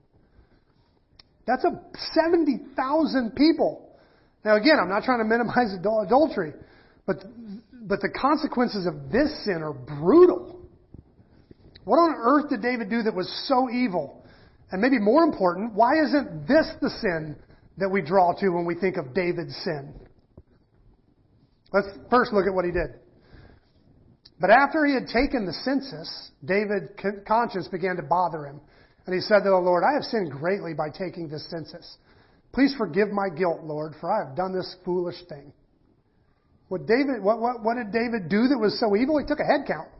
That's 1.46 1.64
a 1.64 1.80
70,000 2.12 3.34
people. 3.34 3.88
Now 4.44 4.56
again, 4.56 4.78
I'm 4.80 4.88
not 4.88 5.04
trying 5.04 5.18
to 5.18 5.24
minimize 5.24 5.72
adultery, 5.78 6.52
but, 7.06 7.24
but 7.92 8.00
the 8.00 8.08
consequences 8.08 8.86
of 8.86 9.12
this 9.12 9.44
sin 9.44 9.60
are 9.60 9.74
brutal. 9.74 10.66
What 11.84 11.98
on 11.98 12.14
earth 12.16 12.48
did 12.48 12.62
David 12.62 12.88
do 12.88 13.02
that 13.02 13.14
was 13.14 13.30
so 13.46 13.68
evil? 13.68 14.24
And 14.70 14.80
maybe 14.80 14.98
more 14.98 15.22
important, 15.22 15.74
why 15.74 16.02
isn't 16.02 16.48
this 16.48 16.72
the 16.80 16.88
sin 16.88 17.36
that 17.76 17.90
we 17.90 18.00
draw 18.00 18.32
to 18.40 18.48
when 18.48 18.64
we 18.64 18.76
think 18.76 18.96
of 18.96 19.12
David's 19.12 19.54
sin? 19.56 19.92
Let's 21.74 21.88
first 22.08 22.32
look 22.32 22.46
at 22.46 22.54
what 22.54 22.64
he 22.64 22.70
did. 22.70 22.94
But 24.40 24.48
after 24.48 24.86
he 24.86 24.94
had 24.94 25.06
taken 25.06 25.44
the 25.44 25.52
census, 25.52 26.30
David's 26.42 26.98
conscience 27.28 27.68
began 27.68 27.96
to 27.96 28.02
bother 28.02 28.46
him. 28.46 28.58
And 29.04 29.14
he 29.14 29.20
said 29.20 29.40
to 29.40 29.50
the 29.50 29.56
Lord, 29.56 29.84
I 29.84 29.92
have 29.92 30.04
sinned 30.04 30.32
greatly 30.32 30.72
by 30.72 30.88
taking 30.88 31.28
this 31.28 31.46
census. 31.50 31.98
Please 32.54 32.74
forgive 32.78 33.10
my 33.10 33.28
guilt, 33.28 33.64
Lord, 33.64 33.92
for 34.00 34.10
I 34.10 34.26
have 34.26 34.34
done 34.34 34.54
this 34.54 34.76
foolish 34.82 35.22
thing. 35.28 35.52
What 36.72 36.86
David, 36.86 37.22
what, 37.22 37.38
what, 37.38 37.62
what 37.62 37.74
did 37.76 37.92
David 37.92 38.30
do 38.30 38.48
that 38.48 38.58
was 38.58 38.80
so 38.80 38.96
evil? 38.96 39.18
He 39.18 39.26
took 39.26 39.40
a 39.40 39.44
head 39.44 39.66
count. 39.68 39.90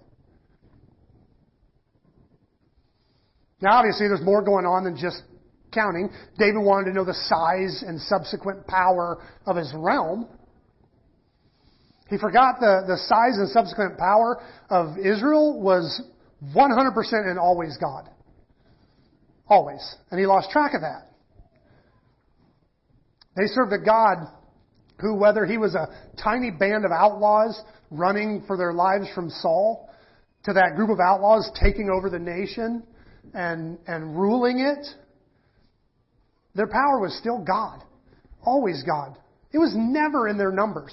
Now, 3.61 3.73
obviously, 3.77 4.09
there's 4.09 4.25
more 4.25 4.41
going 4.41 4.65
on 4.65 4.85
than 4.85 4.97
just 4.97 5.21
counting. 5.71 6.09
David 6.39 6.63
wanted 6.65 6.89
to 6.89 6.95
know 6.95 7.05
the 7.05 7.13
size 7.13 7.85
and 7.87 8.01
subsequent 8.01 8.67
power 8.67 9.23
of 9.45 9.57
his 9.57 9.71
realm. 9.77 10.27
He 12.09 12.17
forgot 12.17 12.55
the, 12.59 12.85
the 12.87 12.97
size 12.97 13.37
and 13.37 13.51
subsequent 13.51 13.99
power 13.99 14.43
of 14.71 14.97
Israel 14.97 15.61
was 15.61 16.01
100% 16.57 17.31
and 17.31 17.39
always 17.39 17.77
God. 17.77 18.09
Always. 19.47 19.95
And 20.11 20.19
he 20.19 20.25
lost 20.25 20.49
track 20.49 20.73
of 20.73 20.81
that. 20.81 21.13
They 23.37 23.45
served 23.49 23.75
a 23.75 23.79
God 23.79 24.27
who, 25.01 25.15
whether 25.15 25.47
he 25.47 25.59
was 25.59 25.75
a 25.75 25.89
tiny 26.23 26.51
band 26.51 26.85
of 26.85 26.93
outlaws 26.93 27.61
running 27.91 28.45
for 28.47 28.57
their 28.57 28.73
lives 28.73 29.07
from 29.15 29.31
Saul, 29.31 29.89
to 30.45 30.53
that 30.53 30.75
group 30.77 30.91
of 30.91 30.99
outlaws 31.01 31.51
taking 31.61 31.89
over 31.89 32.11
the 32.11 32.19
nation 32.19 32.83
and, 33.33 33.79
and 33.87 34.19
ruling 34.19 34.59
it, 34.59 34.87
their 36.55 36.67
power 36.67 37.01
was 37.01 37.17
still 37.19 37.39
God. 37.39 37.83
Always 38.45 38.83
God. 38.83 39.17
It 39.53 39.59
was 39.59 39.73
never 39.77 40.29
in 40.29 40.37
their 40.39 40.51
numbers. 40.51 40.93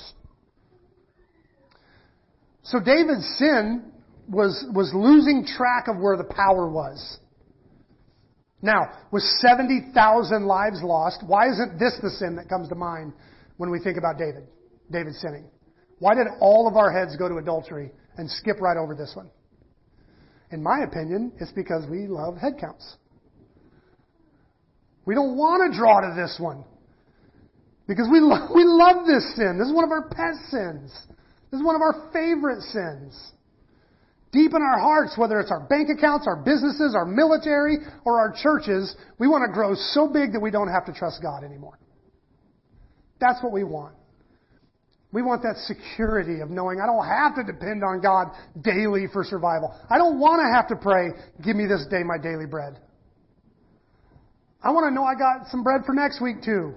So 2.64 2.80
David's 2.80 3.26
sin 3.38 3.92
was, 4.28 4.64
was 4.74 4.92
losing 4.94 5.46
track 5.46 5.88
of 5.88 5.98
where 5.98 6.18
the 6.18 6.24
power 6.24 6.70
was. 6.70 7.18
Now, 8.62 8.92
with 9.12 9.24
70,000 9.24 10.46
lives 10.46 10.84
lost, 10.84 11.24
why 11.26 11.50
isn't 11.50 11.80
this 11.80 11.98
the 12.02 12.12
sin 12.12 12.36
that 12.36 12.50
comes 12.50 12.70
to 12.70 12.76
mind 12.76 13.14
when 13.60 13.70
we 13.70 13.80
think 13.80 13.98
about 13.98 14.18
David? 14.18 14.48
David 14.90 15.14
sinning. 15.16 15.44
Why 16.00 16.16
did 16.16 16.28
all 16.40 16.66
of 16.66 16.78
our 16.78 16.90
heads 16.94 17.18
go 17.18 17.28
to 17.28 17.36
adultery 17.36 17.92
and 18.16 18.32
skip 18.32 18.62
right 18.62 18.78
over 18.78 18.96
this 18.96 19.12
one? 19.14 19.30
In 20.50 20.64
my 20.64 20.80
opinion, 20.88 21.34
it's 21.42 21.52
because 21.52 21.84
we 21.92 22.08
love 22.08 22.38
head 22.38 22.54
counts. 22.58 22.96
We 25.06 25.14
don't 25.14 25.36
want 25.36 25.70
to 25.70 25.78
draw 25.78 26.00
to 26.00 26.16
this 26.16 26.38
one. 26.40 26.64
Because 27.86 28.08
we, 28.10 28.20
lo- 28.22 28.48
we 28.56 28.64
love 28.64 29.06
this 29.06 29.36
sin. 29.36 29.60
This 29.60 29.68
is 29.68 29.74
one 29.74 29.84
of 29.84 29.92
our 29.92 30.08
pet 30.08 30.40
sins. 30.48 30.96
This 31.52 31.60
is 31.60 31.66
one 31.66 31.76
of 31.76 31.82
our 31.82 32.10
favorite 32.14 32.62
sins. 32.62 33.34
Deep 34.32 34.54
in 34.54 34.62
our 34.62 34.80
hearts, 34.80 35.18
whether 35.18 35.38
it's 35.42 35.52
our 35.52 35.68
bank 35.68 35.90
accounts, 35.90 36.28
our 36.28 36.38
businesses, 36.38 36.96
our 36.96 37.06
military, 37.06 37.80
or 38.06 38.22
our 38.22 38.34
churches, 38.42 38.96
we 39.20 39.28
want 39.28 39.44
to 39.46 39.52
grow 39.52 39.76
so 39.76 40.08
big 40.08 40.32
that 40.32 40.40
we 40.40 40.50
don't 40.50 40.70
have 40.70 40.86
to 40.86 40.94
trust 40.94 41.22
God 41.22 41.44
anymore. 41.44 41.78
That's 43.20 43.42
what 43.44 43.52
we 43.52 43.64
want. 43.64 43.96
We 45.12 45.24
want 45.24 45.42
that 45.42 45.58
security 45.66 46.42
of 46.42 46.50
knowing 46.50 46.80
I 46.80 46.86
don't 46.86 47.06
have 47.06 47.36
to 47.36 47.44
depend 47.44 47.84
on 47.84 48.00
God 48.00 48.28
daily 48.62 49.08
for 49.12 49.24
survival. 49.24 49.76
I 49.90 49.98
don't 49.98 50.20
want 50.20 50.40
to 50.40 50.56
have 50.56 50.68
to 50.70 50.76
pray, 50.76 51.10
give 51.44 51.56
me 51.56 51.66
this 51.66 51.86
day 51.90 52.04
my 52.04 52.18
daily 52.22 52.46
bread. 52.46 52.80
I 54.62 54.72
want 54.72 54.86
to 54.86 54.94
know 54.94 55.04
I 55.04 55.16
got 55.16 55.48
some 55.50 55.64
bread 55.64 55.82
for 55.86 55.94
next 55.94 56.22
week 56.22 56.44
too. 56.44 56.76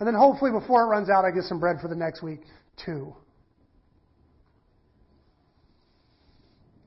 And 0.00 0.06
then 0.08 0.14
hopefully 0.14 0.50
before 0.50 0.82
it 0.82 0.86
runs 0.86 1.08
out, 1.08 1.24
I 1.24 1.30
get 1.30 1.44
some 1.44 1.60
bread 1.60 1.76
for 1.80 1.86
the 1.88 1.94
next 1.94 2.22
week 2.22 2.40
too. 2.84 3.14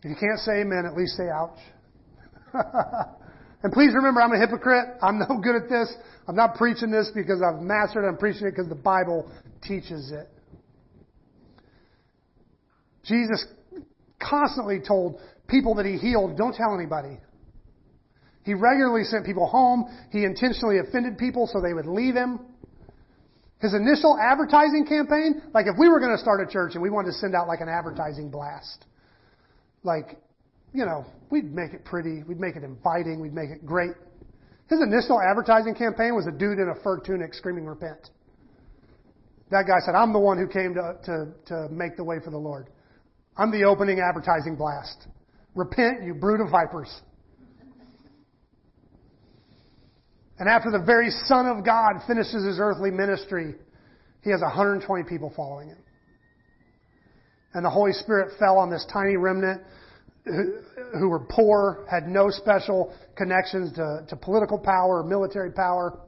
If 0.03 0.09
you 0.09 0.15
can't 0.19 0.39
say 0.39 0.61
amen, 0.61 0.83
at 0.85 0.97
least 0.97 1.15
say 1.15 1.29
ouch. 1.29 1.59
and 3.63 3.73
please 3.73 3.93
remember, 3.95 4.21
I'm 4.21 4.31
a 4.31 4.39
hypocrite. 4.39 4.85
I'm 5.01 5.19
no 5.19 5.39
good 5.43 5.55
at 5.55 5.69
this. 5.69 5.93
I'm 6.27 6.35
not 6.35 6.55
preaching 6.55 6.91
this 6.91 7.09
because 7.13 7.41
I've 7.41 7.61
mastered 7.61 8.03
it. 8.03 8.07
I'm 8.07 8.17
preaching 8.17 8.47
it 8.47 8.51
because 8.51 8.69
the 8.69 8.75
Bible 8.75 9.31
teaches 9.61 10.11
it. 10.11 10.29
Jesus 13.03 13.45
constantly 14.19 14.79
told 14.85 15.19
people 15.47 15.75
that 15.75 15.85
he 15.85 15.97
healed, 15.97 16.37
don't 16.37 16.53
tell 16.53 16.75
anybody. 16.75 17.17
He 18.43 18.53
regularly 18.53 19.03
sent 19.03 19.25
people 19.25 19.47
home. 19.47 19.85
He 20.11 20.23
intentionally 20.23 20.79
offended 20.79 21.17
people 21.17 21.49
so 21.51 21.61
they 21.61 21.73
would 21.73 21.85
leave 21.85 22.15
him. 22.15 22.39
His 23.59 23.73
initial 23.73 24.17
advertising 24.21 24.85
campaign, 24.87 25.41
like 25.53 25.65
if 25.65 25.75
we 25.79 25.89
were 25.89 25.99
going 25.99 26.15
to 26.15 26.21
start 26.21 26.47
a 26.47 26.51
church 26.51 26.73
and 26.73 26.81
we 26.81 26.89
wanted 26.89 27.07
to 27.07 27.13
send 27.13 27.33
out 27.33 27.47
like 27.47 27.59
an 27.59 27.69
advertising 27.69 28.29
blast, 28.29 28.85
like, 29.83 30.19
you 30.73 30.85
know, 30.85 31.05
we'd 31.29 31.53
make 31.53 31.73
it 31.73 31.85
pretty, 31.85 32.23
we'd 32.27 32.39
make 32.39 32.55
it 32.55 32.63
inviting, 32.63 33.19
we'd 33.19 33.33
make 33.33 33.49
it 33.49 33.65
great. 33.65 33.91
His 34.69 34.79
initial 34.81 35.19
advertising 35.21 35.75
campaign 35.75 36.15
was 36.15 36.27
a 36.27 36.31
dude 36.31 36.59
in 36.59 36.69
a 36.69 36.83
fur 36.83 36.99
tunic 36.99 37.33
screaming, 37.33 37.65
repent. 37.65 38.09
That 39.49 39.63
guy 39.65 39.79
said, 39.85 39.95
I'm 39.95 40.11
the 40.11 40.19
one 40.19 40.37
who 40.37 40.47
came 40.47 40.73
to, 40.73 40.95
to, 41.05 41.33
to 41.47 41.69
make 41.71 41.95
the 41.95 42.03
way 42.03 42.17
for 42.23 42.31
the 42.31 42.37
Lord. 42.37 42.67
I'm 43.37 43.51
the 43.51 43.63
opening 43.63 43.99
advertising 43.99 44.55
blast. 44.57 45.07
Repent, 45.55 46.03
you 46.03 46.13
brood 46.13 46.41
of 46.41 46.51
vipers. 46.51 47.01
And 50.39 50.49
after 50.49 50.69
the 50.69 50.83
very 50.85 51.09
Son 51.25 51.47
of 51.47 51.65
God 51.65 52.03
finishes 52.05 52.45
his 52.45 52.59
earthly 52.59 52.91
ministry, 52.91 53.55
he 54.21 54.29
has 54.31 54.41
120 54.41 55.03
people 55.09 55.31
following 55.35 55.69
him 55.69 55.77
and 57.57 57.65
the 57.65 57.69
Holy 57.71 57.91
Spirit 57.91 58.37
fell 58.37 58.59
on 58.59 58.69
this 58.69 58.85
tiny 58.93 59.17
remnant 59.17 59.63
who, 60.27 61.09
were 61.09 61.25
poor, 61.29 61.85
had 61.89 62.07
no 62.07 62.29
special 62.29 62.93
connections 63.15 63.73
to, 63.73 64.05
to 64.09 64.15
political 64.15 64.57
power 64.59 64.99
or 64.99 65.03
military 65.03 65.51
power. 65.51 65.99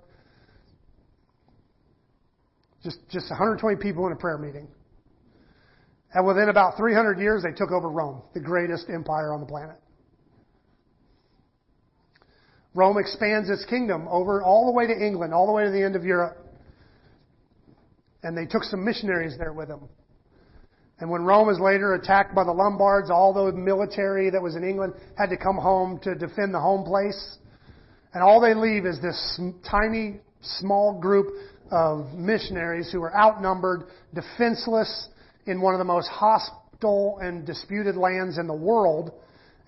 Just, 2.84 3.00
just 3.10 3.30
120 3.30 3.82
people 3.82 4.06
in 4.08 4.14
a 4.14 4.16
prayer 4.16 4.38
meeting. 4.38 4.68
And 6.14 6.26
within 6.26 6.50
about 6.50 6.78
300 6.78 7.20
years, 7.20 7.44
they 7.44 7.52
took 7.52 7.72
over 7.72 7.90
Rome, 7.90 8.24
the 8.34 8.40
greatest 8.40 8.90
empire 8.90 9.34
on 9.34 9.42
the 9.42 9.46
planet. 9.46 9.76
Rome 12.74 12.98
expands 12.98 13.50
its 13.50 13.66
kingdom 13.66 14.08
over 14.08 14.42
all 14.42 14.68
the 14.68 14.72
way 14.72 14.88
to 14.88 14.94
England, 14.94 15.34
all 15.34 15.46
the 15.46 15.52
way 15.52 15.66
to 15.66 15.72
the 15.72 15.84
end 15.84 15.96
of 15.96 16.04
Europe. 16.04 16.38
And 18.24 18.38
they 18.38 18.46
took 18.46 18.64
some 18.64 18.84
missionaries 18.84 19.38
there 19.38 19.54
with 19.54 19.68
them. 19.68 19.90
And 21.00 21.10
when 21.10 21.24
Rome 21.24 21.48
was 21.48 21.60
later 21.60 21.94
attacked 21.94 22.36
by 22.36 22.44
the 22.44 22.52
Lombards, 22.52 23.10
all 23.10 23.34
the 23.34 23.54
military 23.54 24.30
that 24.30 24.42
was 24.42 24.56
in 24.56 24.64
England 24.64 24.94
had 25.18 25.30
to 25.30 25.38
come 25.38 25.56
home 25.56 26.00
to 26.04 26.14
defend 26.14 26.54
the 26.54 26.60
home 26.60 26.84
place. 26.84 27.38
And 28.14 28.22
all 28.22 28.42
they 28.42 28.54
leave 28.54 28.86
is 28.86 29.00
this 29.02 29.40
tiny, 29.70 30.20
small 30.42 31.00
group 31.00 31.28
of 31.72 32.14
missionaries 32.14 32.92
who 32.92 33.02
are 33.02 33.16
outnumbered, 33.16 33.84
defenseless 34.14 35.10
in 35.46 35.62
one 35.62 35.74
of 35.74 35.78
the 35.78 35.86
most 35.86 36.10
hostile 36.10 37.20
and 37.22 37.46
disputed 37.46 37.96
lands 37.96 38.38
in 38.38 38.48
the 38.48 38.54
world. 38.54 39.12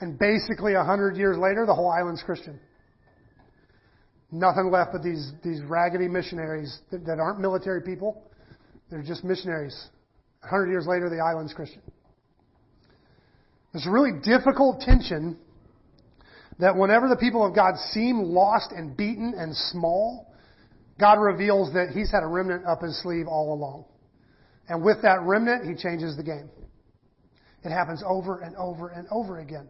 And 0.01 0.19
basically, 0.19 0.73
a 0.73 0.83
hundred 0.83 1.15
years 1.15 1.37
later, 1.37 1.65
the 1.65 1.75
whole 1.75 1.89
island's 1.89 2.23
Christian. 2.23 2.59
Nothing 4.31 4.69
left 4.71 4.91
but 4.91 5.03
these, 5.03 5.31
these 5.43 5.61
raggedy 5.61 6.07
missionaries 6.07 6.79
that, 6.91 7.05
that 7.05 7.19
aren't 7.19 7.39
military 7.39 7.81
people. 7.81 8.23
They're 8.89 9.03
just 9.03 9.23
missionaries 9.23 9.89
100 10.41 10.69
years 10.69 10.85
later, 10.87 11.09
the 11.09 11.19
island's 11.19 11.53
Christian. 11.53 11.81
There's 13.73 13.87
a 13.87 13.91
really 13.91 14.19
difficult 14.23 14.81
tension 14.81 15.37
that 16.59 16.75
whenever 16.75 17.07
the 17.07 17.15
people 17.15 17.45
of 17.45 17.55
God 17.55 17.75
seem 17.91 18.19
lost 18.19 18.71
and 18.71 18.95
beaten 18.95 19.33
and 19.37 19.55
small, 19.55 20.31
God 20.99 21.13
reveals 21.13 21.73
that 21.73 21.89
He's 21.89 22.11
had 22.11 22.23
a 22.23 22.27
remnant 22.27 22.65
up 22.65 22.81
His 22.81 23.01
sleeve 23.01 23.27
all 23.27 23.53
along. 23.53 23.85
And 24.67 24.83
with 24.83 25.01
that 25.03 25.21
remnant, 25.21 25.67
He 25.67 25.75
changes 25.75 26.17
the 26.17 26.23
game. 26.23 26.49
It 27.63 27.69
happens 27.69 28.03
over 28.05 28.41
and 28.41 28.55
over 28.55 28.89
and 28.89 29.07
over 29.11 29.39
again. 29.39 29.67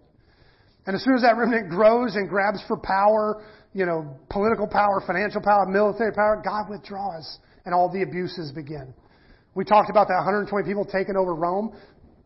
And 0.85 0.95
as 0.95 1.03
soon 1.03 1.15
as 1.15 1.21
that 1.21 1.37
remnant 1.37 1.69
grows 1.69 2.15
and 2.15 2.27
grabs 2.27 2.59
for 2.67 2.77
power, 2.77 3.43
you 3.73 3.85
know, 3.85 4.17
political 4.29 4.67
power, 4.67 5.01
financial 5.05 5.41
power, 5.41 5.65
military 5.65 6.11
power, 6.11 6.41
God 6.43 6.69
withdraws 6.69 7.37
and 7.65 7.73
all 7.73 7.91
the 7.91 8.01
abuses 8.01 8.51
begin. 8.51 8.93
We 9.53 9.65
talked 9.65 9.89
about 9.89 10.07
that 10.07 10.15
120 10.15 10.65
people 10.67 10.85
taking 10.85 11.15
over 11.15 11.35
Rome. 11.35 11.75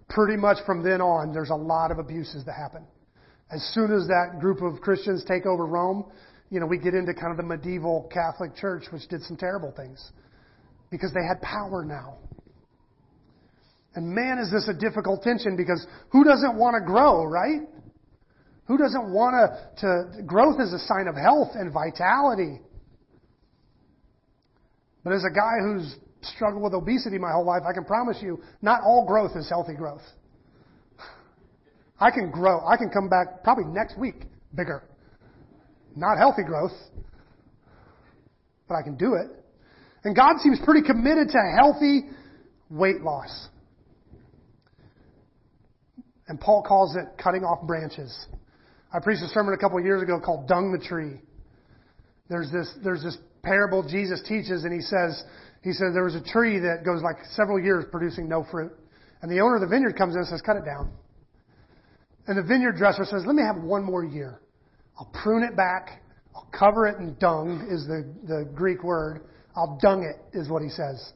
Pretty 0.10 0.38
much 0.38 0.58
from 0.66 0.84
then 0.84 1.02
on, 1.02 1.34
there's 1.34 1.50
a 1.50 1.56
lot 1.56 1.92
of 1.92 1.98
abuses 1.98 2.46
that 2.46 2.54
happen. 2.54 2.86
As 3.52 3.62
soon 3.74 3.92
as 3.92 4.08
that 4.08 4.40
group 4.40 4.62
of 4.62 4.82
Christians 4.82 5.24
take 5.28 5.46
over 5.46 5.66
Rome, 5.66 6.06
you 6.50 6.60
know, 6.60 6.68
we 6.68 6.78
get 6.78 6.94
into 6.94 7.14
kind 7.14 7.32
of 7.32 7.38
the 7.38 7.44
medieval 7.44 8.10
Catholic 8.14 8.56
Church, 8.56 8.84
which 8.92 9.08
did 9.08 9.24
some 9.24 9.38
terrible 9.38 9.74
things 9.76 10.12
because 10.92 11.12
they 11.14 11.26
had 11.28 11.42
power 11.42 11.84
now. 11.84 12.18
And 13.96 14.08
man, 14.08 14.38
is 14.38 14.52
this 14.52 14.68
a 14.68 14.74
difficult 14.74 15.24
tension 15.24 15.56
because 15.56 15.86
who 16.10 16.24
doesn't 16.24 16.58
want 16.58 16.76
to 16.76 16.86
grow, 16.86 17.24
right? 17.24 17.62
Who 18.68 18.78
doesn't 18.78 19.14
want 19.14 19.36
to, 19.36 19.82
to, 20.18 20.24
growth 20.24 20.60
is 20.60 20.74
a 20.74 20.80
sign 20.80 21.08
of 21.08 21.16
health 21.16 21.50
and 21.56 21.72
vitality. 21.72 22.60
But 25.04 25.14
as 25.14 25.24
a 25.24 25.34
guy 25.34 25.62
who's 25.62 25.96
struggled 26.36 26.64
with 26.64 26.74
obesity 26.74 27.18
my 27.18 27.32
whole 27.32 27.46
life, 27.46 27.64
I 27.68 27.74
can 27.74 27.86
promise 27.86 28.18
you, 28.22 28.42
not 28.62 28.82
all 28.82 29.06
growth 29.06 29.36
is 29.36 29.50
healthy 29.50 29.74
growth. 29.74 30.02
I 32.00 32.12
can 32.12 32.30
grow. 32.30 32.66
I 32.66 32.78
can 32.78 32.90
come 32.90 33.10
back 33.10 33.44
probably 33.44 33.66
next 33.66 33.98
week 33.98 34.16
bigger. 34.54 34.84
Not 35.96 36.18
healthy 36.18 36.44
growth, 36.44 36.74
but 38.68 38.76
I 38.76 38.82
can 38.82 38.98
do 38.98 39.14
it. 39.14 39.28
And 40.04 40.16
God 40.16 40.38
seems 40.40 40.60
pretty 40.64 40.86
committed 40.86 41.30
to 41.30 41.38
healthy 41.58 42.04
weight 42.70 43.02
loss. 43.02 43.48
And 46.28 46.40
Paul 46.40 46.64
calls 46.68 46.96
it 46.96 47.06
cutting 47.22 47.44
off 47.44 47.66
branches. 47.66 48.28
I 48.94 49.00
preached 49.00 49.22
a 49.24 49.28
sermon 49.28 49.54
a 49.54 49.58
couple 49.58 49.78
of 49.78 49.86
years 49.86 50.02
ago 50.02 50.20
called 50.24 50.48
Dung 50.48 50.72
the 50.72 50.86
Tree. 50.86 51.22
There's 52.30 52.52
this, 52.52 52.74
there's 52.84 53.04
this 53.04 53.18
parable 53.44 53.88
Jesus 53.88 54.22
teaches 54.28 54.64
and 54.64 54.74
he 54.74 54.82
says, 54.82 55.24
he 55.66 55.74
says 55.74 55.96
there 55.96 56.04
was 56.04 56.14
a 56.14 56.22
tree 56.22 56.60
that 56.60 56.86
goes 56.86 57.02
like 57.02 57.16
several 57.32 57.60
years 57.60 57.86
producing 57.90 58.30
no 58.30 58.46
fruit. 58.52 58.72
And 59.24 59.32
the 59.32 59.40
owner 59.40 59.56
of 59.56 59.62
the 59.62 59.68
vineyard 59.68 59.98
comes 59.98 60.14
in 60.14 60.20
and 60.20 60.28
says, 60.28 60.40
cut 60.40 60.58
it 60.58 60.64
down. 60.64 60.92
And 62.28 62.38
the 62.38 62.44
vineyard 62.44 62.74
dresser 62.74 63.04
says, 63.04 63.24
let 63.26 63.36
me 63.36 63.42
have 63.42 63.64
one 63.64 63.84
more 63.84 64.06
year. 64.06 64.42
I'll 65.00 65.12
prune 65.24 65.42
it 65.42 65.58
back. 65.58 66.04
I'll 66.36 66.48
cover 66.58 66.86
it 66.86 67.00
in 67.00 67.16
dung 67.20 67.68
is 67.72 67.88
the, 67.88 68.14
the 68.28 68.48
Greek 68.54 68.84
word. 68.84 69.22
I'll 69.56 69.80
dung 69.82 70.04
it 70.04 70.38
is 70.38 70.50
what 70.50 70.62
he 70.62 70.70
says. 70.70 71.14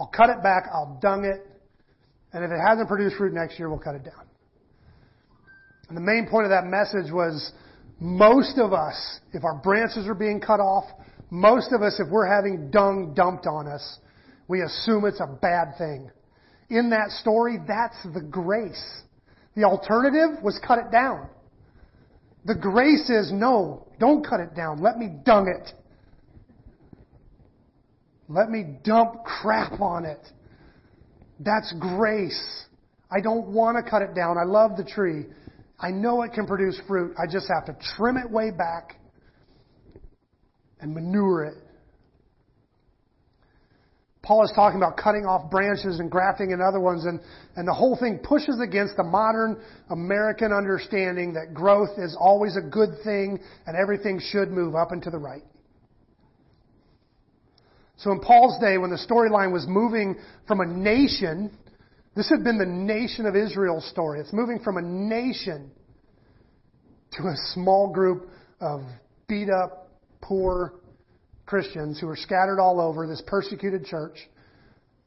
I'll 0.00 0.08
cut 0.08 0.30
it 0.30 0.42
back. 0.42 0.64
I'll 0.74 0.98
dung 1.00 1.24
it. 1.24 1.46
And 2.32 2.44
if 2.44 2.50
it 2.50 2.58
hasn't 2.58 2.88
produced 2.88 3.14
fruit 3.16 3.34
next 3.34 3.56
year, 3.56 3.68
we'll 3.68 3.78
cut 3.78 3.94
it 3.94 4.02
down. 4.02 4.26
And 5.88 5.96
the 5.96 6.02
main 6.02 6.26
point 6.28 6.44
of 6.44 6.50
that 6.50 6.64
message 6.64 7.12
was 7.12 7.52
most 8.00 8.58
of 8.58 8.72
us, 8.72 9.20
if 9.32 9.44
our 9.44 9.60
branches 9.62 10.08
are 10.08 10.14
being 10.14 10.40
cut 10.40 10.58
off, 10.58 10.86
most 11.30 11.72
of 11.72 11.82
us, 11.82 11.98
if 11.98 12.08
we're 12.08 12.26
having 12.26 12.70
dung 12.70 13.14
dumped 13.14 13.46
on 13.46 13.66
us, 13.66 13.98
we 14.48 14.62
assume 14.62 15.04
it's 15.04 15.20
a 15.20 15.26
bad 15.26 15.76
thing. 15.76 16.10
In 16.68 16.90
that 16.90 17.10
story, 17.10 17.58
that's 17.66 17.96
the 18.14 18.20
grace. 18.20 19.02
The 19.54 19.64
alternative 19.64 20.42
was 20.42 20.60
cut 20.66 20.78
it 20.78 20.90
down. 20.92 21.28
The 22.44 22.54
grace 22.54 23.10
is 23.10 23.32
no, 23.32 23.88
don't 23.98 24.24
cut 24.24 24.40
it 24.40 24.54
down. 24.54 24.80
Let 24.80 24.98
me 24.98 25.08
dung 25.24 25.48
it. 25.48 25.72
Let 28.28 28.50
me 28.50 28.78
dump 28.84 29.24
crap 29.24 29.80
on 29.80 30.04
it. 30.04 30.20
That's 31.40 31.72
grace. 31.78 32.64
I 33.10 33.20
don't 33.20 33.48
want 33.48 33.76
to 33.82 33.88
cut 33.88 34.02
it 34.02 34.14
down. 34.14 34.36
I 34.38 34.44
love 34.44 34.76
the 34.76 34.84
tree. 34.84 35.26
I 35.78 35.90
know 35.90 36.22
it 36.22 36.32
can 36.32 36.46
produce 36.46 36.80
fruit. 36.88 37.14
I 37.18 37.30
just 37.30 37.48
have 37.48 37.66
to 37.66 37.76
trim 37.96 38.16
it 38.16 38.30
way 38.30 38.50
back 38.50 38.96
and 40.80 40.94
manure 40.94 41.44
it. 41.44 41.54
Paul 44.22 44.44
is 44.44 44.52
talking 44.56 44.76
about 44.76 44.96
cutting 44.96 45.24
off 45.24 45.50
branches 45.50 46.00
and 46.00 46.10
grafting 46.10 46.50
in 46.50 46.60
other 46.60 46.80
ones, 46.80 47.04
and, 47.04 47.20
and 47.54 47.66
the 47.66 47.72
whole 47.72 47.96
thing 47.96 48.18
pushes 48.22 48.60
against 48.60 48.96
the 48.96 49.04
modern 49.04 49.60
American 49.88 50.52
understanding 50.52 51.34
that 51.34 51.54
growth 51.54 51.96
is 51.96 52.16
always 52.18 52.56
a 52.56 52.60
good 52.60 52.90
thing 53.04 53.38
and 53.66 53.76
everything 53.76 54.20
should 54.20 54.50
move 54.50 54.74
up 54.74 54.90
and 54.90 55.02
to 55.04 55.10
the 55.10 55.18
right. 55.18 55.44
So 57.98 58.10
in 58.10 58.20
Paul's 58.20 58.60
day, 58.60 58.78
when 58.78 58.90
the 58.90 58.98
storyline 58.98 59.52
was 59.52 59.64
moving 59.68 60.16
from 60.46 60.60
a 60.60 60.66
nation 60.66 61.56
this 62.16 62.30
had 62.30 62.42
been 62.42 62.56
the 62.56 62.64
nation 62.64 63.26
of 63.26 63.36
Israel's 63.36 63.86
story. 63.90 64.20
It's 64.20 64.32
moving 64.32 64.58
from 64.58 64.78
a 64.78 64.82
nation 64.82 65.70
to 67.12 67.24
a 67.24 67.34
small 67.52 67.92
group 67.92 68.30
of 68.58 68.80
beat 69.28 69.50
up, 69.50 69.85
poor 70.26 70.74
Christians 71.46 72.00
who 72.00 72.06
were 72.06 72.16
scattered 72.16 72.60
all 72.60 72.80
over 72.80 73.06
this 73.06 73.22
persecuted 73.26 73.84
church. 73.84 74.18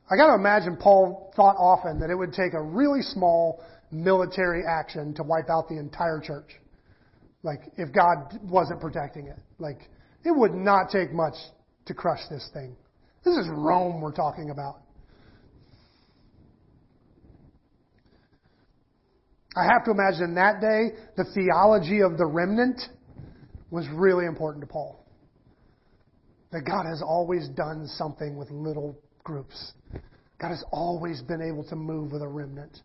I 0.09 0.15
got 0.15 0.27
to 0.27 0.35
imagine 0.35 0.77
Paul 0.77 1.33
thought 1.35 1.55
often 1.57 1.99
that 1.99 2.09
it 2.09 2.15
would 2.15 2.33
take 2.33 2.53
a 2.53 2.61
really 2.61 3.01
small 3.01 3.63
military 3.91 4.63
action 4.67 5.13
to 5.15 5.23
wipe 5.23 5.49
out 5.49 5.67
the 5.67 5.77
entire 5.77 6.19
church. 6.19 6.49
Like, 7.43 7.59
if 7.77 7.93
God 7.93 8.39
wasn't 8.43 8.81
protecting 8.81 9.27
it. 9.27 9.37
Like, 9.59 9.89
it 10.23 10.31
would 10.35 10.53
not 10.53 10.89
take 10.89 11.13
much 11.13 11.35
to 11.85 11.93
crush 11.93 12.19
this 12.29 12.49
thing. 12.53 12.75
This 13.23 13.35
is 13.35 13.47
Rome 13.49 14.01
we're 14.01 14.11
talking 14.11 14.49
about. 14.49 14.81
I 19.55 19.63
have 19.63 19.83
to 19.85 19.91
imagine 19.91 20.35
that 20.35 20.61
day, 20.61 20.97
the 21.17 21.25
theology 21.33 22.01
of 22.01 22.17
the 22.17 22.25
remnant 22.25 22.81
was 23.71 23.85
really 23.93 24.25
important 24.25 24.61
to 24.61 24.67
Paul. 24.67 24.98
That 26.51 26.61
God 26.61 26.85
has 26.85 27.01
always 27.01 27.47
done 27.49 27.87
something 27.87 28.37
with 28.37 28.49
little 28.49 28.97
groups. 29.23 29.73
God 30.39 30.49
has 30.49 30.63
always 30.71 31.21
been 31.21 31.41
able 31.41 31.63
to 31.65 31.75
move 31.75 32.11
with 32.11 32.21
a 32.21 32.27
remnant. 32.27 32.79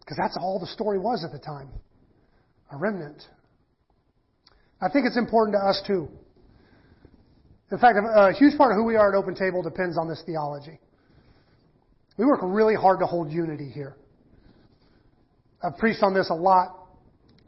Because 0.00 0.16
that's 0.16 0.36
all 0.40 0.60
the 0.60 0.66
story 0.66 0.98
was 0.98 1.24
at 1.24 1.32
the 1.32 1.44
time. 1.44 1.68
A 2.70 2.76
remnant. 2.76 3.22
I 4.80 4.88
think 4.90 5.06
it's 5.06 5.16
important 5.16 5.56
to 5.56 5.66
us 5.66 5.82
too. 5.86 6.08
In 7.72 7.78
fact, 7.78 7.98
a 7.98 8.32
huge 8.32 8.56
part 8.56 8.72
of 8.72 8.76
who 8.76 8.84
we 8.84 8.96
are 8.96 9.12
at 9.12 9.18
Open 9.18 9.34
Table 9.34 9.62
depends 9.62 9.96
on 9.96 10.08
this 10.08 10.22
theology. 10.26 10.78
We 12.18 12.26
work 12.26 12.40
really 12.42 12.74
hard 12.74 13.00
to 13.00 13.06
hold 13.06 13.32
unity 13.32 13.70
here. 13.70 13.96
I've 15.62 15.78
preached 15.78 16.02
on 16.02 16.12
this 16.14 16.28
a 16.30 16.34
lot, 16.34 16.86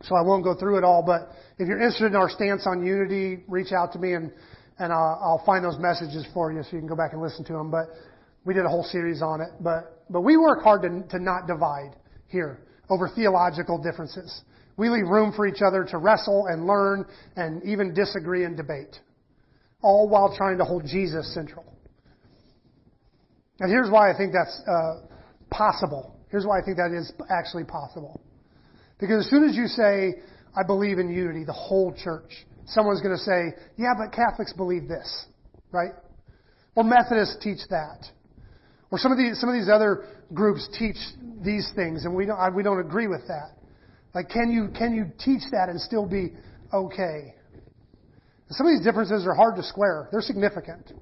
so 0.03 0.17
I 0.17 0.23
won't 0.23 0.43
go 0.43 0.55
through 0.55 0.79
it 0.79 0.85
all, 0.85 1.03
but 1.07 1.31
if 1.59 1.69
you're 1.69 1.79
interested 1.79 2.07
in 2.07 2.17
our 2.17 2.31
stance 2.31 2.67
on 2.67 2.85
unity, 2.85 3.45
reach 3.47 3.73
out 3.73 3.93
to 3.93 3.99
me 3.99 4.15
and, 4.15 4.33
and 4.79 4.93
I'll, 4.93 5.19
I'll 5.23 5.43
find 5.47 5.65
those 5.65 5.79
messages 5.79 6.27
for 6.35 6.53
you 6.53 6.63
so 6.63 6.71
you 6.73 6.79
can 6.79 6.89
go 6.89 6.97
back 6.97 7.13
and 7.13 7.23
listen 7.23 7.45
to 7.47 7.53
them. 7.53 7.71
But 7.71 7.87
we 8.45 8.55
did 8.55 8.65
a 8.65 8.69
whole 8.69 8.85
series 8.85 9.23
on 9.23 9.41
it. 9.41 9.49
But, 9.61 10.05
but 10.11 10.21
we 10.21 10.37
work 10.37 10.63
hard 10.63 10.83
to, 10.83 11.03
to 11.11 11.23
not 11.23 11.47
divide 11.47 11.97
here 12.29 12.61
over 12.89 13.09
theological 13.09 13.83
differences. 13.83 14.43
We 14.77 14.89
leave 14.89 15.09
room 15.09 15.33
for 15.35 15.47
each 15.47 15.63
other 15.67 15.85
to 15.91 15.99
wrestle 15.99 16.47
and 16.49 16.67
learn 16.67 17.07
and 17.35 17.63
even 17.65 17.95
disagree 17.95 18.45
and 18.45 18.57
debate, 18.57 18.97
all 19.83 20.09
while 20.09 20.37
trying 20.37 20.59
to 20.59 20.65
hold 20.65 20.85
Jesus 20.87 21.33
central. 21.33 21.65
And 23.59 23.71
here's 23.71 23.91
why 23.91 24.13
I 24.13 24.17
think 24.17 24.33
that's 24.35 24.61
uh, 24.69 25.01
possible. 25.51 26.15
Here's 26.31 26.45
why 26.45 26.61
I 26.61 26.65
think 26.65 26.77
that 26.77 26.93
is 26.95 27.11
actually 27.31 27.65
possible. 27.65 28.21
Because 29.01 29.25
as 29.25 29.31
soon 29.31 29.49
as 29.49 29.57
you 29.57 29.67
say, 29.67 30.17
I 30.55 30.63
believe 30.63 30.99
in 30.99 31.09
unity, 31.09 31.45
the 31.45 31.53
whole 31.53 31.95
church, 32.05 32.31
someone's 32.67 33.01
going 33.01 33.17
to 33.17 33.23
say, 33.23 33.55
yeah, 33.77 33.95
but 33.97 34.13
Catholics 34.13 34.53
believe 34.53 34.89
this, 34.89 35.27
right? 35.73 35.93
Or 36.75 36.85
Methodists 36.85 37.37
teach 37.43 37.61
that. 37.71 38.07
Or 38.91 38.99
some 38.99 39.13
of 39.13 39.19
these, 39.19 39.41
some 39.41 39.49
of 39.49 39.55
these 39.55 39.69
other 39.69 40.07
groups 40.33 40.69
teach 40.79 40.97
these 41.45 41.71
things 41.75 42.05
and 42.05 42.15
we 42.15 42.27
don't, 42.27 42.55
we 42.55 42.63
don't 42.63 42.81
agree 42.81 43.09
with 43.09 43.27
that. 43.29 43.57
Like, 44.15 44.29
can 44.29 44.51
you, 44.51 44.69
can 44.77 44.95
you 44.95 45.07
teach 45.19 45.43
that 45.53 45.69
and 45.69 45.81
still 45.81 46.07
be 46.07 46.33
okay? 46.73 47.35
Some 48.51 48.67
of 48.67 48.73
these 48.73 48.85
differences 48.85 49.27
are 49.27 49.35
hard 49.35 49.57
to 49.57 49.63
square. 49.63 50.09
They're 50.13 50.21
significant. 50.21 50.93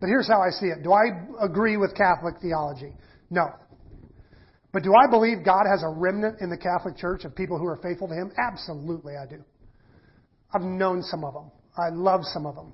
But 0.00 0.08
here's 0.08 0.28
how 0.28 0.40
I 0.40 0.50
see 0.50 0.66
it. 0.66 0.82
Do 0.82 0.92
I 0.92 1.44
agree 1.44 1.76
with 1.76 1.94
Catholic 1.94 2.36
theology? 2.40 2.92
No. 3.30 3.46
But 4.72 4.82
do 4.82 4.92
I 4.94 5.08
believe 5.08 5.44
God 5.44 5.64
has 5.70 5.82
a 5.82 5.88
remnant 5.88 6.40
in 6.40 6.50
the 6.50 6.56
Catholic 6.56 6.96
Church 6.96 7.24
of 7.24 7.34
people 7.34 7.58
who 7.58 7.66
are 7.66 7.76
faithful 7.76 8.08
to 8.08 8.14
Him? 8.14 8.32
Absolutely, 8.36 9.14
I 9.16 9.26
do. 9.26 9.42
I've 10.54 10.62
known 10.62 11.02
some 11.02 11.24
of 11.24 11.34
them. 11.34 11.50
I 11.76 11.90
love 11.90 12.22
some 12.24 12.46
of 12.46 12.54
them. 12.54 12.72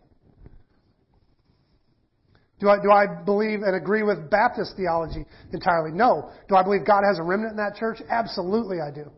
Do 2.61 2.69
I, 2.69 2.77
do 2.81 2.93
I 2.93 3.07
believe 3.25 3.63
and 3.63 3.75
agree 3.75 4.05
with 4.05 4.31
Baptist 4.31 4.75
theology 4.77 5.25
entirely? 5.53 5.91
No. 5.91 6.31
Do 6.49 6.55
I 6.55 6.63
believe 6.63 6.87
God 6.87 7.03
has 7.05 7.19
a 7.19 7.23
remnant 7.23 7.53
in 7.53 7.57
that 7.57 7.75
church? 7.75 7.99
Absolutely, 8.09 8.79
I 8.81 8.93
do. 8.93 9.11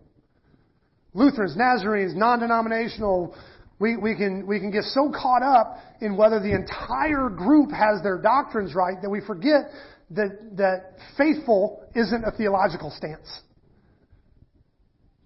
Lutherans, 1.13 1.55
Nazarenes, 1.55 2.17
non-denominational, 2.17 3.37
we, 3.79 3.97
we, 3.97 4.17
can, 4.17 4.47
we 4.47 4.59
can 4.61 4.71
get 4.71 4.85
so 4.85 5.11
caught 5.11 5.43
up 5.43 5.79
in 6.01 6.17
whether 6.17 6.41
the 6.41 6.55
entire 6.55 7.29
group 7.29 7.71
has 7.71 8.03
their 8.03 8.19
doctrines 8.19 8.75
right 8.75 8.97
that 9.03 9.11
we 9.11 9.21
forget 9.21 9.69
that, 10.11 10.57
that 10.57 10.97
faithful 11.19 11.83
isn't 11.95 12.25
a 12.25 12.31
theological 12.31 12.91
stance. 12.97 13.41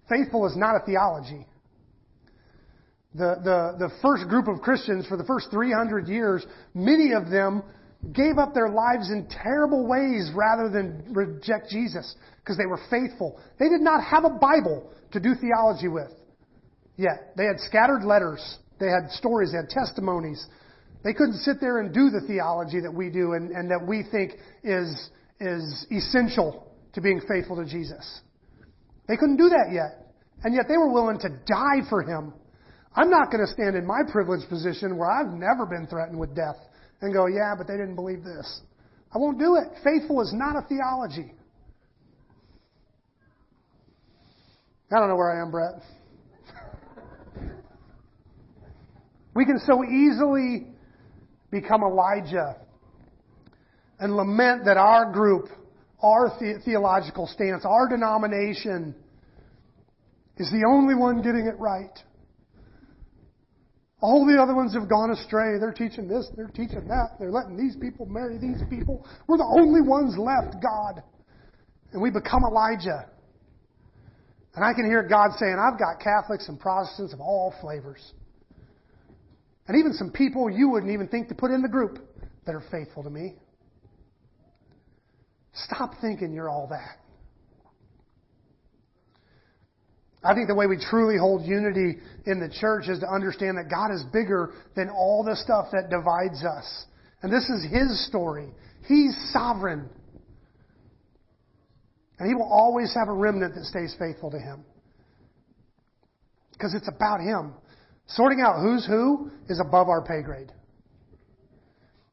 Faithful 0.09 0.45
is 0.45 0.57
not 0.57 0.75
a 0.75 0.85
theology. 0.85 1.45
The, 3.15 3.41
the, 3.43 3.87
the 3.87 3.91
first 4.01 4.27
group 4.29 4.47
of 4.47 4.61
Christians 4.61 5.07
for 5.07 5.17
the 5.17 5.23
first 5.23 5.49
300 5.49 6.07
years, 6.07 6.45
many 6.75 7.13
of 7.13 7.29
them 7.29 7.63
gave 8.13 8.37
up 8.37 8.53
their 8.53 8.69
lives 8.69 9.09
in 9.09 9.27
terrible 9.29 9.87
ways 9.87 10.31
rather 10.35 10.69
than 10.69 11.03
reject 11.13 11.69
Jesus 11.69 12.15
because 12.39 12.57
they 12.57 12.65
were 12.65 12.79
faithful. 12.89 13.39
They 13.59 13.67
did 13.67 13.81
not 13.81 14.03
have 14.03 14.25
a 14.25 14.29
Bible 14.29 14.91
to 15.11 15.19
do 15.19 15.33
theology 15.35 15.87
with 15.87 16.11
yet. 16.97 17.33
They 17.35 17.45
had 17.45 17.59
scattered 17.59 18.03
letters. 18.03 18.57
They 18.79 18.87
had 18.87 19.11
stories. 19.11 19.51
They 19.51 19.57
had 19.57 19.69
testimonies. 19.69 20.45
They 21.03 21.13
couldn't 21.13 21.39
sit 21.39 21.57
there 21.59 21.79
and 21.79 21.93
do 21.93 22.09
the 22.09 22.21
theology 22.27 22.79
that 22.81 22.93
we 22.93 23.09
do 23.09 23.33
and, 23.33 23.51
and 23.51 23.71
that 23.71 23.85
we 23.85 24.03
think 24.11 24.33
is, 24.63 25.09
is 25.39 25.85
essential 25.91 26.71
to 26.93 27.01
being 27.01 27.21
faithful 27.27 27.55
to 27.55 27.65
Jesus. 27.65 28.21
They 29.07 29.15
couldn't 29.15 29.37
do 29.37 29.49
that 29.49 29.71
yet. 29.71 30.11
And 30.43 30.53
yet 30.53 30.65
they 30.67 30.77
were 30.77 30.91
willing 30.91 31.19
to 31.19 31.29
die 31.29 31.87
for 31.89 32.03
him. 32.03 32.33
I'm 32.95 33.09
not 33.09 33.31
going 33.31 33.45
to 33.45 33.51
stand 33.51 33.75
in 33.75 33.85
my 33.85 34.01
privileged 34.11 34.49
position 34.49 34.97
where 34.97 35.09
I've 35.09 35.31
never 35.31 35.65
been 35.65 35.87
threatened 35.87 36.19
with 36.19 36.35
death 36.35 36.57
and 37.01 37.13
go, 37.13 37.27
yeah, 37.27 37.53
but 37.57 37.67
they 37.67 37.73
didn't 37.73 37.95
believe 37.95 38.23
this. 38.23 38.61
I 39.13 39.17
won't 39.17 39.39
do 39.39 39.55
it. 39.55 39.67
Faithful 39.83 40.21
is 40.21 40.33
not 40.33 40.55
a 40.55 40.67
theology. 40.67 41.33
I 44.91 44.99
don't 44.99 45.07
know 45.07 45.15
where 45.15 45.37
I 45.37 45.41
am, 45.41 45.51
Brett. 45.51 45.81
we 49.35 49.45
can 49.45 49.59
so 49.65 49.83
easily 49.83 50.67
become 51.51 51.83
Elijah 51.83 52.57
and 53.99 54.15
lament 54.15 54.65
that 54.65 54.77
our 54.77 55.11
group, 55.11 55.49
our 56.01 56.29
the- 56.39 56.59
theological 56.65 57.27
stance, 57.27 57.65
our 57.65 57.87
denomination 57.87 58.95
is 60.37 60.49
the 60.51 60.65
only 60.67 60.95
one 60.95 61.21
getting 61.21 61.45
it 61.45 61.59
right. 61.59 61.99
All 64.01 64.25
the 64.25 64.41
other 64.41 64.55
ones 64.55 64.73
have 64.73 64.89
gone 64.89 65.11
astray. 65.11 65.59
They're 65.59 65.73
teaching 65.73 66.07
this, 66.07 66.29
they're 66.35 66.47
teaching 66.47 66.87
that. 66.87 67.19
They're 67.19 67.31
letting 67.31 67.57
these 67.57 67.75
people 67.75 68.05
marry 68.05 68.37
these 68.37 68.61
people. 68.69 69.05
We're 69.27 69.37
the 69.37 69.59
only 69.59 69.81
ones 69.81 70.17
left, 70.17 70.61
God. 70.63 71.03
And 71.91 72.01
we 72.01 72.09
become 72.09 72.43
Elijah. 72.43 73.09
And 74.55 74.63
I 74.63 74.73
can 74.73 74.85
hear 74.85 75.03
God 75.03 75.31
saying, 75.37 75.57
I've 75.59 75.77
got 75.77 75.99
Catholics 76.01 76.47
and 76.47 76.59
Protestants 76.59 77.13
of 77.13 77.19
all 77.19 77.53
flavors. 77.61 78.13
And 79.67 79.77
even 79.77 79.93
some 79.93 80.11
people 80.11 80.49
you 80.49 80.69
wouldn't 80.69 80.91
even 80.91 81.07
think 81.07 81.27
to 81.27 81.35
put 81.35 81.51
in 81.51 81.61
the 81.61 81.69
group 81.69 81.99
that 82.45 82.55
are 82.55 82.63
faithful 82.71 83.03
to 83.03 83.09
me. 83.09 83.35
Stop 85.53 85.91
thinking 86.01 86.33
you're 86.33 86.49
all 86.49 86.67
that. 86.71 86.97
I 90.23 90.33
think 90.33 90.47
the 90.47 90.55
way 90.55 90.67
we 90.67 90.77
truly 90.77 91.17
hold 91.17 91.45
unity 91.45 91.97
in 92.25 92.39
the 92.39 92.49
church 92.59 92.89
is 92.89 92.99
to 92.99 93.07
understand 93.07 93.57
that 93.57 93.69
God 93.69 93.93
is 93.93 94.03
bigger 94.11 94.53
than 94.75 94.89
all 94.89 95.23
the 95.23 95.35
stuff 95.35 95.67
that 95.71 95.89
divides 95.89 96.43
us. 96.43 96.85
And 97.21 97.31
this 97.31 97.43
is 97.49 97.65
His 97.71 98.07
story. 98.07 98.49
He's 98.87 99.15
sovereign. 99.31 99.89
And 102.17 102.27
He 102.27 102.35
will 102.35 102.51
always 102.51 102.93
have 102.95 103.07
a 103.07 103.13
remnant 103.13 103.55
that 103.55 103.63
stays 103.63 103.95
faithful 103.97 104.31
to 104.31 104.39
Him. 104.39 104.65
Because 106.51 106.73
it's 106.73 106.89
about 106.89 107.21
Him. 107.21 107.53
Sorting 108.07 108.41
out 108.41 108.61
who's 108.61 108.85
who 108.85 109.31
is 109.47 109.61
above 109.65 109.87
our 109.87 110.01
pay 110.01 110.21
grade. 110.21 110.51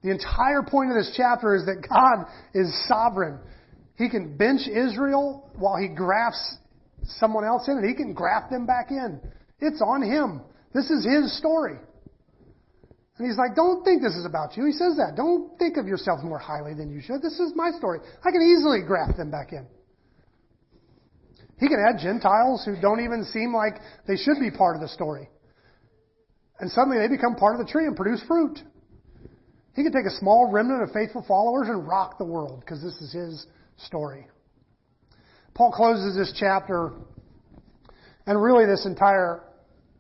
The 0.03 0.11
entire 0.11 0.63
point 0.63 0.91
of 0.91 0.97
this 0.97 1.13
chapter 1.17 1.57
is 1.57 1.67
that 1.67 1.85
God 1.89 2.27
is 2.55 2.73
sovereign. 2.87 3.41
He 3.97 4.09
can 4.09 4.37
bench 4.37 4.61
Israel 4.69 5.51
while 5.57 5.77
He 5.77 5.89
grafts 5.89 6.59
someone 7.19 7.45
else 7.45 7.69
in 7.69 7.79
and 7.79 7.87
He 7.87 7.95
can 7.95 8.13
graft 8.13 8.51
them 8.51 8.67
back 8.67 8.91
in. 8.91 9.21
It's 9.61 9.81
on 9.81 10.03
Him. 10.03 10.43
This 10.75 10.91
is 10.91 11.05
His 11.05 11.37
story. 11.39 11.79
And 13.19 13.27
He's 13.27 13.39
like, 13.39 13.57
don't 13.57 13.85
think 13.85 14.03
this 14.03 14.15
is 14.15 14.27
about 14.27 14.57
you. 14.57 14.67
He 14.67 14.73
says 14.73 14.97
that. 14.99 15.15
Don't 15.17 15.59
think 15.59 15.77
of 15.77 15.87
yourself 15.87 16.21
more 16.23 16.39
highly 16.39 16.75
than 16.75 16.91
you 16.91 17.01
should. 17.01 17.23
This 17.23 17.39
is 17.41 17.53
my 17.55 17.71
story. 17.79 18.01
I 18.23 18.31
can 18.31 18.43
easily 18.43 18.81
graft 18.87 19.17
them 19.17 19.31
back 19.31 19.53
in. 19.53 19.67
He 21.59 21.69
can 21.69 21.79
add 21.81 21.99
Gentiles 22.01 22.65
who 22.65 22.79
don't 22.81 23.01
even 23.01 23.25
seem 23.33 23.55
like 23.55 23.81
they 24.07 24.17
should 24.17 24.39
be 24.39 24.51
part 24.51 24.77
of 24.77 24.83
the 24.83 24.89
story. 24.89 25.29
And 26.61 26.71
suddenly 26.71 26.99
they 26.99 27.09
become 27.09 27.35
part 27.35 27.59
of 27.59 27.67
the 27.67 27.71
tree 27.71 27.87
and 27.87 27.97
produce 27.97 28.23
fruit. 28.29 28.59
He 29.75 29.83
can 29.83 29.93
take 29.93 30.07
a 30.07 30.17
small 30.19 30.51
remnant 30.51 30.83
of 30.83 30.91
faithful 30.93 31.25
followers 31.27 31.69
and 31.69 31.87
rock 31.87 32.19
the 32.19 32.25
world 32.25 32.61
because 32.61 32.83
this 32.83 32.95
is 32.95 33.13
his 33.13 33.47
story. 33.77 34.27
Paul 35.57 35.73
closes 35.73 36.15
this 36.15 36.35
chapter 36.39 36.93
and 38.27 38.43
really 38.43 38.67
this 38.67 38.85
entire 38.85 39.43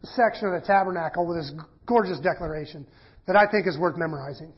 section 0.02 0.48
of 0.48 0.60
the 0.60 0.66
tabernacle 0.66 1.26
with 1.26 1.38
this 1.38 1.50
gorgeous 1.86 2.20
declaration 2.20 2.86
that 3.26 3.36
I 3.36 3.50
think 3.50 3.66
is 3.66 3.78
worth 3.78 3.96
memorizing. 3.96 4.52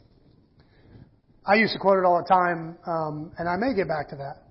I 1.47 1.55
used 1.55 1.73
to 1.75 1.79
quote 1.79 1.99
it 1.99 2.05
all 2.05 2.21
the 2.21 2.29
time, 2.29 2.77
um, 2.85 3.33
and 3.39 3.49
I 3.49 3.55
may 3.57 3.75
get 3.75 3.87
back 3.87 4.09
to 4.09 4.17
that. 4.17 4.43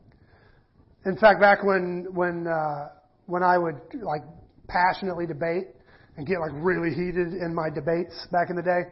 In 1.05 1.17
fact, 1.17 1.41
back 1.41 1.65
when 1.65 2.07
when 2.13 2.47
uh, 2.47 2.89
when 3.25 3.43
I 3.43 3.57
would 3.57 3.75
like 4.01 4.21
passionately 4.69 5.27
debate 5.27 5.67
and 6.15 6.25
get 6.25 6.39
like 6.39 6.51
really 6.53 6.95
heated 6.95 7.33
in 7.33 7.53
my 7.53 7.69
debates 7.69 8.25
back 8.31 8.49
in 8.49 8.55
the 8.55 8.63
day, 8.63 8.83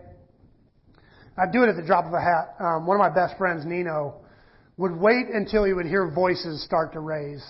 I'd 1.38 1.54
do 1.54 1.64
it 1.64 1.70
at 1.70 1.78
the 1.78 1.88
drop 1.88 2.06
of 2.06 2.12
a 2.12 2.22
hat. 2.22 2.56
Um, 2.60 2.86
one 2.86 3.00
of 3.00 3.00
my 3.00 3.16
best 3.16 3.38
friends, 3.38 3.66
Nino, 3.66 4.25
would 4.78 4.96
wait 4.96 5.28
until 5.34 5.64
he 5.64 5.74
would 5.74 5.86
hear 5.86 6.12
voices 6.12 6.64
start 6.64 6.94
to 6.94 7.00
raise, 7.00 7.44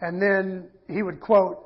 and 0.00 0.20
then 0.20 0.68
he 0.88 1.02
would 1.02 1.20
quote 1.20 1.64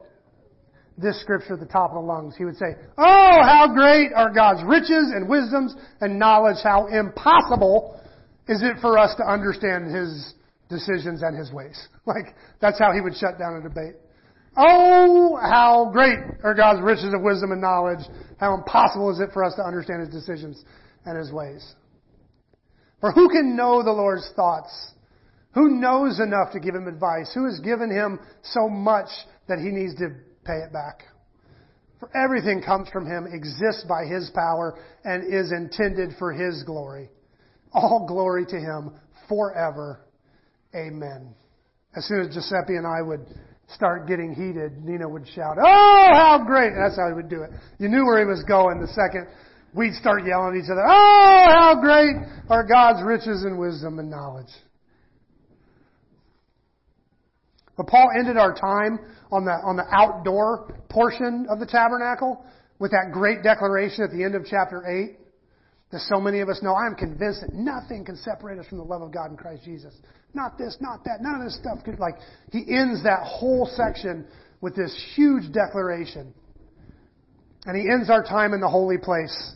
this 0.99 1.21
scripture 1.21 1.55
at 1.55 1.61
the 1.61 1.67
top 1.67 1.91
of 1.91 1.95
the 1.95 2.01
lungs. 2.01 2.35
He 2.37 2.45
would 2.45 2.57
say, 2.57 2.77
Oh, 2.99 3.39
how 3.43 3.73
great 3.75 4.13
are 4.15 4.33
God's 4.33 4.63
riches 4.65 5.11
and 5.15 5.29
wisdoms 5.29 5.75
and 6.01 6.19
knowledge. 6.19 6.59
How 6.63 6.87
impossible 6.87 8.01
is 8.49 8.63
it 8.63 8.77
for 8.81 8.99
us 8.99 9.15
to 9.17 9.25
understand 9.25 9.95
His 9.95 10.35
decisions 10.69 11.23
and 11.23 11.37
His 11.37 11.53
ways. 11.53 11.89
Like, 12.05 12.35
that's 12.61 12.81
how 12.81 12.91
he 12.93 13.01
would 13.01 13.15
shut 13.15 13.39
down 13.39 13.55
a 13.55 13.63
debate. 13.63 13.95
Oh, 14.57 15.39
how 15.41 15.89
great 15.93 16.19
are 16.43 16.53
God's 16.53 16.83
riches 16.83 17.15
of 17.15 17.23
wisdom 17.23 17.53
and 17.53 17.61
knowledge. 17.61 18.01
How 18.41 18.55
impossible 18.55 19.13
is 19.13 19.21
it 19.21 19.31
for 19.33 19.45
us 19.45 19.55
to 19.55 19.63
understand 19.63 20.01
His 20.01 20.09
decisions 20.09 20.65
and 21.07 21.17
His 21.17 21.31
ways. 21.31 21.77
For 23.03 23.11
who 23.11 23.29
can 23.29 23.57
know 23.57 23.83
the 23.83 23.91
Lord's 23.91 24.31
thoughts? 24.37 24.71
Who 25.55 25.81
knows 25.81 26.21
enough 26.21 26.53
to 26.53 26.61
give 26.61 26.77
Him 26.77 26.87
advice? 26.87 27.33
Who 27.35 27.47
has 27.47 27.59
given 27.59 27.91
Him 27.91 28.21
so 28.43 28.69
much 28.69 29.09
that 29.49 29.59
He 29.59 29.71
needs 29.71 29.97
to 29.97 30.11
pay 30.45 30.59
it 30.59 30.73
back. 30.73 31.03
For 31.99 32.09
everything 32.17 32.63
comes 32.63 32.89
from 32.91 33.05
Him, 33.05 33.27
exists 33.27 33.85
by 33.89 34.05
His 34.05 34.31
power, 34.33 34.79
and 35.05 35.25
is 35.25 35.51
intended 35.51 36.11
for 36.17 36.33
His 36.33 36.63
glory. 36.63 37.11
All 37.73 38.07
glory 38.07 38.47
to 38.47 38.57
Him 38.57 38.93
forever. 39.29 40.07
Amen. 40.73 41.35
As 41.97 42.07
soon 42.07 42.21
as 42.21 42.33
Giuseppe 42.33 42.77
and 42.77 42.87
I 42.87 43.03
would 43.03 43.27
start 43.75 44.07
getting 44.07 44.33
heated, 44.33 44.85
Nino 44.85 45.09
would 45.09 45.27
shout, 45.35 45.57
Oh, 45.59 46.09
how 46.13 46.45
great! 46.47 46.71
That's 46.79 46.97
how 46.97 47.09
he 47.09 47.15
would 47.15 47.29
do 47.29 47.43
it. 47.43 47.51
You 47.79 47.89
knew 47.89 48.05
where 48.05 48.21
he 48.21 48.27
was 48.27 48.45
going 48.45 48.81
the 48.81 48.87
second 48.87 49.27
we'd 49.75 49.95
start 49.95 50.27
yelling 50.27 50.57
at 50.57 50.65
each 50.65 50.71
other, 50.71 50.85
Oh, 50.87 51.47
how 51.49 51.81
great 51.81 52.15
are 52.49 52.67
God's 52.67 53.03
riches 53.05 53.45
and 53.45 53.59
wisdom 53.59 53.99
and 53.99 54.11
knowledge. 54.11 54.51
But 57.77 57.87
Paul 57.87 58.11
ended 58.19 58.37
our 58.37 58.55
time 58.55 58.99
on 59.31 59.45
the, 59.45 59.53
on 59.53 59.77
the 59.77 59.87
outdoor 59.91 60.79
portion 60.91 61.47
of 61.51 61.59
the 61.59 61.67
tabernacle 61.67 62.45
with 62.79 62.91
that 62.91 63.13
great 63.13 63.43
declaration 63.43 64.05
at 64.05 64.11
the 64.11 64.23
end 64.23 64.35
of 64.35 64.45
chapter 64.45 64.87
8 64.87 65.19
that 65.91 66.01
so 66.01 66.21
many 66.21 66.41
of 66.41 66.49
us 66.49 66.61
know. 66.63 66.75
I 66.75 66.87
am 66.87 66.95
convinced 66.95 67.43
that 67.43 67.53
nothing 67.53 68.05
can 68.05 68.17
separate 68.17 68.59
us 68.59 68.67
from 68.67 68.79
the 68.79 68.85
love 68.85 69.03
of 69.03 69.13
God 69.13 69.31
in 69.31 69.37
Christ 69.37 69.65
Jesus. 69.65 69.95
Not 70.35 70.57
this, 70.59 70.77
not 70.81 71.05
that, 71.05 71.21
none 71.21 71.35
of 71.35 71.45
this 71.45 71.57
stuff 71.57 71.85
could, 71.85 71.99
like, 71.99 72.15
he 72.51 72.65
ends 72.75 73.03
that 73.05 73.23
whole 73.25 73.67
section 73.67 74.27
with 74.61 74.75
this 74.75 74.95
huge 75.15 75.53
declaration. 75.53 76.33
And 77.67 77.77
he 77.77 77.91
ends 77.93 78.11
our 78.11 78.25
time 78.25 78.55
in 78.55 78.61
the 78.61 78.69
holy 78.69 78.97
place 78.97 79.55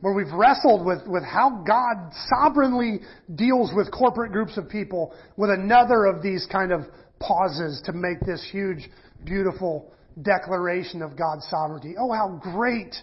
where 0.00 0.14
we've 0.14 0.32
wrestled 0.32 0.84
with, 0.84 1.06
with 1.06 1.24
how 1.24 1.62
God 1.66 2.12
sovereignly 2.28 3.00
deals 3.34 3.72
with 3.74 3.90
corporate 3.92 4.32
groups 4.32 4.56
of 4.56 4.68
people 4.68 5.14
with 5.36 5.50
another 5.50 6.06
of 6.06 6.22
these 6.22 6.46
kind 6.50 6.72
of 6.72 6.82
pauses 7.18 7.82
to 7.84 7.92
make 7.92 8.20
this 8.20 8.46
huge, 8.50 8.88
beautiful 9.24 9.92
declaration 10.22 11.02
of 11.02 11.16
God's 11.16 11.46
sovereignty. 11.48 11.94
Oh, 11.98 12.12
how 12.12 12.40
great 12.42 12.96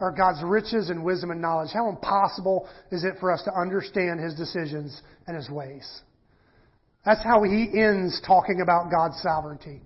are 0.00 0.10
God's 0.10 0.42
riches 0.42 0.90
and 0.90 1.04
wisdom 1.04 1.30
and 1.30 1.40
knowledge. 1.40 1.70
How 1.72 1.88
impossible 1.88 2.68
is 2.90 3.04
it 3.04 3.14
for 3.20 3.30
us 3.30 3.42
to 3.44 3.52
understand 3.54 4.18
His 4.18 4.34
decisions 4.34 5.00
and 5.26 5.36
His 5.36 5.50
ways. 5.50 6.02
That's 7.04 7.22
how 7.22 7.42
he 7.42 7.68
ends 7.74 8.20
talking 8.26 8.60
about 8.62 8.90
God's 8.90 9.20
sovereignty. 9.22 9.80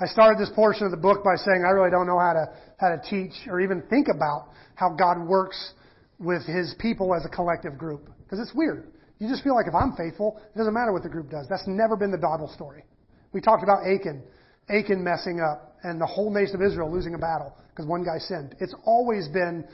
I 0.00 0.06
started 0.06 0.40
this 0.40 0.50
portion 0.54 0.86
of 0.86 0.90
the 0.90 0.96
book 0.96 1.22
by 1.22 1.36
saying 1.36 1.62
I 1.62 1.70
really 1.70 1.90
don't 1.90 2.06
know 2.06 2.18
how 2.18 2.32
to, 2.32 2.48
how 2.78 2.88
to 2.88 3.00
teach 3.10 3.32
or 3.46 3.60
even 3.60 3.82
think 3.90 4.08
about 4.08 4.48
how 4.74 4.96
God 4.96 5.20
works 5.20 5.74
with 6.18 6.46
His 6.46 6.74
people 6.78 7.14
as 7.14 7.26
a 7.26 7.28
collective 7.28 7.76
group. 7.76 8.08
Because 8.24 8.40
it's 8.40 8.54
weird. 8.54 8.92
You 9.18 9.28
just 9.28 9.44
feel 9.44 9.54
like 9.54 9.66
if 9.68 9.74
I'm 9.74 9.92
faithful, 9.96 10.40
it 10.54 10.56
doesn't 10.56 10.72
matter 10.72 10.92
what 10.92 11.02
the 11.02 11.10
group 11.10 11.30
does. 11.30 11.46
That's 11.50 11.66
never 11.66 11.96
been 11.96 12.10
the 12.10 12.16
Bible 12.16 12.50
story. 12.54 12.84
We 13.32 13.42
talked 13.42 13.62
about 13.62 13.86
Achan, 13.86 14.22
Achan 14.70 15.04
messing 15.04 15.40
up, 15.40 15.76
and 15.82 16.00
the 16.00 16.06
whole 16.06 16.32
nation 16.32 16.54
of 16.56 16.62
Israel 16.62 16.90
losing 16.90 17.14
a 17.14 17.18
battle 17.18 17.54
because 17.68 17.84
one 17.86 18.02
guy 18.02 18.16
sinned. 18.18 18.56
It's 18.58 18.74
always 18.86 19.28
been 19.28 19.64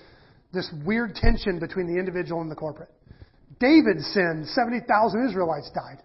this 0.53 0.69
weird 0.85 1.15
tension 1.15 1.61
between 1.61 1.87
the 1.87 1.99
individual 1.99 2.41
and 2.41 2.51
the 2.51 2.57
corporate. 2.57 2.91
David 3.61 4.01
sinned, 4.01 4.49
70,000 4.49 5.29
Israelites 5.29 5.71
died. 5.73 6.03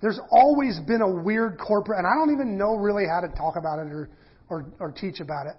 There's 0.00 0.20
always 0.30 0.78
been 0.80 1.00
a 1.00 1.10
weird 1.10 1.58
corporate, 1.58 1.98
and 1.98 2.06
I 2.06 2.14
don't 2.14 2.32
even 2.32 2.58
know 2.58 2.76
really 2.76 3.04
how 3.06 3.20
to 3.20 3.28
talk 3.28 3.56
about 3.56 3.78
it 3.78 3.90
or, 3.90 4.10
or, 4.48 4.66
or 4.78 4.92
teach 4.92 5.20
about 5.20 5.46
it. 5.46 5.54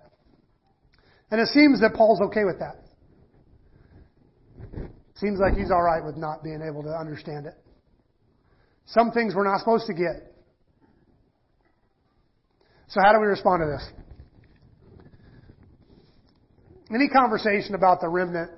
And 1.32 1.42
it 1.42 1.48
seems 1.48 1.82
that 1.82 1.94
Paul's 1.96 2.22
okay 2.28 2.44
with 2.46 2.60
that. 2.60 2.84
Seems 5.16 5.40
like 5.40 5.58
he's 5.58 5.72
alright 5.72 6.06
with 6.06 6.16
not 6.16 6.44
being 6.44 6.62
able 6.62 6.84
to 6.84 6.90
understand 6.90 7.48
it. 7.48 7.56
Some 8.86 9.12
things 9.12 9.34
we're 9.36 9.50
not 9.50 9.60
supposed 9.60 9.88
to 9.88 9.94
get. 9.94 10.34
So 12.90 13.02
how 13.04 13.12
do 13.12 13.20
we 13.20 13.26
respond 13.26 13.64
to 13.64 13.66
this? 13.66 13.92
Any 16.94 17.10
conversation 17.10 17.76
about 17.76 18.00
the 18.00 18.08
remnant 18.08 18.52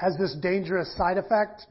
has 0.00 0.16
this 0.20 0.36
dangerous 0.40 0.94
side 0.96 1.18
effect 1.18 1.66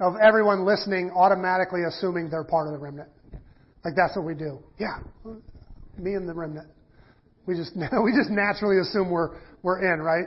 of 0.00 0.14
everyone 0.22 0.64
listening 0.64 1.10
automatically 1.14 1.80
assuming 1.88 2.30
they're 2.30 2.44
part 2.44 2.66
of 2.66 2.72
the 2.72 2.78
remnant. 2.78 3.08
Like 3.84 3.94
that's 3.96 4.16
what 4.16 4.24
we 4.24 4.34
do. 4.34 4.58
Yeah, 4.78 4.98
me 5.98 6.14
and 6.14 6.28
the 6.28 6.34
remnant. 6.34 6.68
We 7.46 7.54
just 7.54 7.74
we 7.76 8.12
just 8.12 8.30
naturally 8.30 8.80
assume 8.80 9.10
we're 9.10 9.38
we're 9.62 9.92
in, 9.92 10.00
right? 10.00 10.26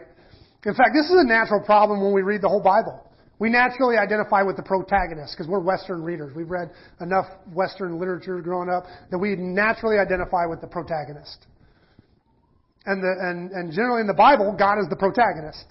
In 0.65 0.76
fact, 0.76 0.91
this 0.93 1.05
is 1.05 1.17
a 1.17 1.28
natural 1.28 1.61
problem 1.61 2.03
when 2.03 2.13
we 2.13 2.22
read 2.22 2.41
the 2.41 2.49
whole 2.49 2.61
Bible. 2.61 3.07
We 3.39 3.49
naturally 3.49 3.97
identify 3.97 4.43
with 4.43 4.55
the 4.55 4.61
protagonist 4.61 5.34
because 5.34 5.49
we're 5.49 5.61
Western 5.61 6.03
readers. 6.03 6.36
We've 6.36 6.49
read 6.49 6.69
enough 6.99 7.26
Western 7.51 7.99
literature 7.99 8.39
growing 8.39 8.69
up 8.69 8.84
that 9.09 9.17
we 9.17 9.36
naturally 9.36 9.97
identify 9.97 10.45
with 10.45 10.61
the 10.61 10.67
protagonist. 10.67 11.47
And, 12.86 13.01
the, 13.01 13.09
and, 13.19 13.51
and 13.51 13.74
generally 13.74 14.01
in 14.01 14.07
the 14.07 14.13
Bible, 14.13 14.55
God 14.57 14.78
is 14.78 14.86
the 14.89 14.95
protagonist. 14.95 15.65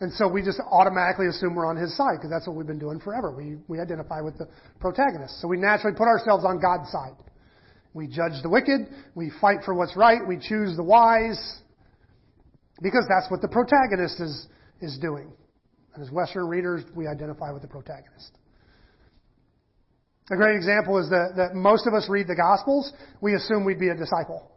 And 0.00 0.12
so 0.12 0.28
we 0.28 0.42
just 0.42 0.60
automatically 0.70 1.26
assume 1.26 1.54
we're 1.56 1.66
on 1.66 1.76
his 1.76 1.96
side 1.96 2.16
because 2.16 2.30
that's 2.30 2.46
what 2.46 2.56
we've 2.56 2.66
been 2.66 2.78
doing 2.78 3.00
forever. 3.00 3.34
We, 3.34 3.56
we 3.66 3.80
identify 3.80 4.20
with 4.20 4.38
the 4.38 4.48
protagonist. 4.78 5.40
So 5.40 5.48
we 5.48 5.56
naturally 5.56 5.96
put 5.96 6.06
ourselves 6.06 6.44
on 6.44 6.60
God's 6.60 6.90
side. 6.90 7.16
We 7.94 8.06
judge 8.06 8.40
the 8.42 8.48
wicked. 8.48 8.88
We 9.16 9.32
fight 9.40 9.58
for 9.64 9.74
what's 9.74 9.96
right. 9.96 10.20
We 10.26 10.36
choose 10.36 10.76
the 10.76 10.84
wise 10.84 11.58
because 12.80 13.06
that's 13.08 13.28
what 13.28 13.40
the 13.40 13.48
protagonist 13.48 14.20
is, 14.20 14.46
is 14.80 14.98
doing. 14.98 15.32
And 15.94 16.04
as 16.04 16.12
Western 16.12 16.46
readers, 16.46 16.84
we 16.94 17.08
identify 17.08 17.50
with 17.50 17.62
the 17.62 17.68
protagonist. 17.68 18.38
A 20.30 20.36
great 20.36 20.54
example 20.54 20.98
is 20.98 21.08
that, 21.10 21.32
that 21.36 21.54
most 21.54 21.88
of 21.88 21.94
us 21.94 22.06
read 22.08 22.28
the 22.28 22.36
Gospels, 22.36 22.92
we 23.20 23.34
assume 23.34 23.64
we'd 23.64 23.80
be 23.80 23.88
a 23.88 23.96
disciple. 23.96 24.48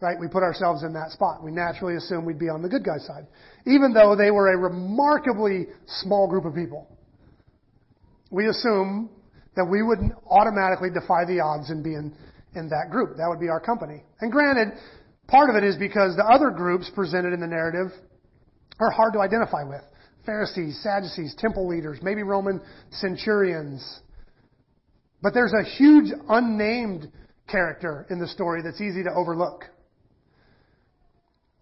Right? 0.00 0.16
We 0.18 0.28
put 0.28 0.44
ourselves 0.44 0.84
in 0.84 0.92
that 0.92 1.10
spot. 1.10 1.42
We 1.42 1.50
naturally 1.50 1.96
assume 1.96 2.24
we'd 2.24 2.38
be 2.38 2.48
on 2.48 2.62
the 2.62 2.68
good 2.68 2.84
guy's 2.84 3.04
side. 3.04 3.26
Even 3.66 3.92
though 3.92 4.14
they 4.14 4.30
were 4.30 4.52
a 4.52 4.56
remarkably 4.56 5.66
small 6.02 6.28
group 6.28 6.44
of 6.44 6.54
people. 6.54 6.86
We 8.30 8.46
assume 8.46 9.10
that 9.56 9.64
we 9.64 9.82
would 9.82 9.98
automatically 10.30 10.90
defy 10.90 11.24
the 11.24 11.40
odds 11.40 11.70
and 11.70 11.82
be 11.82 11.94
in, 11.94 12.14
in 12.54 12.68
that 12.68 12.90
group. 12.90 13.16
That 13.16 13.26
would 13.28 13.40
be 13.40 13.48
our 13.48 13.58
company. 13.58 14.04
And 14.20 14.30
granted, 14.30 14.68
part 15.26 15.50
of 15.50 15.56
it 15.56 15.64
is 15.64 15.76
because 15.76 16.14
the 16.14 16.24
other 16.24 16.50
groups 16.50 16.88
presented 16.94 17.32
in 17.32 17.40
the 17.40 17.46
narrative 17.46 17.90
are 18.78 18.90
hard 18.90 19.14
to 19.14 19.20
identify 19.20 19.64
with. 19.64 19.82
Pharisees, 20.24 20.78
Sadducees, 20.82 21.34
temple 21.38 21.66
leaders, 21.66 21.98
maybe 22.02 22.22
Roman 22.22 22.60
centurions. 22.92 24.00
But 25.22 25.34
there's 25.34 25.54
a 25.58 25.64
huge 25.64 26.12
unnamed 26.28 27.10
character 27.48 28.06
in 28.10 28.20
the 28.20 28.28
story 28.28 28.62
that's 28.62 28.80
easy 28.80 29.02
to 29.02 29.10
overlook. 29.12 29.64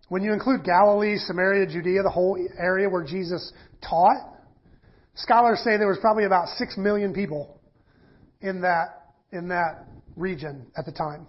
When 0.09 0.23
you 0.23 0.33
include 0.33 0.65
Galilee, 0.65 1.19
Samaria, 1.19 1.67
Judea, 1.67 2.03
the 2.03 2.11
whole 2.11 2.39
area 2.59 2.89
where 2.89 3.05
Jesus 3.05 3.53
taught, 3.83 4.17
scholars 5.15 5.61
say 5.65 5.77
there 5.77 5.89
was 5.89 5.99
probably 6.01 6.25
about 6.25 6.49
six 6.57 6.77
million 6.77 7.13
people 7.13 7.61
in 8.41 8.61
that, 8.61 9.13
in 9.33 9.49
that 9.49 9.87
region 10.15 10.67
at 10.77 10.85
the 10.87 10.93
time. 10.93 11.27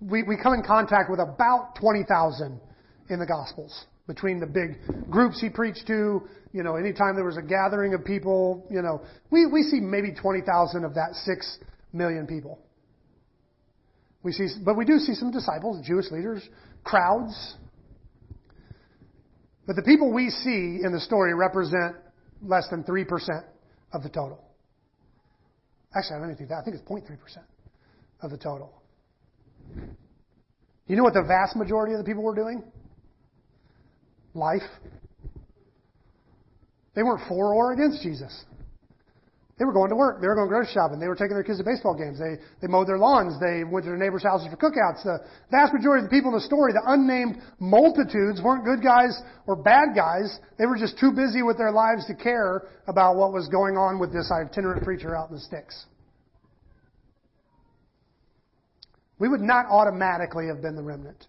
We, 0.00 0.22
we 0.22 0.36
come 0.36 0.54
in 0.54 0.62
contact 0.64 1.10
with 1.10 1.20
about 1.20 1.76
20,000 1.80 2.60
in 3.08 3.18
the 3.18 3.26
Gospels 3.26 3.86
between 4.06 4.40
the 4.40 4.46
big 4.46 4.78
groups 5.10 5.40
he 5.40 5.48
preached 5.50 5.86
to, 5.86 6.22
you 6.52 6.62
know, 6.62 6.76
anytime 6.76 7.14
there 7.14 7.24
was 7.24 7.36
a 7.36 7.42
gathering 7.42 7.94
of 7.94 8.04
people, 8.04 8.66
you 8.70 8.80
know, 8.80 9.02
we, 9.30 9.46
we 9.46 9.62
see 9.62 9.80
maybe 9.80 10.12
20,000 10.12 10.84
of 10.84 10.94
that 10.94 11.14
6 11.14 11.58
million 11.92 12.26
people. 12.26 12.58
We 14.28 14.32
see, 14.32 14.48
but 14.62 14.76
we 14.76 14.84
do 14.84 14.98
see 14.98 15.14
some 15.14 15.30
disciples, 15.30 15.82
Jewish 15.86 16.10
leaders, 16.10 16.46
crowds. 16.84 17.54
But 19.66 19.74
the 19.74 19.82
people 19.82 20.12
we 20.12 20.28
see 20.28 20.80
in 20.84 20.92
the 20.92 21.00
story 21.00 21.32
represent 21.32 21.96
less 22.42 22.68
than 22.68 22.84
3% 22.84 23.06
of 23.94 24.02
the 24.02 24.10
total. 24.10 24.44
Actually, 25.96 26.16
I 26.16 26.18
don't 26.26 26.36
think 26.36 26.50
that. 26.50 26.58
I 26.58 26.62
think 26.62 26.76
it's 26.76 26.86
0.3% 26.86 27.38
of 28.20 28.30
the 28.30 28.36
total. 28.36 28.82
You 30.86 30.96
know 30.96 31.04
what 31.04 31.14
the 31.14 31.24
vast 31.26 31.56
majority 31.56 31.94
of 31.94 31.98
the 31.98 32.04
people 32.04 32.22
were 32.22 32.34
doing? 32.34 32.62
life. 34.34 34.60
They 36.94 37.02
weren't 37.02 37.26
for 37.28 37.54
or 37.54 37.72
against 37.72 38.02
Jesus. 38.02 38.44
They 39.58 39.64
were 39.64 39.72
going 39.72 39.90
to 39.90 39.96
work. 39.96 40.20
They 40.20 40.28
were 40.28 40.36
going 40.36 40.48
grocery 40.48 40.72
shopping. 40.72 41.00
They 41.00 41.08
were 41.08 41.16
taking 41.16 41.34
their 41.34 41.42
kids 41.42 41.58
to 41.58 41.64
baseball 41.64 41.94
games. 41.94 42.18
They, 42.18 42.38
they 42.62 42.68
mowed 42.68 42.86
their 42.86 42.98
lawns. 42.98 43.34
They 43.40 43.64
went 43.64 43.84
to 43.84 43.90
their 43.90 43.98
neighbors' 43.98 44.22
houses 44.22 44.46
for 44.48 44.56
cookouts. 44.56 45.02
The 45.02 45.18
vast 45.50 45.74
majority 45.74 46.04
of 46.04 46.10
the 46.10 46.14
people 46.14 46.30
in 46.30 46.38
the 46.38 46.46
story, 46.46 46.72
the 46.72 46.86
unnamed 46.86 47.42
multitudes, 47.58 48.40
weren't 48.40 48.64
good 48.64 48.82
guys 48.82 49.18
or 49.46 49.56
bad 49.56 49.96
guys. 49.96 50.38
They 50.58 50.66
were 50.66 50.78
just 50.78 50.98
too 50.98 51.10
busy 51.10 51.42
with 51.42 51.58
their 51.58 51.72
lives 51.72 52.06
to 52.06 52.14
care 52.14 52.68
about 52.86 53.16
what 53.16 53.32
was 53.32 53.48
going 53.48 53.76
on 53.76 53.98
with 53.98 54.12
this 54.12 54.30
itinerant 54.30 54.84
preacher 54.84 55.16
out 55.16 55.28
in 55.28 55.34
the 55.34 55.42
sticks. 55.42 55.86
We 59.18 59.28
would 59.28 59.40
not 59.40 59.66
automatically 59.66 60.46
have 60.46 60.62
been 60.62 60.76
the 60.76 60.82
remnant. 60.82 61.26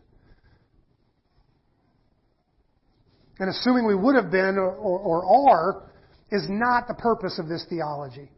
and 3.39 3.49
assuming 3.49 3.87
we 3.87 3.95
would 3.95 4.15
have 4.15 4.31
been 4.31 4.57
or, 4.57 4.69
or, 4.69 4.99
or 4.99 5.49
are 5.49 5.88
is 6.31 6.45
not 6.49 6.87
the 6.87 6.93
purpose 6.93 7.39
of 7.39 7.47
this 7.47 7.65
theology. 7.69 8.29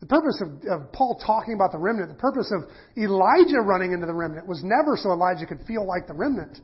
The 0.00 0.06
purpose 0.06 0.40
of, 0.40 0.48
of, 0.70 0.92
Paul 0.92 1.20
talking 1.24 1.54
about 1.54 1.72
the 1.72 1.78
remnant, 1.78 2.08
the 2.08 2.14
purpose 2.14 2.52
of 2.52 2.70
Elijah 2.96 3.60
running 3.60 3.92
into 3.92 4.06
the 4.06 4.14
remnant 4.14 4.46
was 4.46 4.62
never 4.62 4.96
so 4.96 5.10
Elijah 5.10 5.46
could 5.46 5.60
feel 5.66 5.86
like 5.86 6.06
the 6.06 6.14
remnant. 6.14 6.60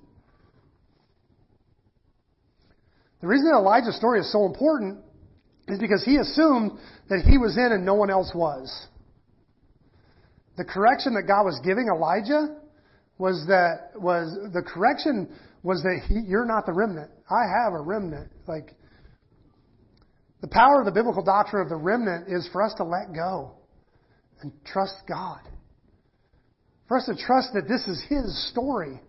The 3.21 3.27
reason 3.27 3.47
that 3.51 3.59
Elijah's 3.59 3.97
story 3.97 4.21
is 4.21 4.31
so 4.31 4.45
important 4.45 4.99
is 5.67 5.79
because 5.79 6.05
he 6.05 6.17
assumed 6.17 6.79
that 7.09 7.25
he 7.29 7.39
was 7.39 7.57
in 7.57 7.73
and 7.73 7.85
no 7.85 7.95
one 7.95 8.11
else 8.11 8.31
was. 8.35 8.87
The 10.57 10.65
correction 10.65 11.15
that 11.15 11.23
God 11.27 11.45
was 11.45 11.61
giving 11.65 11.89
Elijah 11.89 12.57
was 13.19 13.47
that 13.49 13.91
was 13.97 14.37
the 14.53 14.63
correction 14.63 15.35
was 15.63 15.83
that 15.83 16.03
he, 16.07 16.21
you're 16.29 16.45
not 16.45 16.67
the 16.67 16.73
remnant. 16.73 17.11
I 17.29 17.43
have 17.49 17.73
a 17.73 17.81
remnant. 17.81 18.31
Like, 18.47 18.75
the 20.45 20.49
power 20.49 20.79
of 20.79 20.85
the 20.85 20.93
biblical 20.93 21.23
doctrine 21.23 21.63
of 21.63 21.71
the 21.71 21.77
remnant 21.77 22.29
is 22.29 22.47
for 22.53 22.63
us 22.63 22.75
to 22.75 22.85
let 22.85 23.15
go 23.15 23.53
and 24.43 24.53
trust 24.67 24.93
God. 25.09 25.41
For 26.87 26.99
us 26.99 27.07
to 27.07 27.17
trust 27.17 27.55
that 27.55 27.67
this 27.67 27.81
is 27.89 28.05
His 28.11 28.51
story. 28.51 29.01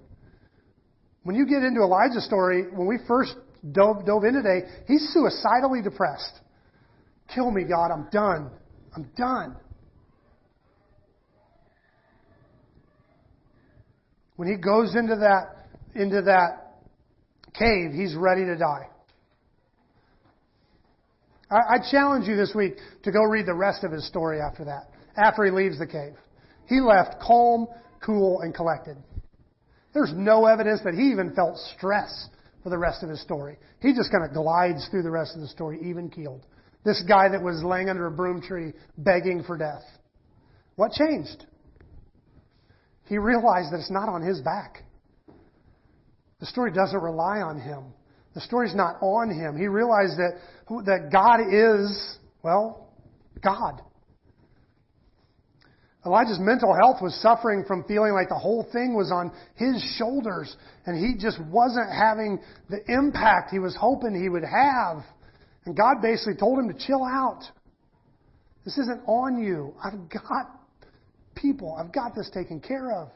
When 1.24 1.36
you 1.36 1.46
get 1.46 1.62
into 1.62 1.82
Elijah's 1.82 2.24
story, 2.26 2.64
when 2.72 2.88
we 2.88 3.00
first 3.06 3.36
dove, 3.70 4.06
dove 4.06 4.24
in 4.24 4.34
today, 4.36 4.62
he's 4.88 5.12
suicidally 5.12 5.82
depressed. 5.82 6.40
Kill 7.34 7.52
me, 7.52 7.66
God. 7.66 7.92
I'm 7.92 8.08
done. 8.14 8.50
I'm 8.96 9.12
done. 9.18 9.58
When 14.38 14.48
he 14.48 14.56
goes 14.56 14.96
into 14.96 15.18
that 15.18 15.68
into 15.96 16.22
that 16.22 16.80
cave, 17.60 17.92
he's 17.92 18.16
ready 18.16 18.46
to 18.46 18.56
die. 18.56 18.88
I, 21.50 21.76
I 21.76 21.92
challenge 21.92 22.28
you 22.28 22.36
this 22.36 22.54
week 22.56 22.78
to 23.04 23.12
go 23.12 23.24
read 23.24 23.46
the 23.46 23.54
rest 23.54 23.84
of 23.84 23.92
his 23.92 24.08
story 24.08 24.40
after 24.40 24.66
that, 24.66 24.90
after 25.16 25.46
he 25.46 25.52
leaves 25.52 25.80
the 25.80 25.88
cave. 25.88 26.14
He 26.68 26.82
left 26.82 27.22
calm, 27.22 27.68
cool, 28.04 28.42
and 28.42 28.54
collected. 28.54 28.98
There's 29.94 30.12
no 30.14 30.46
evidence 30.46 30.82
that 30.84 30.94
he 30.94 31.12
even 31.12 31.34
felt 31.36 31.58
stress 31.78 32.30
for 32.64 32.70
the 32.70 32.78
rest 32.78 33.04
of 33.04 33.10
his 33.10 33.22
story. 33.22 33.58
He 33.80 33.94
just 33.94 34.12
kind 34.12 34.26
of 34.26 34.34
glides 34.34 34.88
through 34.90 35.04
the 35.04 35.12
rest 35.12 35.36
of 35.36 35.42
the 35.42 35.48
story, 35.48 35.80
even 35.84 36.10
keeled. 36.10 36.46
This 36.84 37.04
guy 37.08 37.30
that 37.30 37.42
was 37.42 37.64
laying 37.64 37.90
under 37.90 38.08
a 38.08 38.12
broom 38.12 38.42
tree 38.42 38.74
begging 38.98 39.44
for 39.44 39.58
death. 39.58 39.84
What 40.76 40.92
changed? 40.92 41.46
he 43.08 43.18
realized 43.18 43.72
that 43.72 43.80
it's 43.80 43.92
not 43.92 44.10
on 44.10 44.22
his 44.22 44.42
back. 44.42 44.84
The 46.40 46.46
story 46.48 46.72
doesn't 46.72 47.00
rely 47.00 47.42
on 47.42 47.60
him. 47.60 47.94
The 48.36 48.42
story's 48.42 48.76
not 48.76 48.98
on 49.02 49.30
him. 49.32 49.58
He 49.58 49.68
realized 49.68 50.18
that, 50.18 50.40
that 50.86 51.10
God 51.12 51.40
is, 51.52 52.18
well, 52.44 52.90
God. 53.42 53.82
Elijah's 56.06 56.38
mental 56.40 56.76
health 56.76 56.98
was 57.02 57.20
suffering 57.22 57.64
from 57.66 57.84
feeling 57.86 58.14
like 58.14 58.30
the 58.30 58.38
whole 58.38 58.68
thing 58.72 58.96
was 58.96 59.12
on 59.12 59.32
his 59.56 59.82
shoulders 59.98 60.56
and 60.86 60.96
he 60.96 61.20
just 61.20 61.40
wasn't 61.46 61.90
having 61.92 62.40
the 62.70 62.80
impact 62.88 63.50
he 63.50 63.58
was 63.58 63.76
hoping 63.76 64.14
he 64.14 64.30
would 64.30 64.44
have. 64.44 64.98
And 65.66 65.76
God 65.76 66.02
basically 66.04 66.36
told 66.36 66.60
him 66.60 66.72
to 66.72 66.86
chill 66.86 67.04
out. 67.04 67.42
This 68.66 68.78
isn't 68.78 69.02
on 69.08 69.42
you. 69.42 69.74
I've 69.84 70.10
got 70.10 70.60
people. 71.36 71.76
I've 71.80 71.92
got 71.92 72.14
this 72.16 72.30
taken 72.32 72.60
care 72.60 72.92
of. 72.92 73.10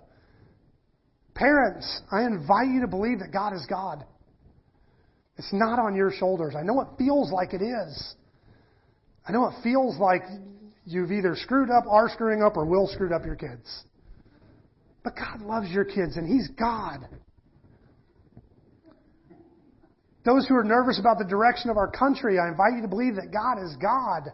Parents, 1.36 2.02
I 2.12 2.24
invite 2.24 2.70
you 2.70 2.82
to 2.82 2.88
believe 2.88 3.20
that 3.20 3.32
God 3.32 3.54
is 3.54 3.66
God. 3.70 4.04
It's 5.40 5.54
not 5.54 5.80
on 5.80 5.96
your 5.96 6.12
shoulders. 6.12 6.54
I 6.54 6.64
know 6.64 6.82
it 6.82 6.90
feels 6.98 7.32
like 7.32 7.54
it 7.54 7.62
is. 7.62 8.16
I 9.26 9.32
know 9.32 9.48
it 9.48 9.54
feels 9.64 9.98
like 9.98 10.24
you've 10.84 11.14
either 11.14 11.34
screwed 11.38 11.70
up, 11.70 11.86
are 11.90 12.10
screwing 12.10 12.44
up, 12.44 12.58
or 12.58 12.66
will 12.66 12.88
screw 12.88 13.16
up 13.16 13.26
your 13.26 13.38
kids. 13.38 13.86
But 15.02 15.16
God 15.16 15.40
loves 15.42 15.70
your 15.70 15.86
kids, 15.86 16.18
and 16.18 16.28
He's 16.28 16.50
God. 16.60 17.08
Those 20.26 20.46
who 20.46 20.56
are 20.56 20.64
nervous 20.66 21.00
about 21.00 21.18
the 21.20 21.26
direction 21.26 21.70
of 21.70 21.78
our 21.78 21.90
country, 21.90 22.38
I 22.38 22.50
invite 22.50 22.74
you 22.76 22.82
to 22.82 22.90
believe 22.90 23.16
that 23.16 23.32
God 23.32 23.64
is 23.64 23.78
God. 23.78 24.34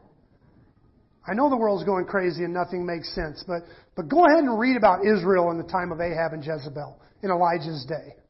I 1.27 1.35
know 1.35 1.51
the 1.51 1.57
world's 1.57 1.83
going 1.83 2.05
crazy 2.05 2.43
and 2.43 2.53
nothing 2.53 2.83
makes 2.83 3.13
sense, 3.13 3.43
but, 3.45 3.61
but 3.95 4.09
go 4.09 4.25
ahead 4.25 4.43
and 4.43 4.59
read 4.59 4.75
about 4.75 5.05
Israel 5.05 5.51
in 5.51 5.59
the 5.59 5.69
time 5.69 5.91
of 5.91 6.01
Ahab 6.01 6.33
and 6.33 6.43
Jezebel 6.43 6.99
in 7.21 7.29
Elijah's 7.29 7.85
day. 7.87 8.24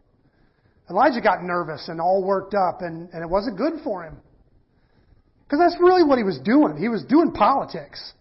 Elijah 0.90 1.22
got 1.22 1.44
nervous 1.44 1.88
and 1.90 2.00
all 2.00 2.24
worked 2.24 2.54
up, 2.54 2.82
and, 2.82 3.10
and 3.12 3.24
it 3.24 3.30
wasn't 3.30 3.58
good 3.58 3.74
for 3.84 4.04
him. 4.04 4.18
Because 5.44 5.60
that's 5.60 5.82
really 5.82 6.04
what 6.04 6.18
he 6.18 6.24
was 6.24 6.40
doing. 6.44 6.78
He 6.78 6.90
was 6.90 7.04
doing 7.04 7.32
politics. 7.32 8.14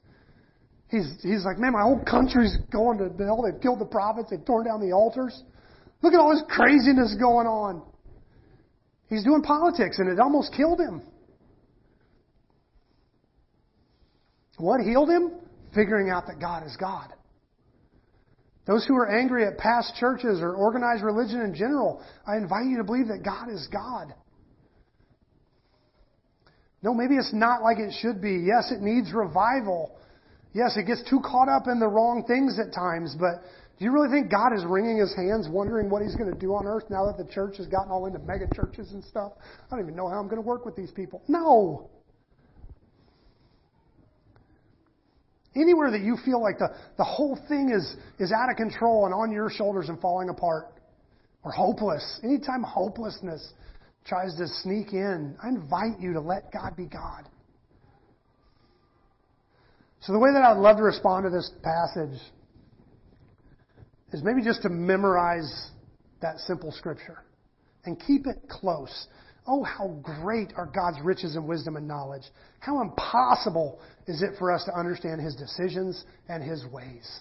He's, 0.89 1.11
he's 1.23 1.45
like, 1.45 1.59
man, 1.59 1.73
my 1.73 1.83
whole 1.83 2.03
country's 2.05 2.57
going 2.71 2.99
to 2.99 3.25
hell. 3.25 3.43
They've 3.43 3.61
killed 3.61 3.81
the 3.81 3.87
prophets. 3.87 4.31
They've 4.31 4.45
torn 4.45 4.67
down 4.67 4.81
the 4.81 4.93
altars. 4.93 5.43
Look 6.03 6.13
at 6.13 6.21
all 6.21 6.31
this 6.31 6.45
craziness 6.49 7.17
going 7.19 7.47
on. 7.47 7.83
He's 9.09 9.25
doing 9.25 9.43
politics, 9.43 9.99
and 9.99 10.09
it 10.09 10.21
almost 10.21 10.53
killed 10.55 10.81
him. 10.81 11.03
What 14.57 14.81
healed 14.81 15.11
him? 15.11 15.33
Figuring 15.75 16.11
out 16.11 16.27
that 16.29 16.41
God 16.41 16.65
is 16.67 16.77
God. 16.77 17.13
Those 18.67 18.87
who 18.87 18.95
are 18.97 19.09
angry 19.09 19.47
at 19.47 19.59
past 19.59 19.95
churches 19.97 20.41
or 20.41 20.55
organized 20.55 21.03
religion 21.03 21.41
in 21.41 21.55
general, 21.55 22.03
I 22.27 22.37
invite 22.37 22.67
you 22.67 22.79
to 22.79 22.85
believe 22.85 23.09
that 23.09 23.23
God 23.23 23.51
is 23.51 23.69
God. 23.71 24.15
No, 26.83 26.95
maybe 26.95 27.17
it's 27.17 27.33
not 27.33 27.63
like 27.63 27.79
it 27.79 27.95
should 28.01 28.21
be. 28.21 28.45
Yes, 28.47 28.71
it 28.71 28.81
needs 28.81 29.13
revival. 29.13 29.97
Yes, 30.53 30.77
it 30.77 30.87
gets 30.87 31.03
too 31.09 31.21
caught 31.21 31.49
up 31.49 31.67
in 31.67 31.81
the 31.81 31.89
wrong 31.89 32.25
things 32.27 32.59
at 32.59 32.75
times, 32.75 33.17
but 33.19 33.43
do 33.79 33.85
you 33.85 33.93
really 33.93 34.09
think 34.09 34.31
God 34.31 34.55
is 34.55 34.65
wringing 34.65 34.99
his 34.99 35.15
hands 35.17 35.49
wondering 35.49 35.91
what 35.91 36.03
he's 36.03 36.15
going 36.15 36.33
to 36.33 36.39
do 36.39 36.55
on 36.55 36.67
earth 36.67 36.85
now 36.91 37.07
that 37.07 37.19
the 37.19 37.31
church 37.33 37.57
has 37.57 37.67
gotten 37.67 37.91
all 37.91 38.07
into 38.07 38.21
mega 38.21 38.47
churches 38.55 38.93
and 38.93 39.03
stuff? 39.05 39.33
I 39.41 39.75
don't 39.75 39.81
even 39.81 39.97
know 39.97 40.09
how 40.09 40.21
I'm 40.21 40.29
going 40.29 40.41
to 40.41 40.47
work 40.47 40.65
with 40.65 40.77
these 40.77 40.93
people. 40.93 41.23
No. 41.27 41.91
Anywhere 45.57 45.91
that 45.91 46.01
you 46.01 46.17
feel 46.25 46.43
like 46.43 46.59
the, 46.59 46.69
the 46.99 47.05
whole 47.05 47.39
thing 47.49 47.71
is, 47.71 47.97
is 48.19 48.33
out 48.33 48.51
of 48.51 48.57
control 48.57 49.05
and 49.07 49.15
on 49.15 49.31
your 49.31 49.51
shoulders 49.51 49.89
and 49.89 50.01
falling 50.01 50.29
apart, 50.29 50.67
or 51.45 51.53
hopeless, 51.53 52.21
anytime 52.25 52.63
hopelessness 52.63 53.53
tries 54.05 54.35
to 54.37 54.49
sneak 54.63 54.93
in, 54.93 55.37
I 55.43 55.49
invite 55.49 56.01
you 56.01 56.15
to 56.15 56.21
let 56.21 56.53
God 56.53 56.77
be 56.77 56.87
God. 56.87 57.29
So, 60.01 60.13
the 60.13 60.19
way 60.19 60.33
that 60.33 60.43
I'd 60.43 60.59
love 60.59 60.77
to 60.77 60.83
respond 60.83 61.25
to 61.25 61.31
this 61.31 61.51
passage 61.63 62.21
is 64.13 64.23
maybe 64.23 64.43
just 64.43 64.63
to 64.63 64.69
memorize 64.69 65.71
that 66.21 66.39
simple 66.41 66.73
scripture 66.73 67.19
and 67.85 67.99
keep 68.07 68.27
it 68.27 68.49
close. 68.49 69.07
Oh, 69.47 69.63
how 69.63 69.89
great 70.03 70.53
are 70.57 70.67
God's 70.67 70.99
riches 71.03 71.37
and 71.37 71.47
wisdom 71.47 71.77
and 71.77 71.87
knowledge. 71.87 72.23
How 72.61 72.81
impossible 72.81 73.79
is 74.07 74.23
it 74.23 74.33
for 74.39 74.51
us 74.53 74.65
to 74.65 74.79
understand 74.79 75.21
His 75.21 75.35
decisions 75.35 76.05
and 76.29 76.43
His 76.43 76.65
ways. 76.73 77.21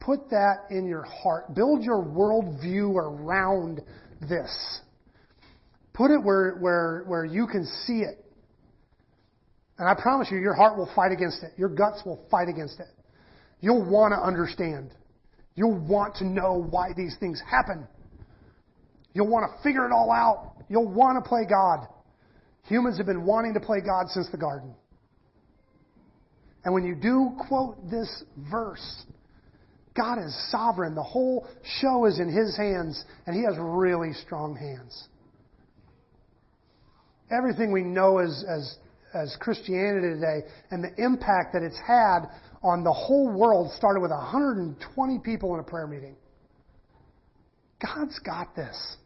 Put 0.00 0.30
that 0.30 0.66
in 0.70 0.86
your 0.86 1.04
heart. 1.04 1.54
Build 1.54 1.82
your 1.82 2.02
worldview 2.02 2.94
around 2.94 3.80
this. 4.20 4.80
Put 5.94 6.10
it 6.10 6.22
where, 6.22 6.56
where, 6.60 7.04
where 7.06 7.24
you 7.24 7.46
can 7.46 7.66
see 7.86 8.00
it. 8.00 8.24
And 9.78 9.88
I 9.88 10.00
promise 10.00 10.28
you, 10.30 10.38
your 10.38 10.54
heart 10.54 10.76
will 10.76 10.90
fight 10.94 11.10
against 11.10 11.42
it. 11.42 11.52
Your 11.56 11.68
guts 11.68 12.02
will 12.04 12.20
fight 12.30 12.48
against 12.48 12.78
it. 12.78 12.86
You'll 13.60 13.88
want 13.88 14.12
to 14.12 14.18
understand. 14.18 14.90
You'll 15.56 15.78
want 15.78 16.16
to 16.16 16.24
know 16.24 16.66
why 16.70 16.90
these 16.96 17.16
things 17.18 17.40
happen. 17.48 17.88
You'll 19.14 19.28
want 19.28 19.50
to 19.50 19.62
figure 19.62 19.86
it 19.86 19.92
all 19.92 20.12
out. 20.12 20.52
You'll 20.68 20.92
want 20.92 21.22
to 21.22 21.28
play 21.28 21.44
God. 21.48 21.86
Humans 22.64 22.98
have 22.98 23.06
been 23.06 23.24
wanting 23.24 23.54
to 23.54 23.60
play 23.60 23.80
God 23.80 24.08
since 24.08 24.28
the 24.30 24.38
garden. 24.38 24.74
And 26.64 26.74
when 26.74 26.84
you 26.84 26.94
do 26.94 27.32
quote 27.48 27.90
this 27.90 28.24
verse, 28.50 29.04
God 29.96 30.18
is 30.18 30.34
sovereign. 30.50 30.94
The 30.94 31.02
whole 31.02 31.46
show 31.80 32.06
is 32.06 32.18
in 32.18 32.28
His 32.28 32.56
hands, 32.56 33.02
and 33.26 33.36
He 33.36 33.44
has 33.44 33.54
really 33.58 34.12
strong 34.14 34.56
hands 34.56 35.08
everything 37.30 37.72
we 37.72 37.82
know 37.82 38.18
as, 38.18 38.44
as, 38.48 38.76
as 39.14 39.36
Christianity 39.40 40.14
today 40.14 40.40
and 40.70 40.82
the 40.82 40.94
impact 41.02 41.52
that 41.54 41.62
it's 41.62 41.78
had 41.86 42.26
on 42.62 42.84
the 42.84 42.92
whole 42.92 43.30
world 43.30 43.72
started 43.76 44.00
with 44.00 44.10
120 44.10 45.18
people 45.20 45.54
in 45.54 45.60
a 45.60 45.62
prayer 45.62 45.86
meeting. 45.86 46.16
God's 47.82 48.18
got 48.20 48.54
this. 48.56 48.96